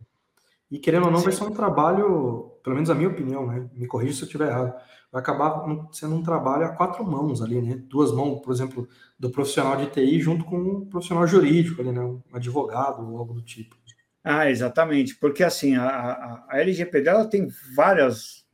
[0.70, 1.24] E querendo ou não, Sim.
[1.24, 3.68] vai ser um trabalho, pelo menos a minha opinião, né?
[3.74, 4.72] Me corrija se eu estiver errado
[5.12, 5.62] vai acabar
[5.92, 7.76] sendo um trabalho a quatro mãos ali, né?
[7.86, 12.00] Duas mãos, por exemplo, do profissional de TI junto com um profissional jurídico ali, né?
[12.00, 13.76] Um advogado ou algo do tipo.
[14.24, 18.46] Ah, exatamente, porque assim, a, a, a LGPD ela tem várias,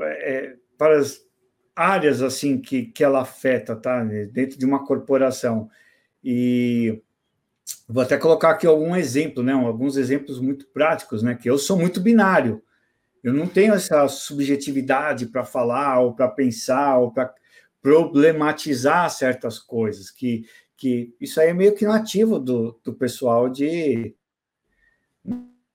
[0.00, 1.20] é, várias
[1.74, 4.02] áreas assim que, que ela afeta, tá?
[4.02, 5.70] Dentro de uma corporação.
[6.24, 7.02] E
[7.86, 9.52] vou até colocar aqui algum exemplo, né?
[9.52, 11.36] Alguns exemplos muito práticos, né?
[11.36, 12.62] Que eu sou muito binário.
[13.26, 17.34] Eu não tenho essa subjetividade para falar, ou para pensar, ou para
[17.82, 20.46] problematizar certas coisas, que,
[20.76, 24.14] que isso aí é meio que nativo do, do pessoal de.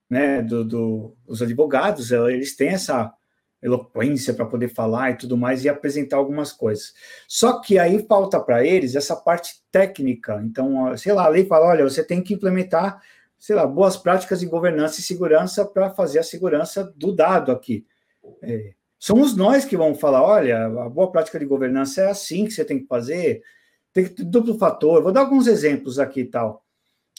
[0.09, 3.13] Né, do, do, os advogados, eles têm essa
[3.61, 6.93] eloquência para poder falar e tudo mais e apresentar algumas coisas.
[7.27, 10.41] Só que aí falta para eles essa parte técnica.
[10.41, 13.01] Então, sei lá, a lei fala: olha, você tem que implementar
[13.41, 17.83] sei lá, boas práticas de governança e segurança para fazer a segurança do dado aqui.
[18.39, 22.51] É, somos nós que vamos falar, olha, a boa prática de governança é assim que
[22.51, 23.41] você tem que fazer,
[23.91, 25.01] tem que ter duplo fator.
[25.01, 26.63] Vou dar alguns exemplos aqui e tal.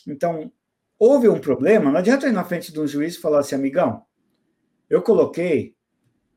[0.06, 0.52] Então,
[0.96, 4.04] houve um problema, não adianta ir na frente de um juiz e falar assim, amigão,
[4.88, 5.74] eu coloquei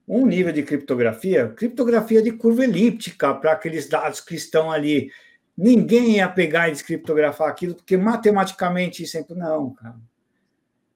[0.07, 5.11] um nível de criptografia, criptografia de curva elíptica para aqueles dados que estão ali.
[5.57, 9.95] Ninguém ia pegar e descriptografar aquilo, porque matematicamente sempre não, cara.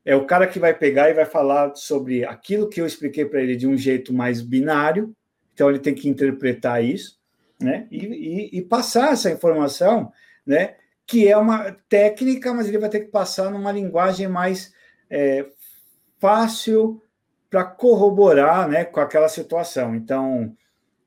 [0.05, 3.41] É o cara que vai pegar e vai falar sobre aquilo que eu expliquei para
[3.41, 5.13] ele de um jeito mais binário,
[5.53, 7.19] então ele tem que interpretar isso,
[7.61, 7.87] né?
[7.91, 10.11] E, e, e passar essa informação,
[10.45, 10.75] né?
[11.05, 14.73] Que é uma técnica, mas ele vai ter que passar numa linguagem mais
[15.09, 15.45] é,
[16.19, 17.01] fácil
[17.49, 19.95] para corroborar né, com aquela situação.
[19.95, 20.55] Então,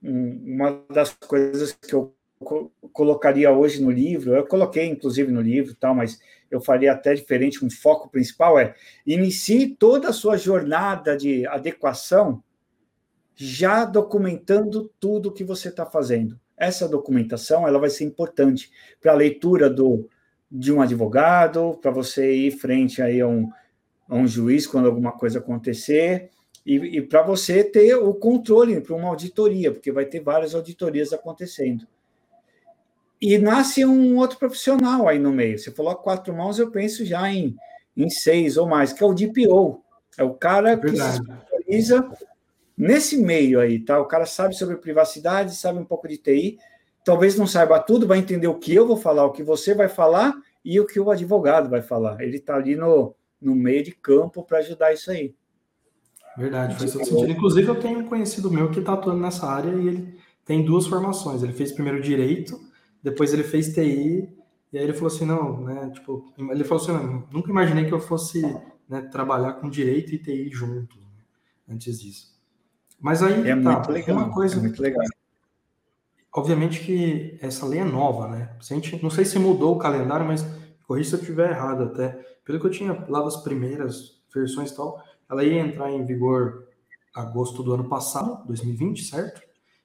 [0.02, 5.94] uma das coisas que eu colocaria hoje no livro, eu coloquei inclusive no livro, tal,
[5.94, 6.18] mas
[6.50, 7.64] eu faria até diferente.
[7.64, 8.74] Um foco principal é
[9.06, 12.42] inicie toda a sua jornada de adequação
[13.34, 16.38] já documentando tudo que você está fazendo.
[16.56, 18.70] Essa documentação ela vai ser importante
[19.00, 20.08] para a leitura do,
[20.50, 23.50] de um advogado, para você ir frente aí a um,
[24.08, 26.30] a um juiz quando alguma coisa acontecer,
[26.64, 31.12] e, e para você ter o controle para uma auditoria, porque vai ter várias auditorias
[31.12, 31.86] acontecendo.
[33.22, 35.56] E nasce um outro profissional aí no meio.
[35.56, 37.54] Você falou quatro mãos, eu penso já em,
[37.96, 39.80] em seis ou mais, que é o DPO.
[40.18, 42.10] É o cara que se especializa
[42.76, 44.00] nesse meio aí, tá?
[44.00, 46.58] O cara sabe sobre privacidade, sabe um pouco de TI,
[47.04, 49.88] talvez não saiba tudo, vai entender o que eu vou falar, o que você vai
[49.88, 50.34] falar
[50.64, 52.20] e o que o advogado vai falar.
[52.20, 55.32] Ele está ali no, no meio de campo para ajudar isso aí.
[56.36, 57.30] Verdade, faz todo sentido.
[57.30, 60.88] Inclusive, eu tenho um conhecido meu que está atuando nessa área e ele tem duas
[60.88, 61.40] formações.
[61.44, 62.71] Ele fez primeiro direito,
[63.02, 64.28] depois ele fez TI,
[64.72, 65.90] e aí ele falou assim: não, né?
[65.90, 68.42] Tipo, ele falou assim: nunca imaginei que eu fosse
[68.88, 71.24] né, trabalhar com direito e TI juntos né,
[71.68, 72.32] antes disso.
[73.00, 74.56] Mas aí, é tá, muito legal, uma coisa.
[74.56, 75.04] É muito legal.
[76.34, 78.56] Obviamente que essa lei é nova, né?
[78.60, 80.46] Se gente, não sei se mudou o calendário, mas
[80.86, 82.10] corrija se eu estiver errado até.
[82.44, 86.66] Pelo que eu tinha lá as primeiras versões e tal, ela ia entrar em vigor
[87.14, 89.42] agosto do ano passado, 2020, certo?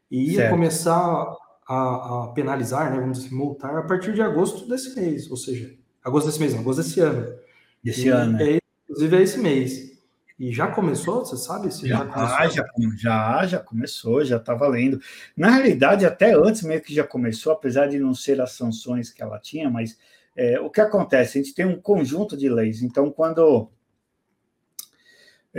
[0.10, 0.52] E ia certo.
[0.52, 1.35] começar
[1.68, 5.76] a, a, penalizar, né, vamos dizer, multar a partir de agosto desse mês, ou seja,
[6.03, 7.35] agosto desse mês, não, agosto desse ano.
[7.84, 8.53] Desse ano, né?
[8.53, 9.98] É, inclusive é esse mês.
[10.39, 11.73] E já começou, você sabe?
[11.73, 12.49] Se já, já, começou?
[12.49, 12.65] já,
[12.95, 15.02] já, já começou, já está valendo.
[15.35, 19.23] Na realidade, até antes meio que já começou, apesar de não ser as sanções que
[19.23, 19.98] ela tinha, mas
[20.35, 21.39] é, o que acontece?
[21.39, 23.72] A gente tem um conjunto de leis, então quando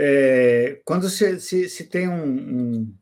[0.01, 2.93] é, quando se, se, se tem um, um,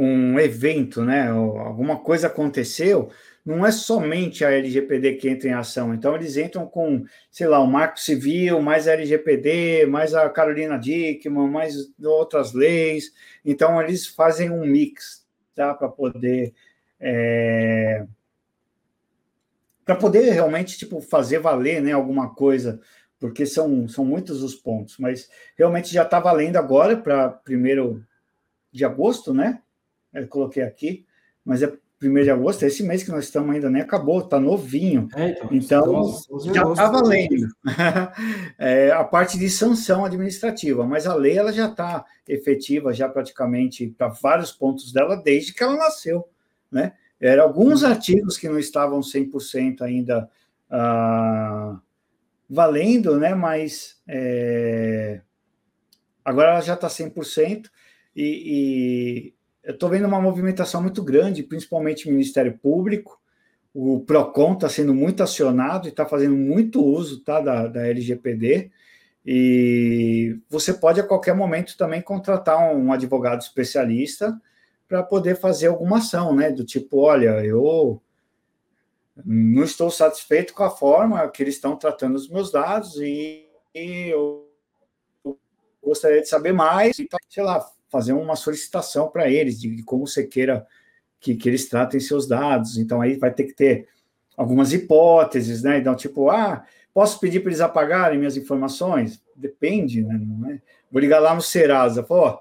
[0.00, 3.10] um, evento, né, alguma coisa aconteceu,
[3.44, 5.92] não é somente a LGPD que entra em ação.
[5.92, 10.78] Então, eles entram com, sei lá, o Marco Civil, mais a LGPD, mais a Carolina
[10.78, 13.12] Dickman, mais outras leis.
[13.44, 16.52] Então, eles fazem um mix, tá, para poder.
[17.00, 18.06] É,
[19.84, 22.78] para poder realmente tipo fazer valer né, alguma coisa
[23.18, 28.04] porque são, são muitos os pontos, mas realmente já está valendo agora para primeiro
[28.70, 29.60] de agosto, né?
[30.12, 31.06] Eu coloquei aqui,
[31.44, 34.38] mas é primeiro de agosto, é esse mês que nós estamos ainda nem acabou, está
[34.38, 35.08] novinho.
[35.16, 37.48] É, então, então já está valendo
[38.56, 43.88] é, a parte de sanção administrativa, mas a lei ela já está efetiva, já praticamente
[43.88, 46.28] para vários pontos dela desde que ela nasceu,
[46.70, 46.92] né?
[47.20, 50.30] Eram alguns artigos que não estavam 100% ainda
[50.70, 51.80] ah,
[52.48, 53.34] valendo, né?
[53.34, 55.20] Mas é...
[56.24, 57.68] agora ela já está 100%
[58.14, 63.20] e, e eu estou vendo uma movimentação muito grande, principalmente o Ministério Público.
[63.74, 68.70] O PROCON está sendo muito acionado e está fazendo muito uso tá, da, da LGPD.
[69.26, 74.40] E você pode a qualquer momento também contratar um advogado especialista
[74.88, 76.50] para poder fazer alguma ação, né?
[76.50, 78.02] Do tipo, olha, eu
[79.24, 84.08] não estou satisfeito com a forma que eles estão tratando os meus dados e, e
[84.08, 84.48] eu
[85.82, 86.96] gostaria de saber mais,
[87.28, 90.66] sei lá, fazer uma solicitação para eles de, de, como você queira
[91.20, 92.78] que, que eles tratem seus dados.
[92.78, 93.88] Então, aí vai ter que ter
[94.36, 95.78] algumas hipóteses, né?
[95.78, 99.20] Então, tipo, ah, posso pedir para eles apagarem minhas informações?
[99.34, 100.20] Depende, né?
[100.54, 100.58] É?
[100.90, 102.38] Vou ligar lá no Serasa, pô.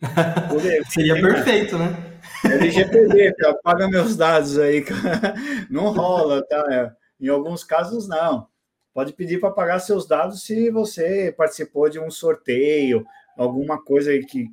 [0.90, 2.10] Seria perfeito, né?
[2.44, 4.84] LGPD, apaga meus dados aí.
[5.70, 6.64] Não rola, tá?
[6.70, 6.92] É,
[7.24, 8.48] em alguns casos, não.
[8.94, 13.04] Pode pedir para apagar seus dados se você participou de um sorteio,
[13.36, 14.50] alguma coisa que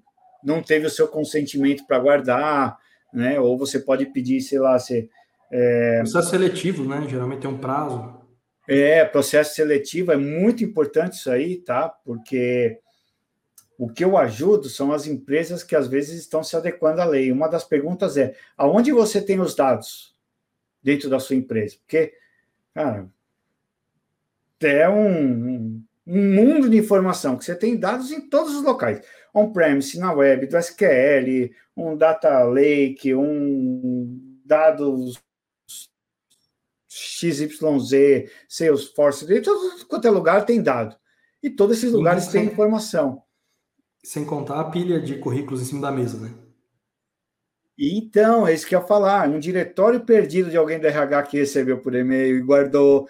[0.48, 2.78] não teve o seu consentimento para guardar,
[3.14, 3.38] né?
[3.38, 5.10] Ou você pode pedir, sei lá, se.
[5.52, 6.00] É...
[6.00, 7.06] Processo seletivo, né?
[7.10, 8.16] Geralmente tem um prazo.
[8.66, 11.90] É, processo seletivo é muito importante isso aí, tá?
[11.90, 12.80] Porque
[13.78, 17.30] o que eu ajudo são as empresas que às vezes estão se adequando à lei.
[17.30, 20.16] Uma das perguntas é: aonde você tem os dados
[20.82, 21.76] dentro da sua empresa?
[21.80, 22.14] Porque,
[22.74, 23.10] cara,
[24.62, 29.02] é um, um mundo de informação que você tem dados em todos os locais
[29.38, 35.22] on-premise, na web, do SQL, um data lake, um dados
[36.90, 40.96] XYZ, Salesforce, de todo quanto é lugar tem dado.
[41.42, 43.22] E todos esses lugares têm informação.
[44.04, 46.34] Sem contar a pilha de currículos em cima da mesa, né?
[47.78, 49.30] Então, é isso que eu ia falar.
[49.30, 53.08] Um diretório perdido de alguém do RH que recebeu por e-mail e guardou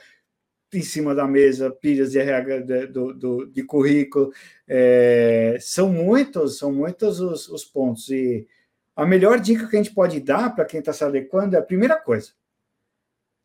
[0.74, 4.32] em cima da mesa pilhas de RH de, do, de currículo.
[4.68, 8.10] É, são muitos, são muitos os, os pontos.
[8.10, 8.48] E
[8.96, 11.64] a melhor dica que a gente pode dar para quem está se adequando é a
[11.64, 12.32] primeira coisa: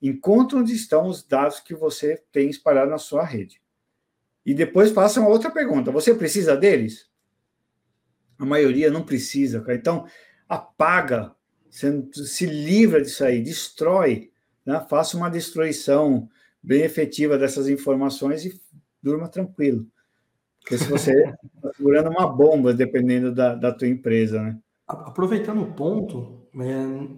[0.00, 3.60] encontre onde estão os dados que você tem espalhado na sua rede.
[4.44, 7.08] E depois faça uma outra pergunta: você precisa deles?
[8.38, 9.76] A maioria não precisa, cara.
[9.76, 10.06] Então,
[10.48, 11.32] apaga,
[11.70, 14.32] se livra disso aí, destrói,
[14.66, 14.84] né?
[14.90, 16.28] faça uma destruição
[16.62, 18.60] bem efetiva dessas informações e
[19.02, 19.86] durma tranquilo.
[20.60, 24.58] Porque se você está segurando uma bomba, dependendo da, da tua empresa, né?
[24.86, 27.08] Aproveitando o ponto, é,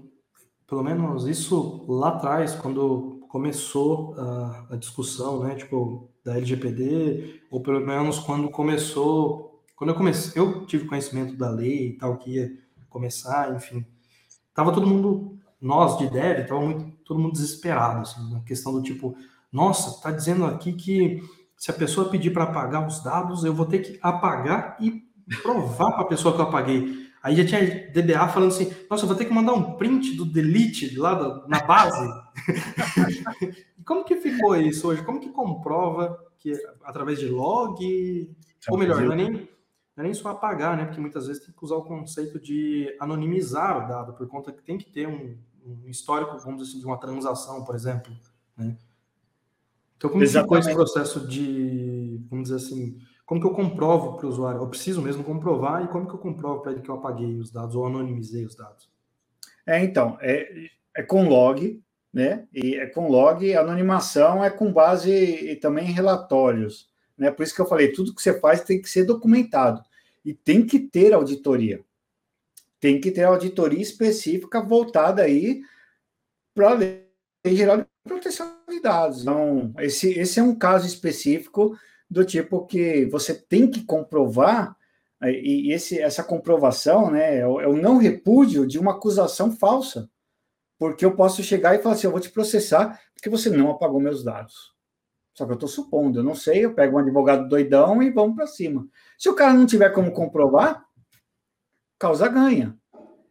[0.66, 7.60] pelo menos isso lá atrás, quando começou a, a, discussão, né, tipo, da LGPD, ou
[7.60, 12.36] pelo menos quando começou, quando eu comecei, eu tive conhecimento da lei e tal, que
[12.36, 12.52] ia
[12.88, 13.84] começar, enfim,
[14.54, 18.82] tava todo mundo, nós de dev, tava muito, todo mundo desesperado, assim, na questão do
[18.82, 19.16] tipo,
[19.54, 21.22] nossa, está dizendo aqui que
[21.56, 25.04] se a pessoa pedir para apagar os dados, eu vou ter que apagar e
[25.44, 27.08] provar para a pessoa que eu apaguei.
[27.22, 30.24] Aí já tinha DBA falando assim: nossa, eu vou ter que mandar um print do
[30.24, 32.04] delete lá da, na base.
[33.86, 35.04] como que ficou isso hoje?
[35.04, 36.52] Como que comprova que
[36.82, 37.78] através de log?
[38.68, 39.38] Ou melhor, não é, nem, não
[39.98, 40.84] é nem só apagar, né?
[40.84, 44.64] Porque muitas vezes tem que usar o conceito de anonimizar o dado, por conta que
[44.64, 48.12] tem que ter um, um histórico, vamos dizer assim, de uma transação, por exemplo.
[48.56, 48.76] Né?
[49.96, 54.28] Então, como ficou esse processo de, vamos dizer assim, como que eu comprovo para o
[54.28, 54.60] usuário?
[54.60, 57.50] Eu preciso mesmo comprovar e como que eu comprovo para ele que eu apaguei os
[57.50, 58.90] dados ou anonimizei os dados?
[59.66, 62.46] É, então, é, é com log, né?
[62.52, 67.30] E é com log, anonimação é com base e também em relatórios, né?
[67.30, 69.82] Por isso que eu falei, tudo que você faz tem que ser documentado
[70.24, 71.82] e tem que ter auditoria.
[72.78, 75.62] Tem que ter auditoria específica voltada aí
[76.54, 77.06] para a lei
[77.46, 78.53] geral de proteção
[78.84, 79.22] de dados.
[79.22, 81.76] Então, esse, esse é um caso específico
[82.08, 84.76] do tipo que você tem que comprovar,
[85.22, 89.50] é, e esse, essa comprovação né, é, o, é o não repúdio de uma acusação
[89.50, 90.08] falsa.
[90.78, 94.00] Porque eu posso chegar e falar assim: eu vou te processar porque você não apagou
[94.00, 94.74] meus dados.
[95.32, 98.36] Só que eu estou supondo, eu não sei, eu pego um advogado doidão e vamos
[98.36, 98.86] para cima.
[99.18, 100.84] Se o cara não tiver como comprovar,
[101.98, 102.76] causa ganha.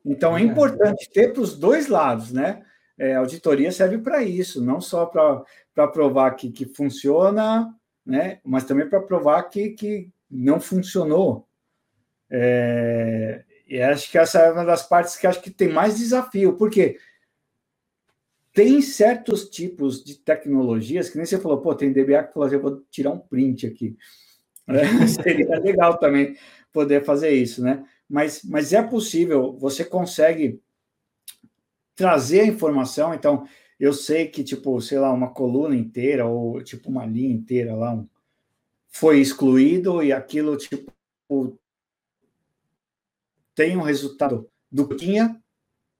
[0.04, 2.66] Então é importante ter para os dois lados, né?
[2.98, 7.74] É, auditoria serve para isso, não só para provar que, que funciona,
[8.06, 11.48] né, mas também para provar que, que não funcionou.
[12.30, 16.57] É, e acho que essa é uma das partes que acho que tem mais desafio,
[16.57, 16.98] porque
[18.53, 22.56] tem certos tipos de tecnologias, que nem você falou, pô, tem DBA que falou assim,
[22.56, 23.98] eu vou tirar um print aqui.
[24.68, 26.38] É, seria legal também
[26.72, 27.84] poder fazer isso, né?
[28.07, 30.61] Mas, mas é possível, você consegue
[31.95, 33.14] trazer a informação.
[33.14, 33.48] Então,
[33.80, 37.94] eu sei que, tipo, sei lá, uma coluna inteira ou, tipo, uma linha inteira lá
[37.94, 38.07] um,
[38.88, 40.91] foi excluído e aquilo, tipo,
[43.56, 45.41] tem um resultado do que tinha,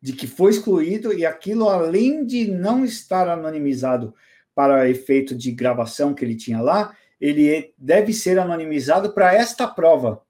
[0.02, 4.14] de que foi excluído e aquilo, além de não estar anonimizado
[4.53, 10.22] para efeito de gravação que ele tinha lá, ele deve ser anonimizado para esta prova,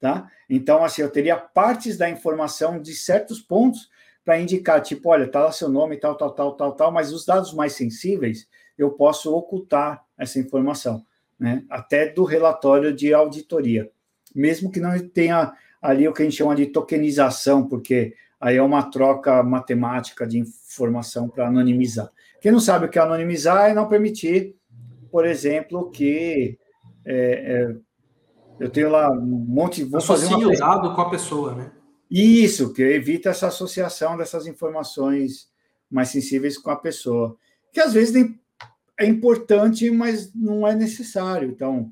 [0.00, 0.30] tá?
[0.48, 3.90] Então, assim, eu teria partes da informação de certos pontos
[4.24, 7.26] para indicar, tipo, olha, tá lá seu nome, tal, tal, tal, tal, tal, mas os
[7.26, 11.04] dados mais sensíveis eu posso ocultar essa informação,
[11.38, 11.64] né?
[11.68, 13.90] Até do relatório de auditoria,
[14.34, 18.62] mesmo que não tenha ali o que a gente chama de tokenização, porque aí é
[18.62, 22.10] uma troca matemática de informação para anonimizar.
[22.40, 24.56] Quem não sabe o que é anonimizar é não permitir,
[25.10, 26.58] por exemplo, que
[27.04, 27.76] é, é,
[28.58, 29.84] eu tenho lá um monte.
[29.84, 30.54] Vou Associe fazer uma...
[30.54, 31.70] o dado com a pessoa, né?
[32.10, 35.48] Isso, que evita essa associação dessas informações
[35.90, 37.36] mais sensíveis com a pessoa,
[37.72, 38.30] que às vezes
[38.98, 41.50] é importante, mas não é necessário.
[41.50, 41.90] Então,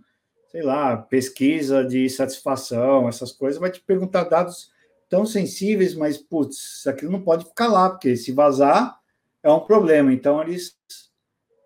[0.51, 4.71] sei lá, pesquisa de satisfação, essas coisas, vai te perguntar dados
[5.09, 8.99] tão sensíveis, mas, putz, aquilo não pode ficar lá, porque se vazar
[9.43, 10.13] é um problema.
[10.13, 10.77] Então, eles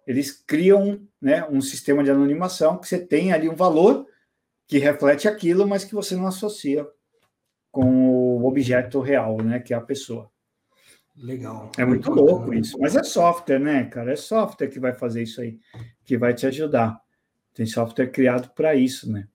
[0.06, 4.06] eles criam né, um sistema de anonimação que você tem ali um valor
[4.68, 6.86] que reflete aquilo, mas que você não associa
[7.72, 8.15] com
[8.46, 10.30] o objeto real, né, que é a pessoa.
[11.16, 11.72] Legal.
[11.76, 14.12] É muito louco isso, mas é software, né, cara?
[14.12, 15.58] É software que vai fazer isso aí,
[16.04, 17.00] que vai te ajudar.
[17.52, 19.26] Tem software criado para isso, né?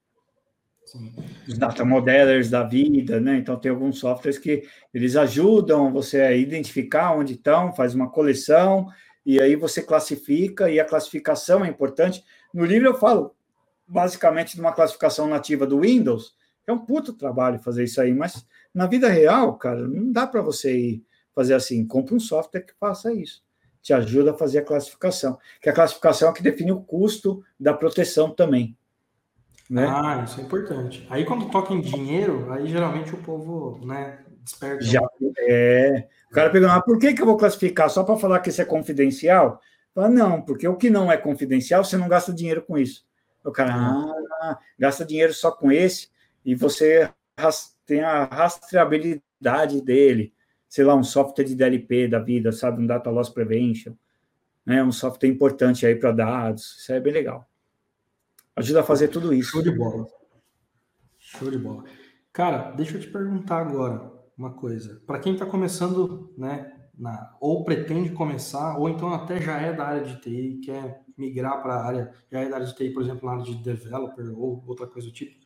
[0.86, 1.12] Sim.
[1.48, 3.38] Os data modelers da vida, né?
[3.38, 4.64] Então tem alguns softwares que
[4.94, 8.88] eles ajudam você a identificar onde estão, faz uma coleção
[9.26, 12.24] e aí você classifica e a classificação é importante.
[12.54, 13.36] No livro eu falo
[13.88, 16.36] basicamente de uma classificação nativa do Windows.
[16.68, 20.42] É um puto trabalho fazer isso aí, mas na vida real, cara, não dá para
[20.42, 21.86] você ir fazer assim.
[21.86, 23.44] Compre um software que faça isso.
[23.82, 25.38] Te ajuda a fazer a classificação.
[25.62, 28.78] Que a classificação é que define o custo da proteção também.
[29.70, 29.88] Né?
[29.88, 31.08] Ah, isso é importante.
[31.10, 34.84] Aí quando toca em dinheiro, aí geralmente o povo, né, desperta.
[34.84, 35.02] Já
[35.40, 36.08] é.
[36.30, 37.90] O cara pergunta, ah, por que, que eu vou classificar?
[37.90, 39.62] Só para falar que isso é confidencial?
[39.94, 43.06] Fala, não, porque o que não é confidencial, você não gasta dinheiro com isso.
[43.44, 46.10] O cara, ah, gasta dinheiro só com esse,
[46.46, 47.10] e você
[47.92, 50.34] tem a rastreabilidade dele
[50.72, 53.94] sei lá, um software de DLP da vida, sabe, um Data Loss Prevention,
[54.66, 57.46] né, um software importante aí para dados, isso é bem legal.
[58.56, 59.52] Ajuda a fazer tudo isso.
[59.52, 60.08] Show de bola.
[61.20, 61.84] Show de bola.
[62.32, 65.02] Cara, deixa eu te perguntar agora uma coisa.
[65.06, 69.86] Para quem está começando, né, na, ou pretende começar, ou então até já é da
[69.86, 73.04] área de TI, quer migrar para a área, já é da área de TI, por
[73.04, 75.38] exemplo, na área de developer ou outra coisa do tipo,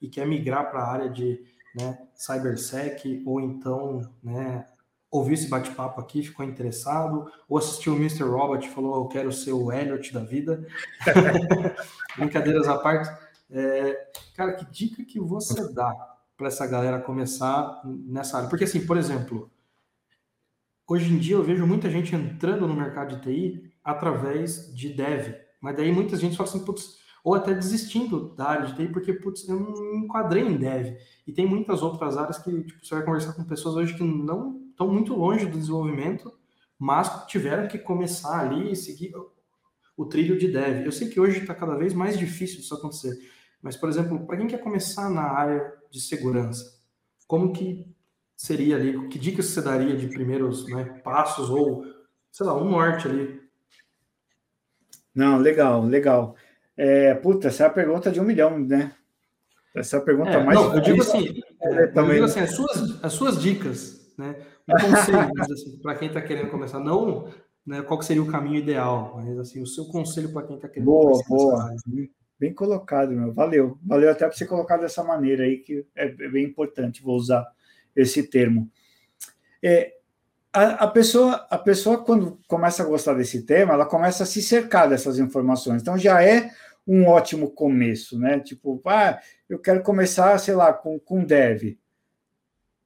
[0.00, 4.66] e quer migrar para a área de né, cybersec, ou então né,
[5.10, 8.22] ouviu esse bate-papo aqui, ficou interessado, ou assistiu o Mr.
[8.22, 10.66] Robot falou, eu quero ser o Elliot da vida.
[12.16, 13.10] Brincadeiras à parte.
[13.50, 15.94] É, cara, que dica que você dá
[16.34, 18.48] para essa galera começar nessa área?
[18.48, 19.50] Porque, assim, por exemplo,
[20.88, 25.34] hoje em dia eu vejo muita gente entrando no mercado de TI através de dev,
[25.60, 29.12] mas daí muita gente fala assim, putz, ou até desistindo da área de TI, porque,
[29.12, 30.96] putz, eu não me enquadrei em dev.
[31.26, 34.60] E tem muitas outras áreas que tipo, você vai conversar com pessoas hoje que não
[34.70, 36.32] estão muito longe do desenvolvimento,
[36.78, 39.12] mas tiveram que começar ali e seguir
[39.96, 40.84] o trilho de dev.
[40.84, 43.16] Eu sei que hoje está cada vez mais difícil isso acontecer,
[43.62, 46.80] mas, por exemplo, para quem quer começar na área de segurança,
[47.28, 47.86] como que
[48.36, 51.84] seria ali, que dicas você daria de primeiros né, passos ou,
[52.32, 53.40] sei lá, um norte ali?
[55.14, 56.34] Não, legal, legal.
[56.84, 58.92] É, puta, essa é a pergunta de um milhão, né?
[59.72, 60.58] Essa é a pergunta é, mais.
[60.58, 61.28] Não, eu digo assim,
[61.62, 64.34] é, eu digo assim as, suas, as suas dicas, né?
[64.68, 67.28] Um conselho assim, para quem está querendo começar, não
[67.64, 70.86] né, qual seria o caminho ideal, mas assim, o seu conselho para quem está querendo
[70.86, 71.28] boa, começar.
[71.28, 72.08] Boa, boa.
[72.36, 73.32] Bem colocado, meu.
[73.32, 73.78] Valeu.
[73.86, 77.46] Valeu até para você colocar dessa maneira aí, que é bem importante, vou usar
[77.94, 78.68] esse termo.
[79.62, 79.94] É,
[80.52, 84.42] a, a, pessoa, a pessoa, quando começa a gostar desse tema, ela começa a se
[84.42, 85.80] cercar dessas informações.
[85.80, 86.50] Então, já é
[86.86, 88.40] um ótimo começo, né?
[88.40, 91.78] Tipo, ah, eu quero começar, sei lá, com, com dev.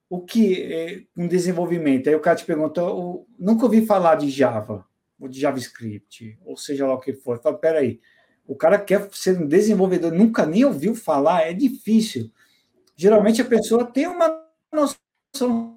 [0.09, 2.09] O que é um desenvolvimento?
[2.09, 4.87] Aí o cara te pergunta, eu nunca ouvi falar de Java,
[5.19, 7.41] ou de JavaScript, ou seja lá o que for.
[7.41, 8.01] Fala, peraí,
[8.47, 12.31] o cara quer ser um desenvolvedor, nunca nem ouviu falar, é difícil.
[12.95, 15.77] Geralmente a pessoa tem uma noção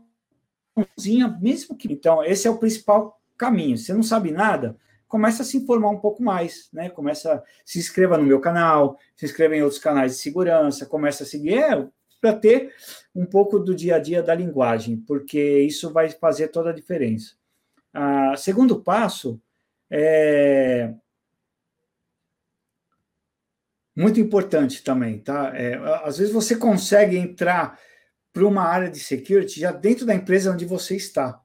[1.41, 1.91] mesmo que.
[1.91, 3.77] Então, esse é o principal caminho.
[3.77, 4.77] Você não sabe nada,
[5.09, 6.89] começa a se informar um pouco mais, né?
[6.89, 11.25] Começa, se inscreva no meu canal, se inscreva em outros canais de segurança, começa a
[11.25, 11.87] seguir, é,
[12.21, 12.73] para ter
[13.13, 17.33] um pouco do dia a dia da linguagem, porque isso vai fazer toda a diferença.
[17.91, 19.41] Ah, segundo passo
[19.89, 20.93] é
[23.95, 25.51] muito importante também, tá?
[25.55, 25.73] É,
[26.05, 27.79] às vezes você consegue entrar
[28.31, 31.41] para uma área de security já dentro da empresa onde você está.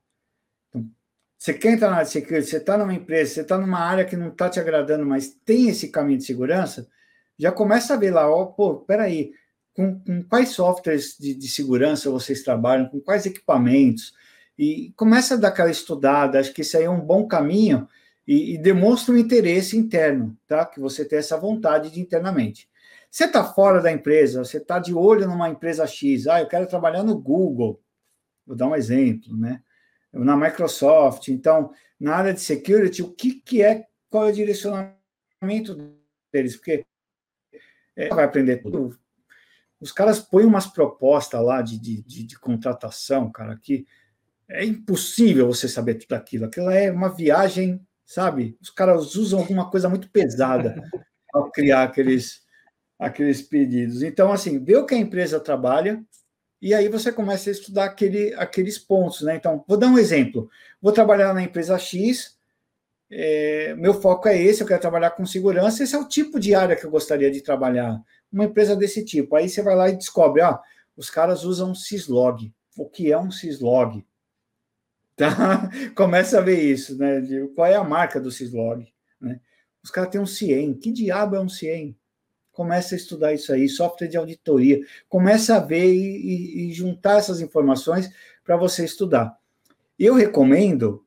[1.45, 4.07] Você quer entrar na área de security, você está numa empresa, você está numa área
[4.07, 6.89] que não está te agradando, mas tem esse caminho de segurança,
[7.39, 9.31] já começa a ver lá, ó, pô, peraí,
[9.75, 14.15] com, com quais softwares de, de segurança vocês trabalham, com quais equipamentos,
[14.59, 17.87] e começa a dar aquela estudada, acho que isso aí é um bom caminho,
[18.27, 20.65] e, e demonstra um interesse interno, tá?
[20.65, 22.71] Que você tem essa vontade de internamente.
[23.11, 26.67] Você está fora da empresa, você está de olho numa empresa X, ah, eu quero
[26.67, 27.83] trabalhar no Google,
[28.47, 29.61] vou dar um exemplo, né?
[30.15, 35.97] Na Microsoft, então, na área de security, o que, que é, qual é o direcionamento
[36.33, 36.57] deles?
[36.57, 36.85] Porque
[37.97, 38.99] é, vai aprender tudo.
[39.81, 43.87] Os caras põem umas propostas lá de, de, de, de contratação, cara, que
[44.49, 46.45] é impossível você saber tudo aquilo.
[46.45, 48.57] Aquilo é uma viagem, sabe?
[48.61, 50.83] Os caras usam alguma coisa muito pesada
[51.33, 52.45] ao criar aqueles
[52.99, 54.03] aqueles pedidos.
[54.03, 56.03] Então, assim, vê o que a empresa trabalha
[56.65, 59.37] e aí você começa a estudar aquele, aqueles pontos, né?
[59.37, 60.49] Então, vou dar um exemplo.
[60.81, 62.39] Vou trabalhar na empresa X,
[63.11, 66.55] é, meu foco é esse, eu quero trabalhar com segurança, esse é o tipo de
[66.55, 69.37] área que eu gostaria de trabalhar, uma empresa desse tipo.
[69.37, 70.59] Aí você vai lá e descobre, ó,
[70.97, 72.51] os caras usam syslog.
[72.79, 74.03] O que é um syslog?
[75.17, 75.71] Tá?
[75.95, 77.21] Começa a ver isso, né?
[77.21, 78.85] De, qual é a marca do syslog?
[79.21, 79.39] Né?
[79.83, 80.73] Os caras têm um CIEM.
[80.75, 81.95] Que diabo é um CIEM?
[82.55, 84.81] Começa a estudar isso aí, software de auditoria.
[85.09, 88.09] Começa a ver e, e, e juntar essas informações
[88.45, 89.37] para você estudar.
[89.99, 91.05] Eu recomendo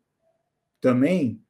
[0.81, 1.41] também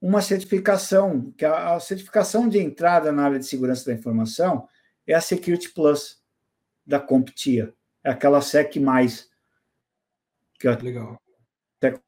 [0.00, 4.68] uma certificação, que a, a, certificação de entrada na área de segurança da informação
[5.06, 6.22] é a Security Plus
[6.86, 7.74] da CompTIA,
[8.04, 8.78] é aquela SEC+,
[10.58, 11.20] que eu legal.
[11.78, 11.98] até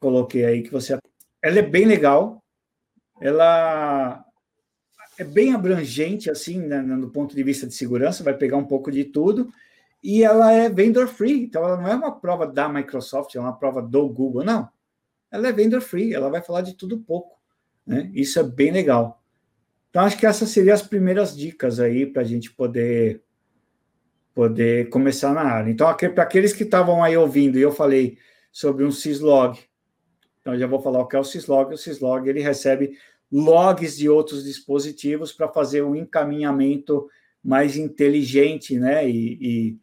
[0.00, 0.98] coloquei aí, que você...
[1.42, 2.42] Ela é bem legal,
[3.20, 4.23] ela
[5.18, 8.90] é bem abrangente, assim, né, no ponto de vista de segurança, vai pegar um pouco
[8.90, 9.52] de tudo,
[10.02, 13.56] e ela é vendor free, então ela não é uma prova da Microsoft, é uma
[13.56, 14.68] prova do Google, não.
[15.30, 17.38] Ela é vendor free, ela vai falar de tudo pouco.
[17.86, 18.10] Né?
[18.14, 19.22] Isso é bem legal.
[19.90, 23.22] Então, acho que essas seriam as primeiras dicas aí para a gente poder,
[24.34, 25.70] poder começar na área.
[25.70, 28.18] Então, para aqueles que estavam aí ouvindo, e eu falei
[28.50, 29.58] sobre um syslog,
[30.40, 31.72] então já vou falar o que é o syslog.
[31.72, 32.98] O syslog ele recebe
[33.36, 37.08] logs de outros dispositivos para fazer um encaminhamento
[37.42, 39.08] mais inteligente, né?
[39.10, 39.78] E, e,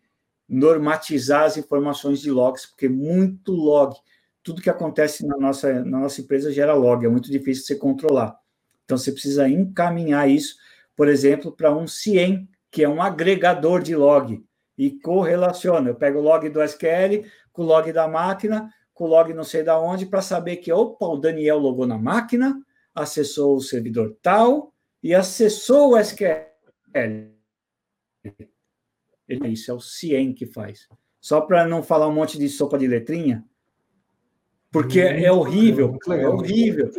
[0.47, 3.95] normatizar as informações de logs, porque muito log
[4.43, 8.35] tudo que acontece na nossa, na nossa empresa gera log, é muito difícil você controlar.
[8.83, 10.55] Então, você precisa encaminhar isso,
[10.95, 14.43] por exemplo, para um CIEM, que é um agregador de log,
[14.77, 15.89] e correlaciona.
[15.89, 17.23] Eu pego o log do SQL
[17.53, 20.71] com o log da máquina, com o log não sei da onde, para saber que,
[20.71, 22.59] opa, o Daniel logou na máquina,
[22.93, 26.51] acessou o servidor tal e acessou o SQL.
[29.27, 30.87] Isso é o CIEM que faz.
[31.19, 33.45] Só para não falar um monte de sopa de letrinha,
[34.71, 36.89] porque é horrível, é horrível.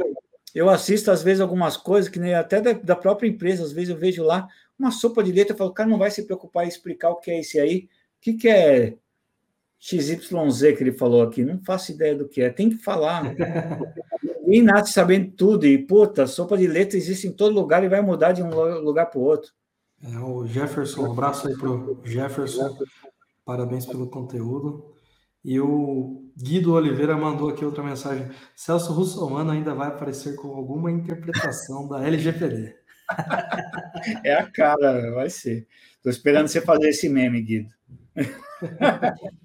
[0.55, 3.89] Eu assisto, às vezes, algumas coisas, que nem até da, da, própria empresa, às vezes
[3.89, 4.47] eu vejo lá
[4.79, 7.17] uma sopa de letra, eu falo, o cara não vai se preocupar em explicar o
[7.17, 7.89] que é esse aí.
[8.19, 8.95] O que, que é
[9.79, 11.43] XYZ que ele falou aqui?
[11.43, 13.35] Não faço ideia do que é, tem que falar.
[14.43, 18.03] Ninguém nasce sabendo tudo, e puta, sopa de letra existe em todo lugar e vai
[18.03, 18.51] mudar de um
[18.81, 19.53] lugar para o outro.
[20.03, 22.77] É, o Jefferson, um abraço aí para o Jefferson,
[23.45, 24.93] parabéns pelo conteúdo.
[25.45, 28.29] E o Guido Oliveira mandou aqui outra mensagem.
[28.55, 32.77] Celso Russomano ainda vai aparecer com alguma interpretação da LGPD.
[34.25, 35.69] É a cara, vai ser.
[35.97, 37.69] Estou esperando você fazer esse meme, Guido.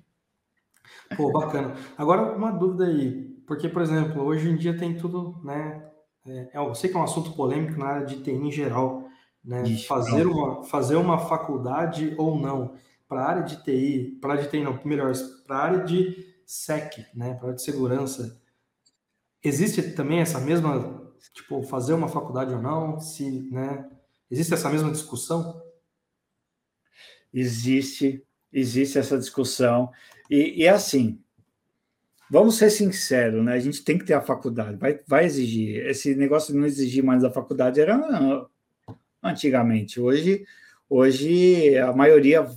[1.16, 1.76] Pô, bacana.
[1.96, 3.37] Agora, uma dúvida aí.
[3.48, 5.90] Porque, por exemplo, hoje em dia tem tudo, né?
[6.26, 9.08] É, eu sei que é um assunto polêmico na área de TI em geral,
[9.44, 9.64] né?
[9.64, 12.76] Ixi, fazer, uma, fazer uma faculdade ou não
[13.08, 15.14] para a área de TI, para a área de TI não, melhor,
[15.46, 18.42] para a área de SEC, né, para a área de segurança,
[19.42, 23.90] existe também essa mesma, tipo, fazer uma faculdade ou não, se, né,
[24.30, 25.62] existe essa mesma discussão?
[27.34, 29.90] Existe, existe essa discussão,
[30.30, 31.24] e, e é assim,
[32.30, 36.16] vamos ser sinceros, né, a gente tem que ter a faculdade, vai, vai exigir, esse
[36.16, 38.48] negócio de não exigir mais a faculdade era
[39.24, 40.46] antigamente, hoje,
[40.90, 42.48] hoje a maioria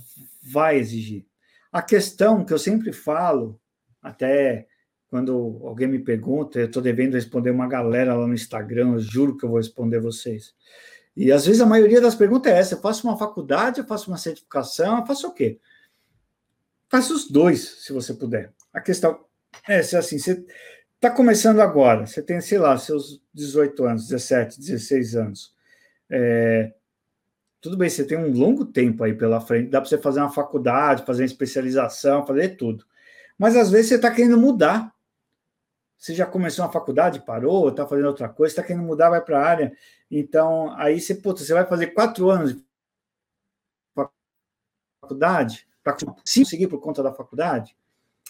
[0.43, 1.25] vai exigir.
[1.71, 3.59] A questão que eu sempre falo,
[4.01, 4.67] até
[5.07, 9.37] quando alguém me pergunta, eu estou devendo responder uma galera lá no Instagram, eu juro
[9.37, 10.53] que eu vou responder vocês.
[11.15, 14.09] E às vezes a maioria das perguntas é essa: eu faço uma faculdade, eu faço
[14.09, 15.59] uma certificação, eu faço o quê?
[16.89, 18.53] Faça os dois, se você puder.
[18.73, 19.25] A questão
[19.67, 20.45] é se assim, você
[20.95, 25.55] está começando agora, você tem, sei lá, seus 18 anos, 17, 16 anos.
[26.09, 26.73] É,
[27.61, 30.31] tudo bem, você tem um longo tempo aí pela frente, dá para você fazer uma
[30.31, 32.85] faculdade, fazer uma especialização, fazer tudo.
[33.37, 34.93] Mas às vezes você está querendo mudar.
[35.97, 39.39] Você já começou uma faculdade, parou, está fazendo outra coisa, está querendo mudar, vai para
[39.39, 39.77] a área.
[40.09, 42.65] Então, aí você, puta, você vai fazer quatro anos de
[45.01, 47.75] faculdade para conseguir por conta da faculdade.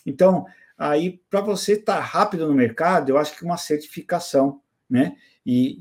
[0.06, 0.46] Então,
[0.90, 5.16] aí, para você estar tá rápido no mercado, eu acho que uma certificação, né?
[5.46, 5.78] E,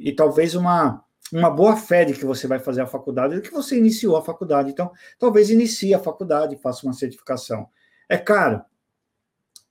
[0.00, 3.40] e, e talvez uma uma boa fé de que você vai fazer a faculdade, de
[3.40, 4.70] que você iniciou a faculdade.
[4.70, 7.66] Então, talvez inicie a faculdade, faça uma certificação.
[8.06, 8.62] É caro.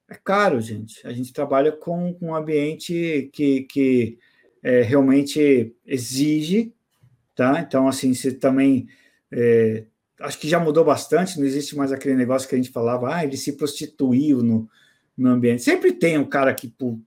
[0.09, 1.05] É caro, gente.
[1.05, 4.17] A gente trabalha com um ambiente que, que
[4.63, 6.73] é, realmente exige,
[7.35, 7.61] tá?
[7.61, 8.87] Então, assim, você também.
[9.31, 9.85] É,
[10.22, 13.23] acho que já mudou bastante, não existe mais aquele negócio que a gente falava, ah,
[13.23, 14.69] ele se prostituiu no,
[15.18, 15.61] no ambiente.
[15.61, 16.99] Sempre tem um cara que por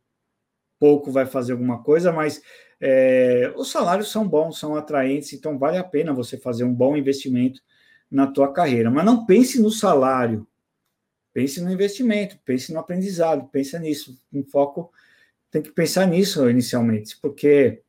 [0.79, 2.43] pouco vai fazer alguma coisa, mas
[2.81, 6.97] é, os salários são bons, são atraentes, então vale a pena você fazer um bom
[6.97, 7.61] investimento
[8.11, 8.91] na tua carreira.
[8.91, 10.47] Mas não pense no salário,
[11.33, 14.93] pense no investimento, pense no aprendizado, pense nisso, um foco.
[15.51, 17.83] tem que pensar nisso inicialmente, porque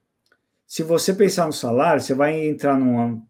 [0.65, 3.21] se você pensar no salário, você vai entrar numa,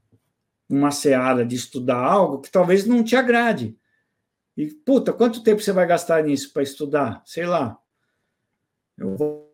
[0.67, 3.77] numa seara de estudar algo que talvez não te agrade.
[4.57, 7.21] E, puta, quanto tempo você vai gastar nisso para estudar?
[7.25, 7.77] Sei lá.
[8.97, 9.51] Eu vou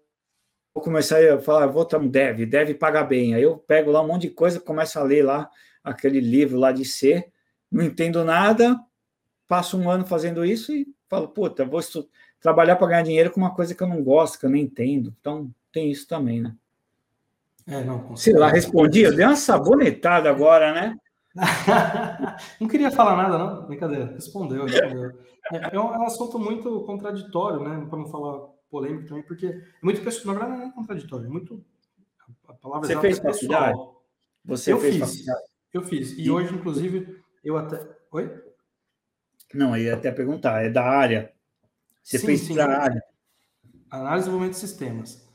[0.73, 3.33] começar a falar, vou estar um dev, dev paga bem.
[3.33, 5.49] Aí eu pego lá um monte de coisa, começo a ler lá
[5.83, 7.31] aquele livro lá de C,
[7.71, 8.79] não entendo nada,
[9.47, 11.81] passo um ano fazendo isso e falo, puta, vou
[12.39, 15.15] trabalhar para ganhar dinheiro com uma coisa que eu não gosto, que eu não entendo.
[15.19, 16.55] Então, tem isso também, né?
[17.71, 20.97] É, não, Sei lá, respondi, eu dei uma sabonetada agora, né?
[22.59, 23.65] não queria falar nada, não.
[23.65, 24.07] Brincadeira.
[24.07, 25.11] Respondeu, respondeu.
[25.53, 27.85] É, é um assunto muito contraditório, né?
[27.89, 30.35] Para não falar polêmico também, porque é muito pessoal.
[30.35, 31.63] Na verdade, não é contraditório, é muito.
[32.45, 34.03] A palavra Você fez é pessoal.
[34.43, 35.09] Você eu fez fiz.
[35.09, 35.45] Faculdade?
[35.73, 36.11] Eu fiz.
[36.11, 37.87] E, e hoje, inclusive, eu até.
[38.11, 38.29] Oi?
[39.53, 41.31] Não, eu ia até perguntar, é da área.
[42.03, 43.03] Você sim, fez para a área.
[43.89, 45.30] Análise de desenvolvimento de sistemas.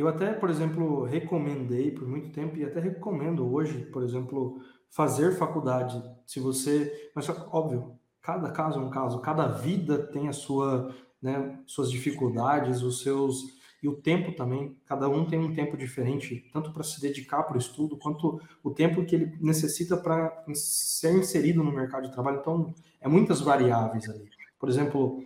[0.00, 4.58] Eu até, por exemplo, recomendei por muito tempo e até recomendo hoje, por exemplo,
[4.88, 6.02] fazer faculdade.
[6.26, 11.60] Se você, mas óbvio, cada caso é um caso, cada vida tem a sua, né,
[11.66, 14.74] suas dificuldades, os seus e o tempo também.
[14.86, 18.70] Cada um tem um tempo diferente, tanto para se dedicar para o estudo quanto o
[18.70, 22.38] tempo que ele necessita para ser inserido no mercado de trabalho.
[22.40, 24.30] Então, é muitas variáveis ali.
[24.58, 25.22] Por exemplo,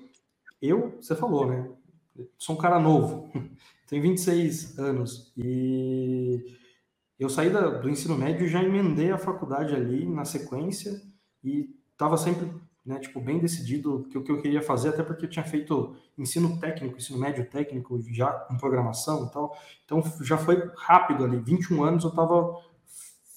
[0.61, 1.71] eu, você falou, né?
[2.39, 3.31] Sou um cara novo,
[3.95, 6.45] tenho 26 anos e
[7.19, 11.01] eu saí da, do ensino médio já emendei a faculdade ali na sequência
[11.45, 12.53] e estava sempre,
[12.85, 15.95] né, tipo, bem decidido que o que eu queria fazer, até porque eu tinha feito
[16.19, 19.57] ensino técnico, ensino médio técnico, já com programação e tal.
[19.85, 22.53] Então já foi rápido ali, 21 anos eu estava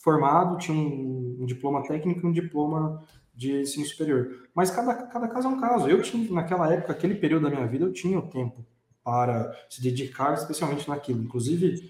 [0.01, 3.03] formado, tinha um, um diploma técnico e um diploma
[3.35, 4.49] de ensino superior.
[4.55, 5.87] Mas cada, cada caso é um caso.
[5.87, 8.65] Eu tinha, naquela época, aquele período da minha vida, eu tinha o tempo
[9.07, 11.23] para se dedicar especialmente naquilo.
[11.23, 11.89] Inclusive,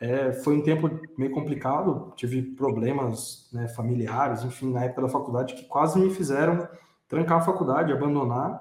[0.00, 5.54] é, foi um tempo meio complicado, tive problemas né, familiares, enfim, na época da faculdade,
[5.54, 6.68] que quase me fizeram
[7.06, 8.60] trancar a faculdade, abandonar,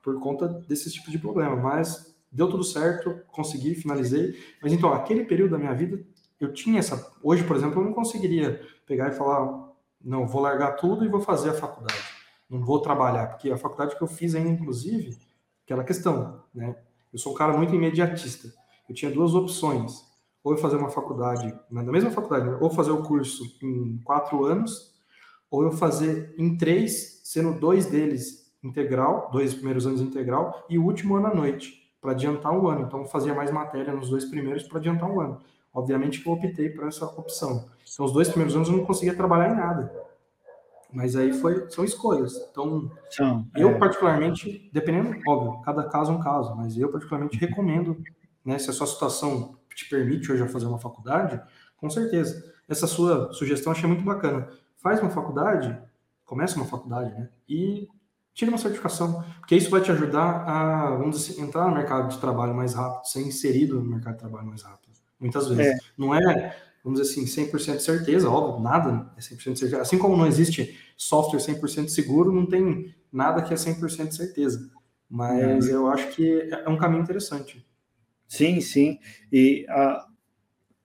[0.00, 1.56] por conta desse tipo de problema.
[1.56, 4.38] Mas deu tudo certo, consegui, finalizei.
[4.62, 6.00] Mas então, aquele período da minha vida,
[6.38, 7.12] eu tinha essa.
[7.20, 11.20] Hoje, por exemplo, eu não conseguiria pegar e falar, não, vou largar tudo e vou
[11.20, 11.98] fazer a faculdade.
[12.48, 15.18] Não vou trabalhar, porque a faculdade que eu fiz ainda, inclusive,
[15.64, 16.76] aquela questão, né?
[17.18, 18.48] Eu sou um cara muito imediatista.
[18.88, 20.06] Eu tinha duas opções
[20.44, 22.56] ou eu fazer uma faculdade, na mesma faculdade, né?
[22.60, 24.94] ou fazer o curso em quatro anos,
[25.50, 30.84] ou eu fazer em três, sendo dois deles integral, dois primeiros anos integral, e o
[30.84, 32.86] último ano à noite, para adiantar um ano.
[32.86, 35.40] Então, eu fazia mais matéria nos dois primeiros para adiantar um ano.
[35.74, 37.68] Obviamente que eu optei por essa opção.
[37.92, 40.07] Então, os dois primeiros anos eu não conseguia trabalhar em nada.
[40.92, 42.34] Mas aí foi, são escolhas.
[42.50, 42.90] Então,
[43.54, 43.78] eu é...
[43.78, 48.02] particularmente, dependendo, óbvio, cada caso é um caso, mas eu particularmente recomendo,
[48.44, 51.40] né, se a sua situação te permite hoje fazer uma faculdade,
[51.76, 52.52] com certeza.
[52.68, 54.48] Essa sua sugestão achei muito bacana.
[54.76, 55.76] Faz uma faculdade,
[56.24, 57.28] começa uma faculdade, né?
[57.48, 57.88] E
[58.34, 62.08] tira uma certificação, porque isso vai te ajudar a, vamos dizer, assim, entrar no mercado
[62.08, 64.92] de trabalho mais rápido, ser inserido no mercado de trabalho mais rápido.
[65.18, 65.74] Muitas vezes.
[65.74, 65.78] É.
[65.96, 69.80] Não é, vamos dizer assim, 100% certeza, óbvio, nada é 100% certeza.
[69.80, 74.70] Assim como não existe software 100% seguro, não tem nada que é 100% certeza.
[75.08, 75.72] Mas é.
[75.72, 77.66] eu acho que é um caminho interessante.
[78.26, 78.98] Sim, sim.
[79.32, 80.06] E a,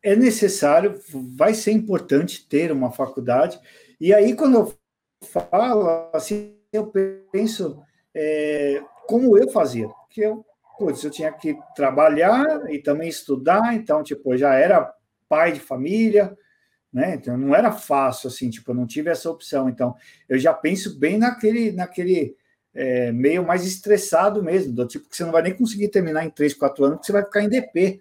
[0.02, 1.00] é necessário,
[1.36, 3.60] vai ser importante ter uma faculdade.
[4.00, 4.74] E aí, quando eu
[5.22, 6.92] falo, assim, eu
[7.32, 7.82] penso
[8.14, 9.90] é, como eu fazia.
[10.10, 10.46] Que eu,
[10.78, 14.94] putz, eu tinha que trabalhar e também estudar, então, tipo, já era
[15.34, 16.38] pai de família,
[16.94, 17.16] né?
[17.16, 19.68] Então, não era fácil, assim, tipo, eu não tive essa opção.
[19.68, 19.96] Então,
[20.30, 22.36] eu já penso bem naquele, naquele
[22.72, 26.30] é, meio mais estressado mesmo, do tipo que você não vai nem conseguir terminar em
[26.30, 28.00] 3, 4 anos, porque você vai ficar em DP,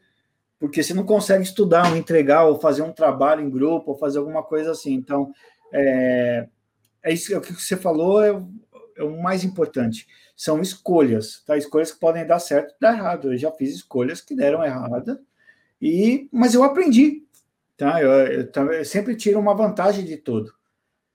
[0.58, 4.18] porque você não consegue estudar, ou entregar, ou fazer um trabalho em grupo, ou fazer
[4.18, 4.92] alguma coisa assim.
[4.92, 5.32] Então,
[5.72, 6.46] é,
[7.02, 8.28] é isso é o que você falou, é,
[8.98, 10.06] é, o mais importante.
[10.36, 11.56] São escolhas, tá?
[11.56, 13.32] Escolhas que podem dar certo dar errado.
[13.32, 15.18] Eu já fiz escolhas que deram errada,
[15.82, 17.24] e, mas eu aprendi,
[17.76, 18.00] tá?
[18.00, 20.54] Eu, eu, eu sempre tiro uma vantagem de tudo.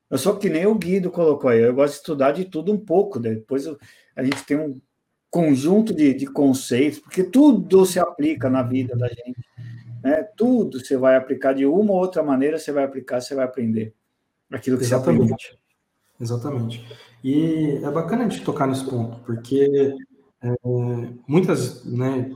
[0.09, 2.77] Eu sou que nem o Guido colocou aí, eu gosto de estudar de tudo um
[2.77, 3.35] pouco, né?
[3.35, 3.77] depois eu,
[4.13, 4.79] a gente tem um
[5.31, 9.39] conjunto de, de, conceitos, porque tudo se aplica na vida da gente,
[10.03, 10.23] né?
[10.35, 13.93] Tudo você vai aplicar de uma ou outra maneira, você vai aplicar, você vai aprender
[14.51, 15.27] aquilo que Exatamente.
[15.27, 15.59] você aprende.
[16.19, 16.97] Exatamente.
[17.23, 19.95] E é bacana a gente tocar nesse ponto, porque
[20.41, 20.55] é,
[21.27, 22.31] muitas, né,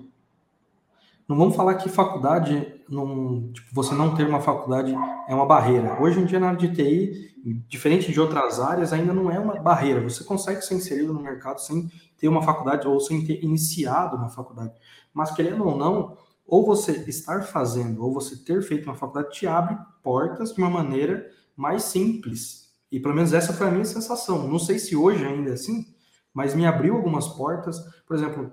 [1.32, 4.94] não vamos falar que faculdade não, tipo, você não ter uma faculdade
[5.28, 6.02] é uma barreira.
[6.02, 9.56] Hoje em dia, na área de TI, diferente de outras áreas, ainda não é uma
[9.62, 10.02] barreira.
[10.02, 14.28] Você consegue ser inserido no mercado sem ter uma faculdade ou sem ter iniciado uma
[14.28, 14.74] faculdade.
[15.14, 19.48] Mas, querendo ou não, ou você estar fazendo, ou você ter feito uma faculdade, te
[19.48, 21.26] abre portas de uma maneira
[21.56, 22.70] mais simples.
[22.92, 24.50] E pelo menos essa foi a minha sensação.
[24.50, 25.86] Não sei se hoje ainda é assim,
[26.34, 27.80] mas me abriu algumas portas.
[28.06, 28.52] Por exemplo,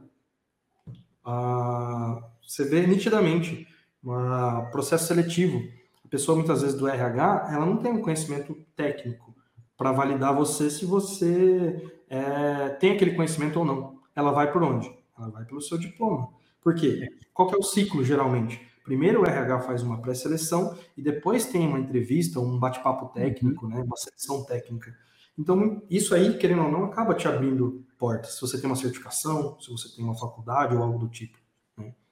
[1.27, 3.69] uh, você vê nitidamente
[4.03, 5.63] um processo seletivo.
[6.05, 9.35] A pessoa, muitas vezes, do RH, ela não tem um conhecimento técnico
[9.77, 13.99] para validar você se você é, tem aquele conhecimento ou não.
[14.17, 14.91] Ela vai por onde?
[15.17, 16.29] Ela vai pelo seu diploma.
[16.61, 17.09] Por quê?
[17.33, 18.61] Qual que é o ciclo, geralmente?
[18.83, 23.73] Primeiro o RH faz uma pré-seleção e depois tem uma entrevista, um bate-papo técnico, uhum.
[23.75, 24.97] né, uma seleção técnica.
[25.39, 28.35] Então, isso aí, querendo ou não, acaba te abrindo portas.
[28.35, 31.38] Se você tem uma certificação, se você tem uma faculdade ou algo do tipo.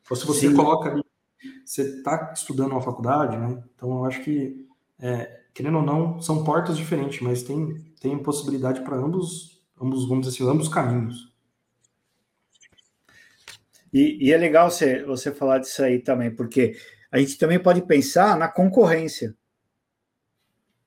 [0.08, 0.54] Ou se você Sim.
[0.54, 1.02] coloca ali,
[1.64, 3.62] você está estudando uma faculdade, né?
[3.74, 4.66] Então, eu acho que,
[5.00, 10.26] é, querendo ou não, são portas diferentes, mas tem, tem possibilidade para ambos, ambos, vamos
[10.26, 11.34] dizer assim, ambos caminhos.
[13.92, 16.76] E, e, é legal você, você falar disso aí também, porque
[17.10, 19.34] a gente também pode pensar na concorrência.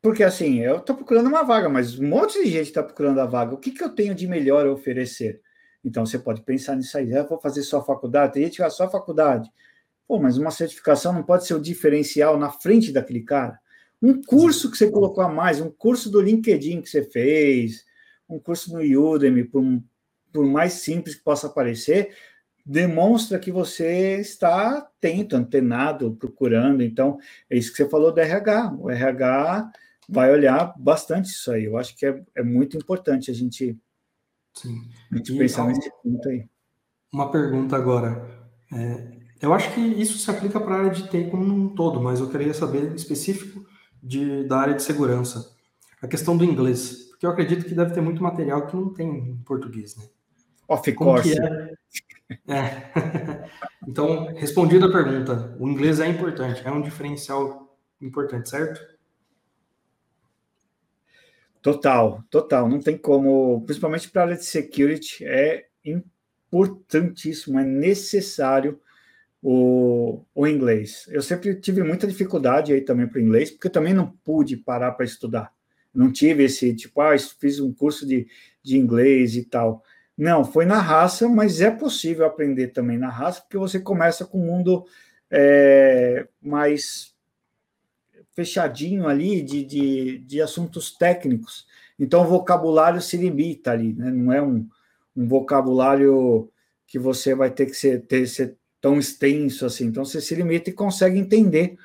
[0.02, 3.26] Porque assim, eu estou procurando uma vaga, mas um monte de gente está procurando a
[3.26, 3.54] vaga.
[3.54, 5.41] O que, que eu tenho de melhor a oferecer?
[5.84, 7.11] Então você pode pensar nisso aí.
[7.11, 9.49] Eu vou fazer só faculdade, tem gente que só faculdade.
[10.07, 13.60] Pô, mas uma certificação não pode ser o diferencial na frente daquele cara.
[14.01, 17.85] Um curso que você colocou a mais, um curso do LinkedIn que você fez,
[18.27, 19.64] um curso no Udemy, por,
[20.31, 22.15] por mais simples que possa parecer,
[22.65, 26.84] demonstra que você está atento, antenado, procurando.
[26.84, 27.18] Então,
[27.49, 28.76] é isso que você falou do RH.
[28.80, 29.72] O RH
[30.07, 31.65] vai olhar bastante isso aí.
[31.65, 33.77] Eu acho que é, é muito importante a gente,
[34.54, 34.90] Sim.
[35.12, 36.48] A gente pensar nesse ponto aí.
[37.12, 38.50] Uma pergunta agora.
[38.74, 42.02] É, eu acho que isso se aplica para a área de TI como um todo,
[42.02, 43.66] mas eu queria saber específico
[44.02, 45.56] de, da área de segurança.
[46.02, 49.10] A questão do inglês, porque eu acredito que deve ter muito material que não tem
[49.10, 50.06] em português, né?
[50.68, 51.36] Of course.
[51.40, 51.74] É?
[52.48, 52.92] É.
[53.88, 58.80] então, respondida a pergunta, o inglês é importante, é um diferencial importante, certo?
[61.61, 62.69] Total, total.
[62.69, 68.80] Não tem como, principalmente para a área de security, é importantíssimo, é necessário
[69.41, 71.06] o, o inglês.
[71.10, 74.57] Eu sempre tive muita dificuldade aí também para o inglês, porque eu também não pude
[74.57, 75.53] parar para estudar.
[75.94, 78.27] Não tive esse tipo, ah, fiz um curso de,
[78.64, 79.84] de inglês e tal.
[80.18, 84.40] Não, foi na raça, mas é possível aprender também na raça, porque você começa com
[84.40, 84.86] um mundo
[85.31, 87.15] é, mais
[88.40, 91.68] fechadinho ali de, de, de assuntos técnicos.
[91.99, 94.10] Então, o vocabulário se limita ali, né?
[94.10, 94.66] não é um,
[95.14, 96.49] um vocabulário
[96.88, 99.88] que você vai ter que ser, ter, ser tão extenso assim.
[99.88, 101.78] Então, você se limita e consegue entender.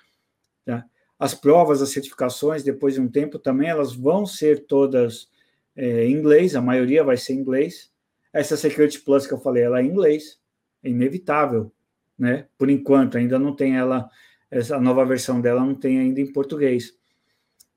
[0.64, 0.84] Tá?
[1.18, 5.28] As provas, as certificações, depois de um tempo também, elas vão ser todas
[5.74, 7.90] é, em inglês, a maioria vai ser em inglês.
[8.32, 10.38] Essa Security Plus que eu falei, ela é em inglês,
[10.84, 11.72] é inevitável,
[12.16, 12.46] né?
[12.56, 14.08] Por enquanto, ainda não tem ela
[14.54, 16.96] essa nova versão dela não tem ainda em português.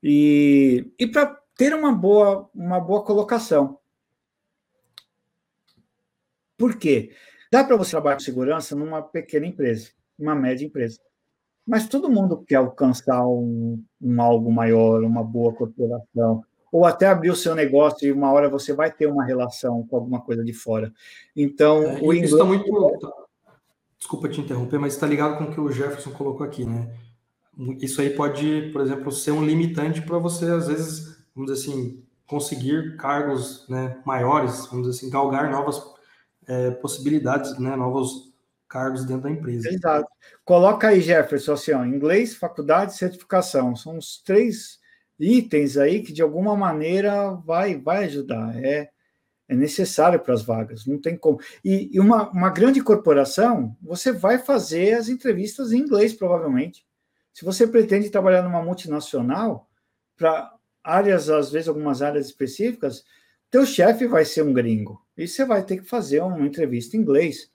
[0.02, 3.80] E, e para ter uma boa, uma boa colocação.
[6.56, 7.12] Por quê?
[7.52, 9.90] Dá para você trabalhar com segurança numa pequena empresa,
[10.20, 10.99] uma média empresa.
[11.66, 17.32] Mas todo mundo quer alcançar um, um algo maior, uma boa corporação, ou até abrir
[17.32, 20.54] o seu negócio e uma hora você vai ter uma relação com alguma coisa de
[20.54, 20.94] fora.
[21.36, 22.32] Então, é, o inglês.
[22.32, 23.27] Está muito
[23.98, 26.94] desculpa te interromper, mas está ligado com o que o Jefferson colocou aqui, né?
[27.82, 32.03] Isso aí pode, por exemplo, ser um limitante para você, às vezes, vamos dizer assim,
[32.28, 35.82] conseguir cargos né, maiores, vamos dizer assim, galgar novas
[36.48, 38.32] é, possibilidades, né, novos
[38.68, 39.69] cargos dentro da empresa.
[39.69, 40.07] Exato.
[40.45, 43.76] Coloca aí, Jefferson, assim, ó, inglês, faculdade, certificação.
[43.76, 44.80] São os três
[45.19, 48.56] itens aí que, de alguma maneira, vai, vai ajudar.
[48.64, 48.90] É,
[49.49, 51.40] é necessário para as vagas, não tem como.
[51.64, 56.86] E, e, uma, uma grande corporação, você vai fazer as entrevistas em inglês, provavelmente.
[57.34, 59.69] Se você pretende trabalhar numa multinacional,
[60.18, 60.52] para
[60.84, 63.06] áreas, às vezes, algumas áreas específicas,
[63.49, 65.02] teu chefe vai ser um gringo.
[65.18, 67.49] E você vai ter que fazer uma entrevista em inglês.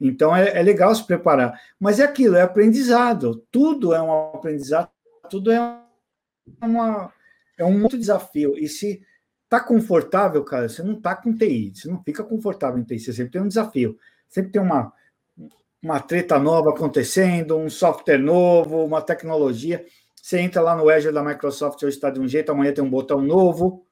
[0.00, 1.60] Então, é, é legal se preparar.
[1.78, 3.46] Mas é aquilo, é aprendizado.
[3.50, 4.90] Tudo é um aprendizado,
[5.30, 5.80] tudo é
[6.60, 7.12] uma,
[7.56, 8.58] é um outro desafio.
[8.58, 9.00] E se
[9.48, 10.68] Tá confortável, cara?
[10.68, 13.48] Você não tá com TI, você não fica confortável em TI, você sempre tem um
[13.48, 13.96] desafio,
[14.28, 14.92] sempre tem uma,
[15.80, 19.84] uma treta nova acontecendo, um software novo, uma tecnologia.
[20.20, 22.90] Você entra lá no Azure da Microsoft, hoje está de um jeito, amanhã tem um
[22.90, 23.86] botão novo,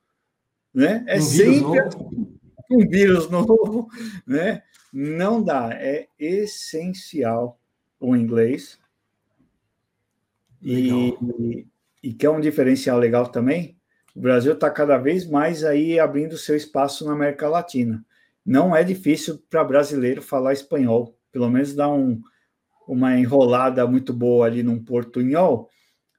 [0.75, 1.05] né?
[1.07, 1.81] É um sempre
[2.71, 3.89] um vírus novo,
[4.27, 4.63] né?
[4.93, 7.59] Não dá, é essencial
[7.99, 8.79] o inglês
[10.63, 11.67] E,
[12.03, 13.77] e, que é um diferencial legal também,
[14.15, 18.05] o Brasil está cada vez mais aí abrindo seu espaço na América Latina.
[18.45, 22.23] Não é difícil para brasileiro falar espanhol, pelo menos dá um,
[22.87, 25.69] uma enrolada muito boa ali num portunhol.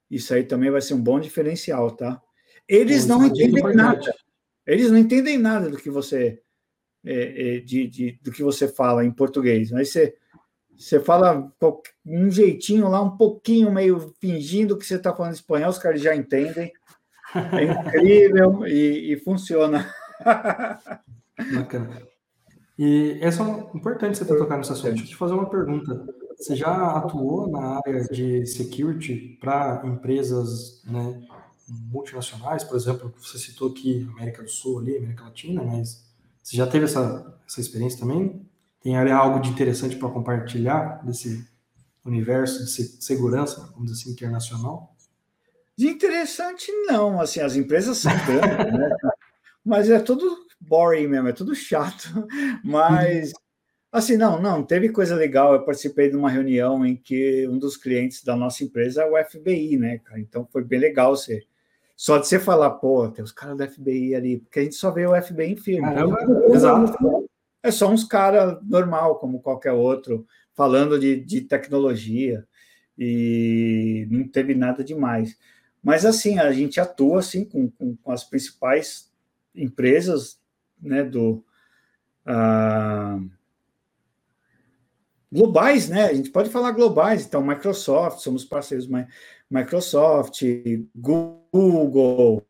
[0.10, 2.22] Isso aí também vai ser um bom diferencial, tá?
[2.68, 4.14] Eles não entendem nada.
[4.66, 6.42] Eles não entendem nada do que você
[7.06, 9.70] é, é, de, de, do que você fala em português.
[9.72, 10.16] Mas você,
[10.76, 11.54] você fala
[12.04, 16.16] um jeitinho lá, um pouquinho meio fingindo que você está falando espanhol, os caras já
[16.16, 16.74] entendem.
[17.34, 19.90] É incrível e, e funciona.
[21.54, 22.02] Bacana.
[22.78, 24.90] E é só importante você ter tocado nesse assunto.
[24.90, 26.06] Deixa eu te fazer uma pergunta.
[26.38, 31.22] Você já atuou na área de security para empresas né,
[31.68, 36.06] multinacionais, por exemplo, você citou aqui América do Sul, ali, América Latina, mas
[36.42, 38.46] você já teve essa, essa experiência também?
[38.82, 41.48] Tem algo de interessante para compartilhar desse
[42.06, 44.95] universo de segurança, vamos dizer assim, internacional?
[45.78, 47.20] De interessante, não.
[47.20, 48.90] Assim, as empresas são grandes, né?
[49.64, 52.10] Mas é tudo boring mesmo, é tudo chato.
[52.64, 53.34] Mas,
[53.92, 55.54] assim, não, não, teve coisa legal.
[55.54, 59.26] Eu participei de uma reunião em que um dos clientes da nossa empresa é o
[59.26, 60.20] FBI, né, cara?
[60.20, 61.46] Então foi bem legal você
[61.96, 64.92] só de você falar, pô, tem os caras do FBI ali, porque a gente só
[64.92, 65.82] vê o FBI em filme.
[65.82, 67.30] Caramba, então, exato.
[67.64, 72.46] É só uns caras normal, como qualquer outro, falando de, de tecnologia
[72.98, 75.38] e não teve nada demais.
[75.86, 79.14] Mas assim, a gente atua assim com, com, com as principais
[79.54, 80.40] empresas
[80.82, 81.46] né, do
[82.26, 83.30] uh,
[85.32, 86.06] globais, né?
[86.06, 88.90] A gente pode falar globais, então Microsoft, somos parceiros
[89.48, 90.42] Microsoft,
[90.96, 92.44] Google,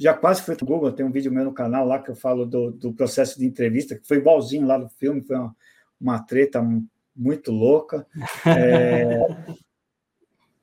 [0.00, 2.46] já quase fui para Google, tem um vídeo meu no canal lá que eu falo
[2.46, 5.54] do, do processo de entrevista, que foi igualzinho lá no filme, foi uma,
[6.00, 6.66] uma treta
[7.14, 8.06] muito louca.
[8.46, 9.20] É,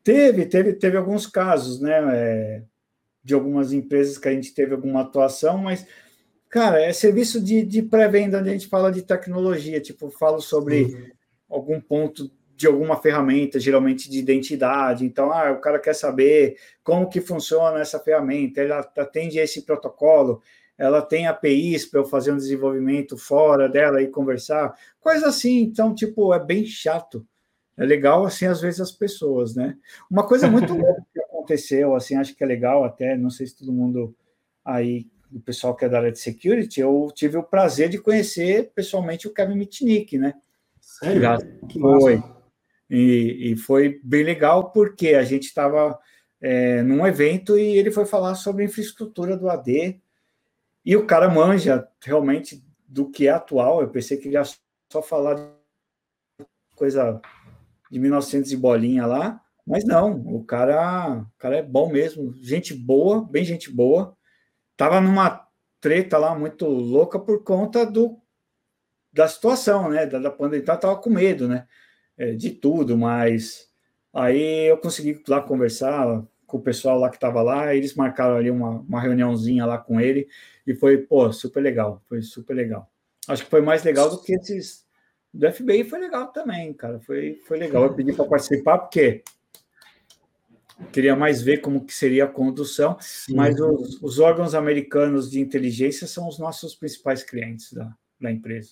[0.03, 2.63] teve, teve, teve alguns casos, né, é,
[3.23, 5.85] de algumas empresas que a gente teve alguma atuação, mas,
[6.49, 10.83] cara, é serviço de, de pré-venda onde a gente fala de tecnologia, tipo, falo sobre
[10.83, 11.11] uhum.
[11.49, 15.05] algum ponto de alguma ferramenta, geralmente de identidade.
[15.05, 19.63] Então, ah, o cara quer saber como que funciona essa ferramenta, ela atende a esse
[19.63, 20.41] protocolo,
[20.77, 25.59] ela tem APIs para eu fazer um desenvolvimento fora dela e conversar, coisa assim.
[25.59, 27.25] Então, tipo, é bem chato.
[27.77, 29.77] É legal, assim, às vezes as pessoas, né?
[30.09, 33.57] Uma coisa muito louca que aconteceu, assim, acho que é legal até, não sei se
[33.57, 34.15] todo mundo
[34.63, 38.71] aí, o pessoal que é da área de security, eu tive o prazer de conhecer
[38.75, 40.35] pessoalmente o Kevin Mitnick, né?
[40.79, 41.21] Sério?
[41.21, 41.37] Já
[41.67, 42.17] que foi.
[42.17, 42.43] Massa.
[42.89, 45.99] E, e foi bem legal porque a gente estava
[46.39, 49.99] é, num evento e ele foi falar sobre infraestrutura do AD.
[50.85, 53.81] E o cara manja realmente do que é atual.
[53.81, 54.43] Eu pensei que ele ia
[54.91, 56.45] só falar de
[56.75, 57.19] coisa
[57.93, 62.73] de 1900 e bolinha lá, mas não, o cara, o cara é bom mesmo, gente
[62.73, 64.15] boa, bem gente boa.
[64.75, 65.47] Tava numa
[65.79, 68.19] treta lá muito louca por conta do
[69.11, 71.67] da situação, né, da, da pandemia, então tava com medo, né?
[72.17, 73.67] é, de tudo, mas
[74.13, 78.51] aí eu consegui lá conversar com o pessoal lá que estava lá, eles marcaram ali
[78.51, 80.27] uma, uma reuniãozinha lá com ele,
[80.65, 82.89] e foi, pô, super legal, foi super legal.
[83.27, 84.82] Acho que foi mais legal do que esses
[85.33, 87.83] do FBI, foi legal também, cara, foi, foi legal.
[87.83, 89.23] Eu pedi para participar porque
[90.91, 93.35] queria mais ver como que seria a condução, Sim.
[93.35, 97.91] mas os, os, órgãos americanos de inteligência são os nossos principais clientes da,
[98.21, 98.71] da empresa.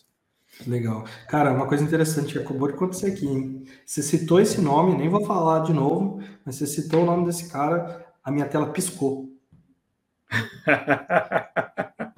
[0.67, 1.05] Legal.
[1.29, 3.63] Cara, uma coisa interessante que acabou de acontecer aqui, hein?
[3.85, 7.49] Você citou esse nome, nem vou falar de novo, mas você citou o nome desse
[7.49, 9.31] cara, a minha tela piscou.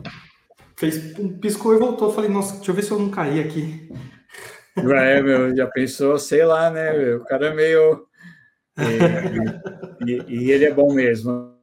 [0.75, 2.11] Fez, piscou e voltou.
[2.11, 3.89] Falei, nossa, deixa eu ver se eu não caí aqui.
[4.75, 6.93] É, meu, já pensou, sei lá, né?
[6.97, 8.07] Meu, o cara é meio.
[10.05, 11.53] E, e, e, ele é bom mesmo.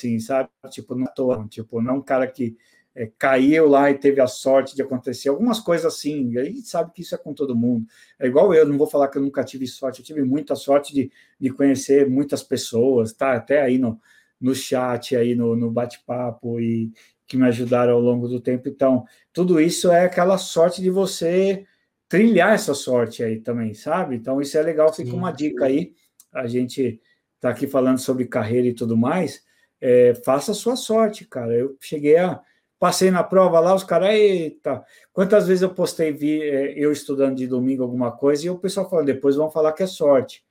[0.00, 0.48] Sim, sabe?
[0.70, 2.56] Tipo, não tô, tipo, não é um cara que
[2.94, 6.92] é, caiu lá e teve a sorte de acontecer, algumas coisas assim, a gente sabe
[6.92, 7.86] que isso é com todo mundo.
[8.18, 10.92] É igual eu, não vou falar que eu nunca tive sorte, eu tive muita sorte
[10.92, 13.34] de, de conhecer muitas pessoas, tá?
[13.34, 14.00] Até aí no,
[14.40, 16.92] no chat, aí no, no bate-papo e
[17.30, 18.68] que me ajudaram ao longo do tempo.
[18.68, 21.64] Então, tudo isso é aquela sorte de você
[22.08, 24.16] trilhar essa sorte aí também, sabe?
[24.16, 25.16] Então, isso é legal, fica Sim.
[25.16, 25.94] uma dica aí.
[26.32, 27.00] A gente
[27.38, 29.44] tá aqui falando sobre carreira e tudo mais.
[29.80, 31.54] É, faça a sua sorte, cara.
[31.54, 32.42] Eu cheguei a
[32.80, 34.82] Passei na prova lá, os caras, eita,
[35.12, 38.88] quantas vezes eu postei vi, é, eu estudando de domingo alguma coisa e o pessoal
[38.88, 40.42] falando, depois vão falar que é sorte.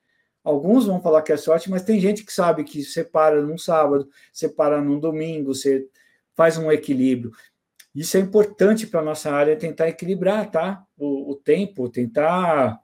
[0.44, 3.58] Alguns vão falar que é sorte, mas tem gente que sabe que você para num
[3.58, 5.88] sábado, você para num domingo, você
[6.40, 7.34] faz um equilíbrio.
[7.94, 10.86] Isso é importante para a nossa área tentar equilibrar, tá?
[10.98, 12.82] O, o tempo, tentar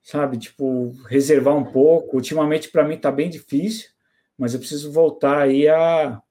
[0.00, 0.38] sabe?
[0.38, 2.14] Tipo, reservar um pouco.
[2.14, 3.90] Ultimamente, para mim, está bem difícil,
[4.38, 6.22] mas eu preciso voltar aí a,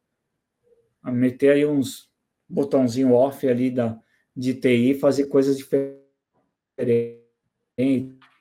[1.03, 2.09] a meter aí uns
[2.47, 3.99] botãozinho off ali da,
[4.33, 5.99] de TI, fazer coisas diferentes,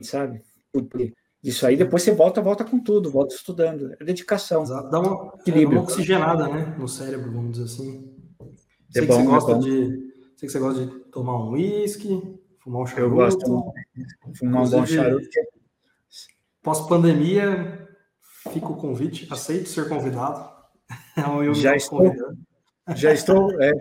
[0.01, 0.43] sabe?
[0.73, 1.13] Porque
[1.47, 3.95] isso aí depois você volta, volta com tudo, volta estudando.
[4.01, 4.63] É dedicação.
[4.63, 4.91] Exato.
[4.91, 6.75] Dá uma, é, uma oxigenada, né?
[6.77, 8.13] No cérebro, vamos dizer assim.
[8.41, 10.13] É sei é bom, que você gosta é de.
[10.37, 13.05] Sei que você gosta de tomar um uísque, fumar um charuto.
[13.05, 15.29] Eu gosto de fumar um bom charuto.
[16.65, 17.89] Pós-pandemia,
[18.53, 20.55] fica o convite, aceito ser convidado.
[21.17, 22.13] É já estou,
[22.95, 23.73] já estou, é,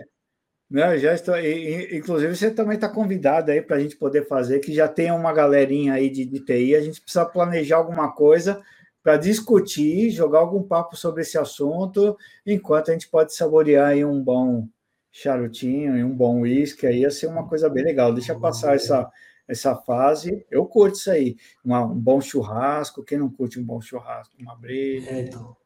[0.70, 4.74] né, já estou, inclusive você também está convidado aí para a gente poder fazer, que
[4.74, 8.60] já tem uma galerinha aí de, de TI, a gente precisa planejar alguma coisa
[9.02, 14.20] para discutir, jogar algum papo sobre esse assunto, enquanto a gente pode saborear aí um
[14.20, 14.66] bom
[15.12, 18.12] charutinho e um bom uísque, aí ia ser uma coisa bem legal.
[18.12, 19.08] Deixa passar essa,
[19.46, 21.36] essa fase, eu curto isso aí.
[21.64, 24.34] Uma, um bom churrasco, quem não curte um bom churrasco?
[24.40, 25.08] Uma breja.
[25.08, 25.56] É, então.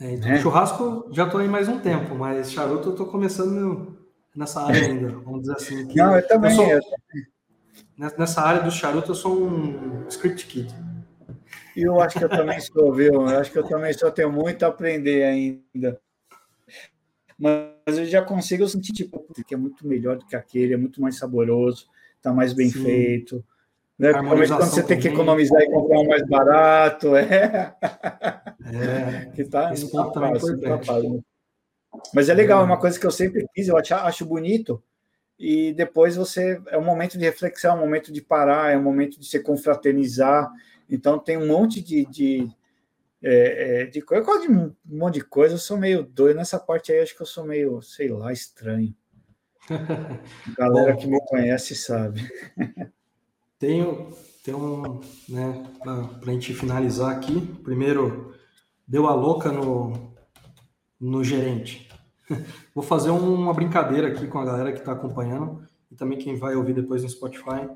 [0.00, 0.38] É, então é.
[0.38, 4.05] Churrasco já estou aí mais um tempo, mas charuto eu estou começando
[4.36, 5.94] nessa área ainda, vamos dizer assim.
[5.94, 6.96] Não, eu também, eu sou,
[8.18, 10.74] Nessa área do charuto, eu sou um script kid.
[11.74, 13.14] E eu acho que eu também sou, viu?
[13.14, 16.00] Eu acho que eu também só tenho muito a aprender ainda.
[17.38, 21.00] Mas eu já consigo sentir, tipo, que é muito melhor do que aquele, é muito
[21.00, 21.86] mais saboroso,
[22.16, 22.82] está mais bem Sim.
[22.82, 23.44] feito.
[23.98, 24.12] Né?
[24.12, 27.74] Quando você tem que economizar e comprar um mais barato, é.
[28.62, 30.80] é que tá, ponto tá fácil, tá.
[32.14, 34.82] Mas é legal, é uma coisa que eu sempre quis, eu acho bonito.
[35.38, 38.82] E depois você é um momento de reflexão, é um momento de parar, é um
[38.82, 40.50] momento de se confraternizar.
[40.88, 42.48] Então tem um monte de, de,
[43.22, 44.22] é, é, de coisa.
[44.22, 46.36] Eu gosto de um monte de coisa, eu sou meio doido.
[46.36, 48.94] Nessa parte aí, acho que eu sou meio, sei lá, estranho.
[49.68, 49.76] A
[50.56, 52.20] galera Bom, que me conhece sabe.
[53.58, 57.40] Tenho, tenho um, né, para a gente finalizar aqui.
[57.62, 58.34] Primeiro,
[58.86, 60.15] deu a louca no,
[61.00, 61.88] no gerente.
[62.74, 66.54] Vou fazer uma brincadeira aqui com a galera que está acompanhando e também quem vai
[66.54, 67.68] ouvir depois no Spotify.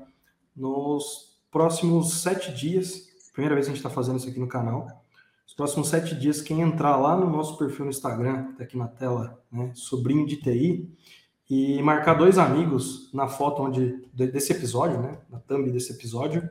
[0.55, 4.87] Nos próximos sete dias, primeira vez que a gente está fazendo isso aqui no canal,
[5.47, 8.87] os próximos sete dias, quem entrar lá no nosso perfil no Instagram, tá aqui na
[8.87, 10.89] tela, né, sobrinho de TI,
[11.49, 16.49] e marcar dois amigos na foto onde desse episódio, né, na thumb desse episódio,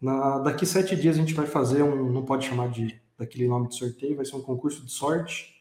[0.00, 3.68] na, daqui sete dias a gente vai fazer um, não pode chamar de daquele nome
[3.68, 5.55] de sorteio, vai ser um concurso de sorte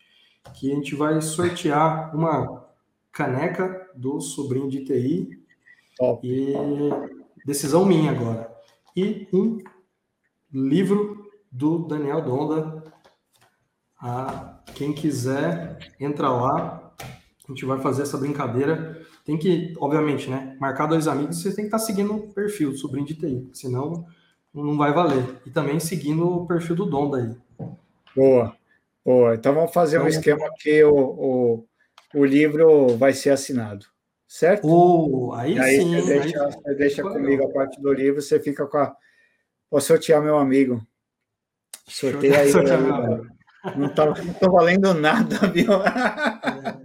[0.54, 2.66] que a gente vai sortear uma
[3.12, 5.44] caneca do sobrinho de TI.
[5.98, 6.28] Top.
[6.28, 6.54] E
[7.46, 8.54] decisão minha agora.
[8.96, 9.58] E um
[10.54, 12.84] livro do Daniel Donda.
[14.00, 16.94] Ah, quem quiser, entra lá.
[17.00, 19.02] A gente vai fazer essa brincadeira.
[19.24, 20.56] Tem que, obviamente, né?
[20.60, 24.06] Marcar dois amigos, você tem que estar seguindo o perfil do sobrinho de TI, senão
[24.54, 25.42] não vai valer.
[25.46, 27.36] E também seguindo o perfil do Donda aí.
[28.16, 28.56] Boa.
[29.06, 31.68] Boa, então vamos fazer um então, esquema que o, o,
[32.16, 33.86] o livro vai ser assinado,
[34.28, 34.68] certo?
[34.68, 35.96] Oh, aí, aí sim.
[35.96, 36.52] Você deixa, aí...
[36.52, 38.96] Você deixa comigo a parte do livro, você fica com a.
[39.70, 40.82] Vou sortear meu amigo.
[41.88, 42.52] Sorteia aí.
[42.52, 43.28] Sortear meu amigo.
[43.78, 45.72] Não está não tô valendo nada, viu?
[45.74, 46.80] É.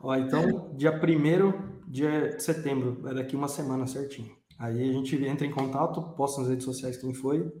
[0.00, 4.36] Ó, então, dia 1 de setembro, é daqui uma semana certinho.
[4.58, 7.52] Aí a gente entra em contato, posta nas redes sociais quem foi,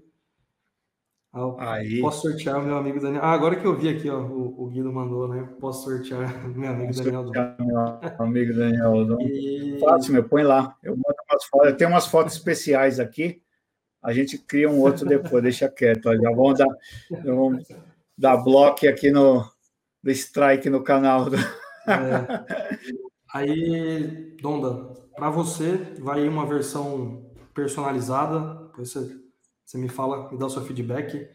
[1.58, 2.00] Aí.
[2.00, 3.22] Posso sortear meu amigo Daniel.
[3.22, 5.46] Ah, agora que eu vi aqui, ó, o, o Guido mandou, né?
[5.60, 7.24] Posso sortear meu amigo Posso Daniel.
[7.58, 9.20] Meu amigo Daniel.
[9.20, 9.78] E...
[9.80, 10.74] Fácil, meu, põe lá.
[10.82, 11.68] Eu mando umas fotos.
[11.68, 13.42] Eu tenho umas fotos especiais aqui.
[14.02, 16.14] A gente cria um outro depois, deixa quieto.
[16.14, 16.68] Já vamos dar,
[17.24, 17.66] vamos
[18.16, 19.44] dar bloco aqui no
[20.02, 21.28] do strike no canal.
[21.28, 21.36] Do...
[21.88, 22.26] É.
[23.32, 28.72] Aí, Donda, para você vai uma versão personalizada.
[28.76, 29.20] Você
[29.66, 31.16] você me fala, me dá o seu feedback.
[31.16, 31.28] O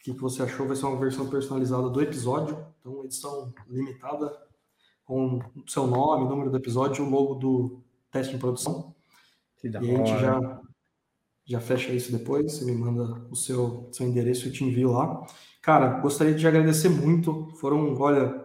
[0.00, 0.66] que, que você achou?
[0.66, 2.62] Vai ser uma versão personalizada do episódio.
[2.78, 4.30] Então, edição limitada,
[5.02, 8.94] com o seu nome, número do episódio, o logo do teste em produção.
[9.64, 10.60] e a gente já,
[11.46, 12.52] já fecha isso depois.
[12.52, 15.26] Você me manda o seu, seu endereço e eu te envio lá.
[15.62, 17.48] Cara, gostaria de agradecer muito.
[17.56, 18.44] Foram, olha,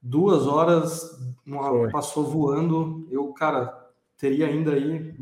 [0.00, 3.06] duas horas, uma, passou voando.
[3.10, 5.14] Eu, cara, teria ainda aí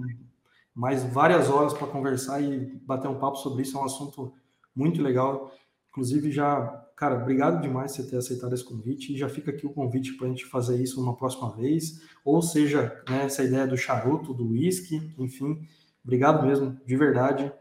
[0.80, 3.76] mais várias horas para conversar e bater um papo sobre isso.
[3.76, 4.32] É um assunto
[4.74, 5.52] muito legal.
[5.90, 9.12] Inclusive, já, cara, obrigado demais por você ter aceitado esse convite.
[9.12, 12.00] E já fica aqui o convite para a gente fazer isso uma próxima vez.
[12.24, 15.68] Ou seja, né, essa ideia do charuto, do whisky, enfim.
[16.02, 17.52] Obrigado mesmo, de verdade.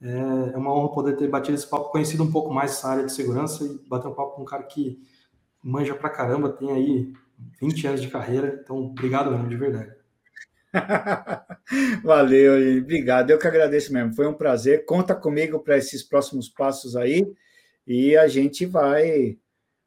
[0.00, 3.04] É, é uma honra poder ter batido esse papo, conhecido um pouco mais essa área
[3.04, 5.02] de segurança e bater um papo com um cara que
[5.64, 7.12] manja pra caramba, tem aí
[7.60, 8.60] 20 anos de carreira.
[8.62, 9.97] Então, obrigado mesmo, de verdade.
[12.02, 13.30] Valeu, obrigado.
[13.30, 14.14] Eu que agradeço mesmo.
[14.14, 14.84] Foi um prazer.
[14.84, 17.26] Conta comigo para esses próximos passos aí
[17.86, 19.38] e a gente vai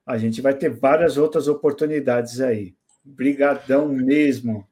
[0.05, 2.75] a gente vai ter várias outras oportunidades aí.
[3.05, 4.67] Obrigadão mesmo.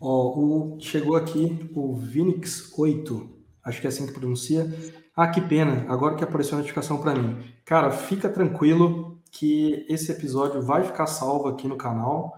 [0.00, 3.30] Ó, o, chegou aqui o Vinix 8,
[3.64, 4.70] acho que é assim que pronuncia.
[5.16, 7.42] Ah, que pena, agora que apareceu a notificação para mim.
[7.64, 12.36] Cara, fica tranquilo que esse episódio vai ficar salvo aqui no canal.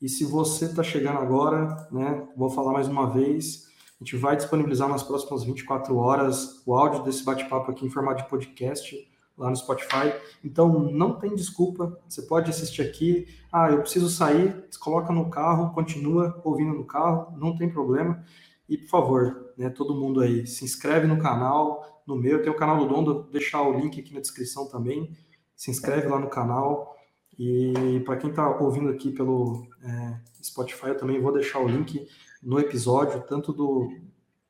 [0.00, 3.68] E se você está chegando agora, né, vou falar mais uma vez,
[4.00, 8.22] a gente vai disponibilizar nas próximas 24 horas o áudio desse bate-papo aqui em formato
[8.22, 8.96] de podcast
[9.36, 10.12] lá no Spotify.
[10.42, 13.26] Então não tem desculpa, você pode assistir aqui.
[13.52, 18.24] Ah, eu preciso sair, coloca no carro, continua ouvindo no carro, não tem problema.
[18.66, 22.56] E por favor, né, todo mundo aí, se inscreve no canal, no meu, tem o
[22.56, 25.14] canal do Dom, vou deixar o link aqui na descrição também.
[25.54, 26.96] Se inscreve lá no canal.
[27.38, 32.06] E para quem está ouvindo aqui pelo é, Spotify, eu também vou deixar o link
[32.42, 33.92] no episódio, tanto do,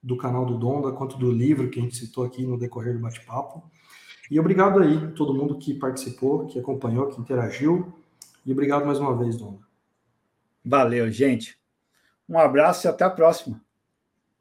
[0.03, 3.01] do canal do Donda quanto do livro que a gente citou aqui no decorrer do
[3.01, 3.63] bate-papo.
[4.31, 7.93] E obrigado aí todo mundo que participou, que acompanhou, que interagiu.
[8.47, 9.59] E obrigado mais uma vez, Donda.
[10.65, 11.59] Valeu, gente.
[12.29, 13.61] Um abraço e até a próxima.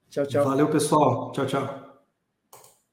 [0.10, 0.46] Tchau, tchau.
[0.46, 1.32] Valeu, pessoal.
[1.32, 1.79] Tchau, tchau.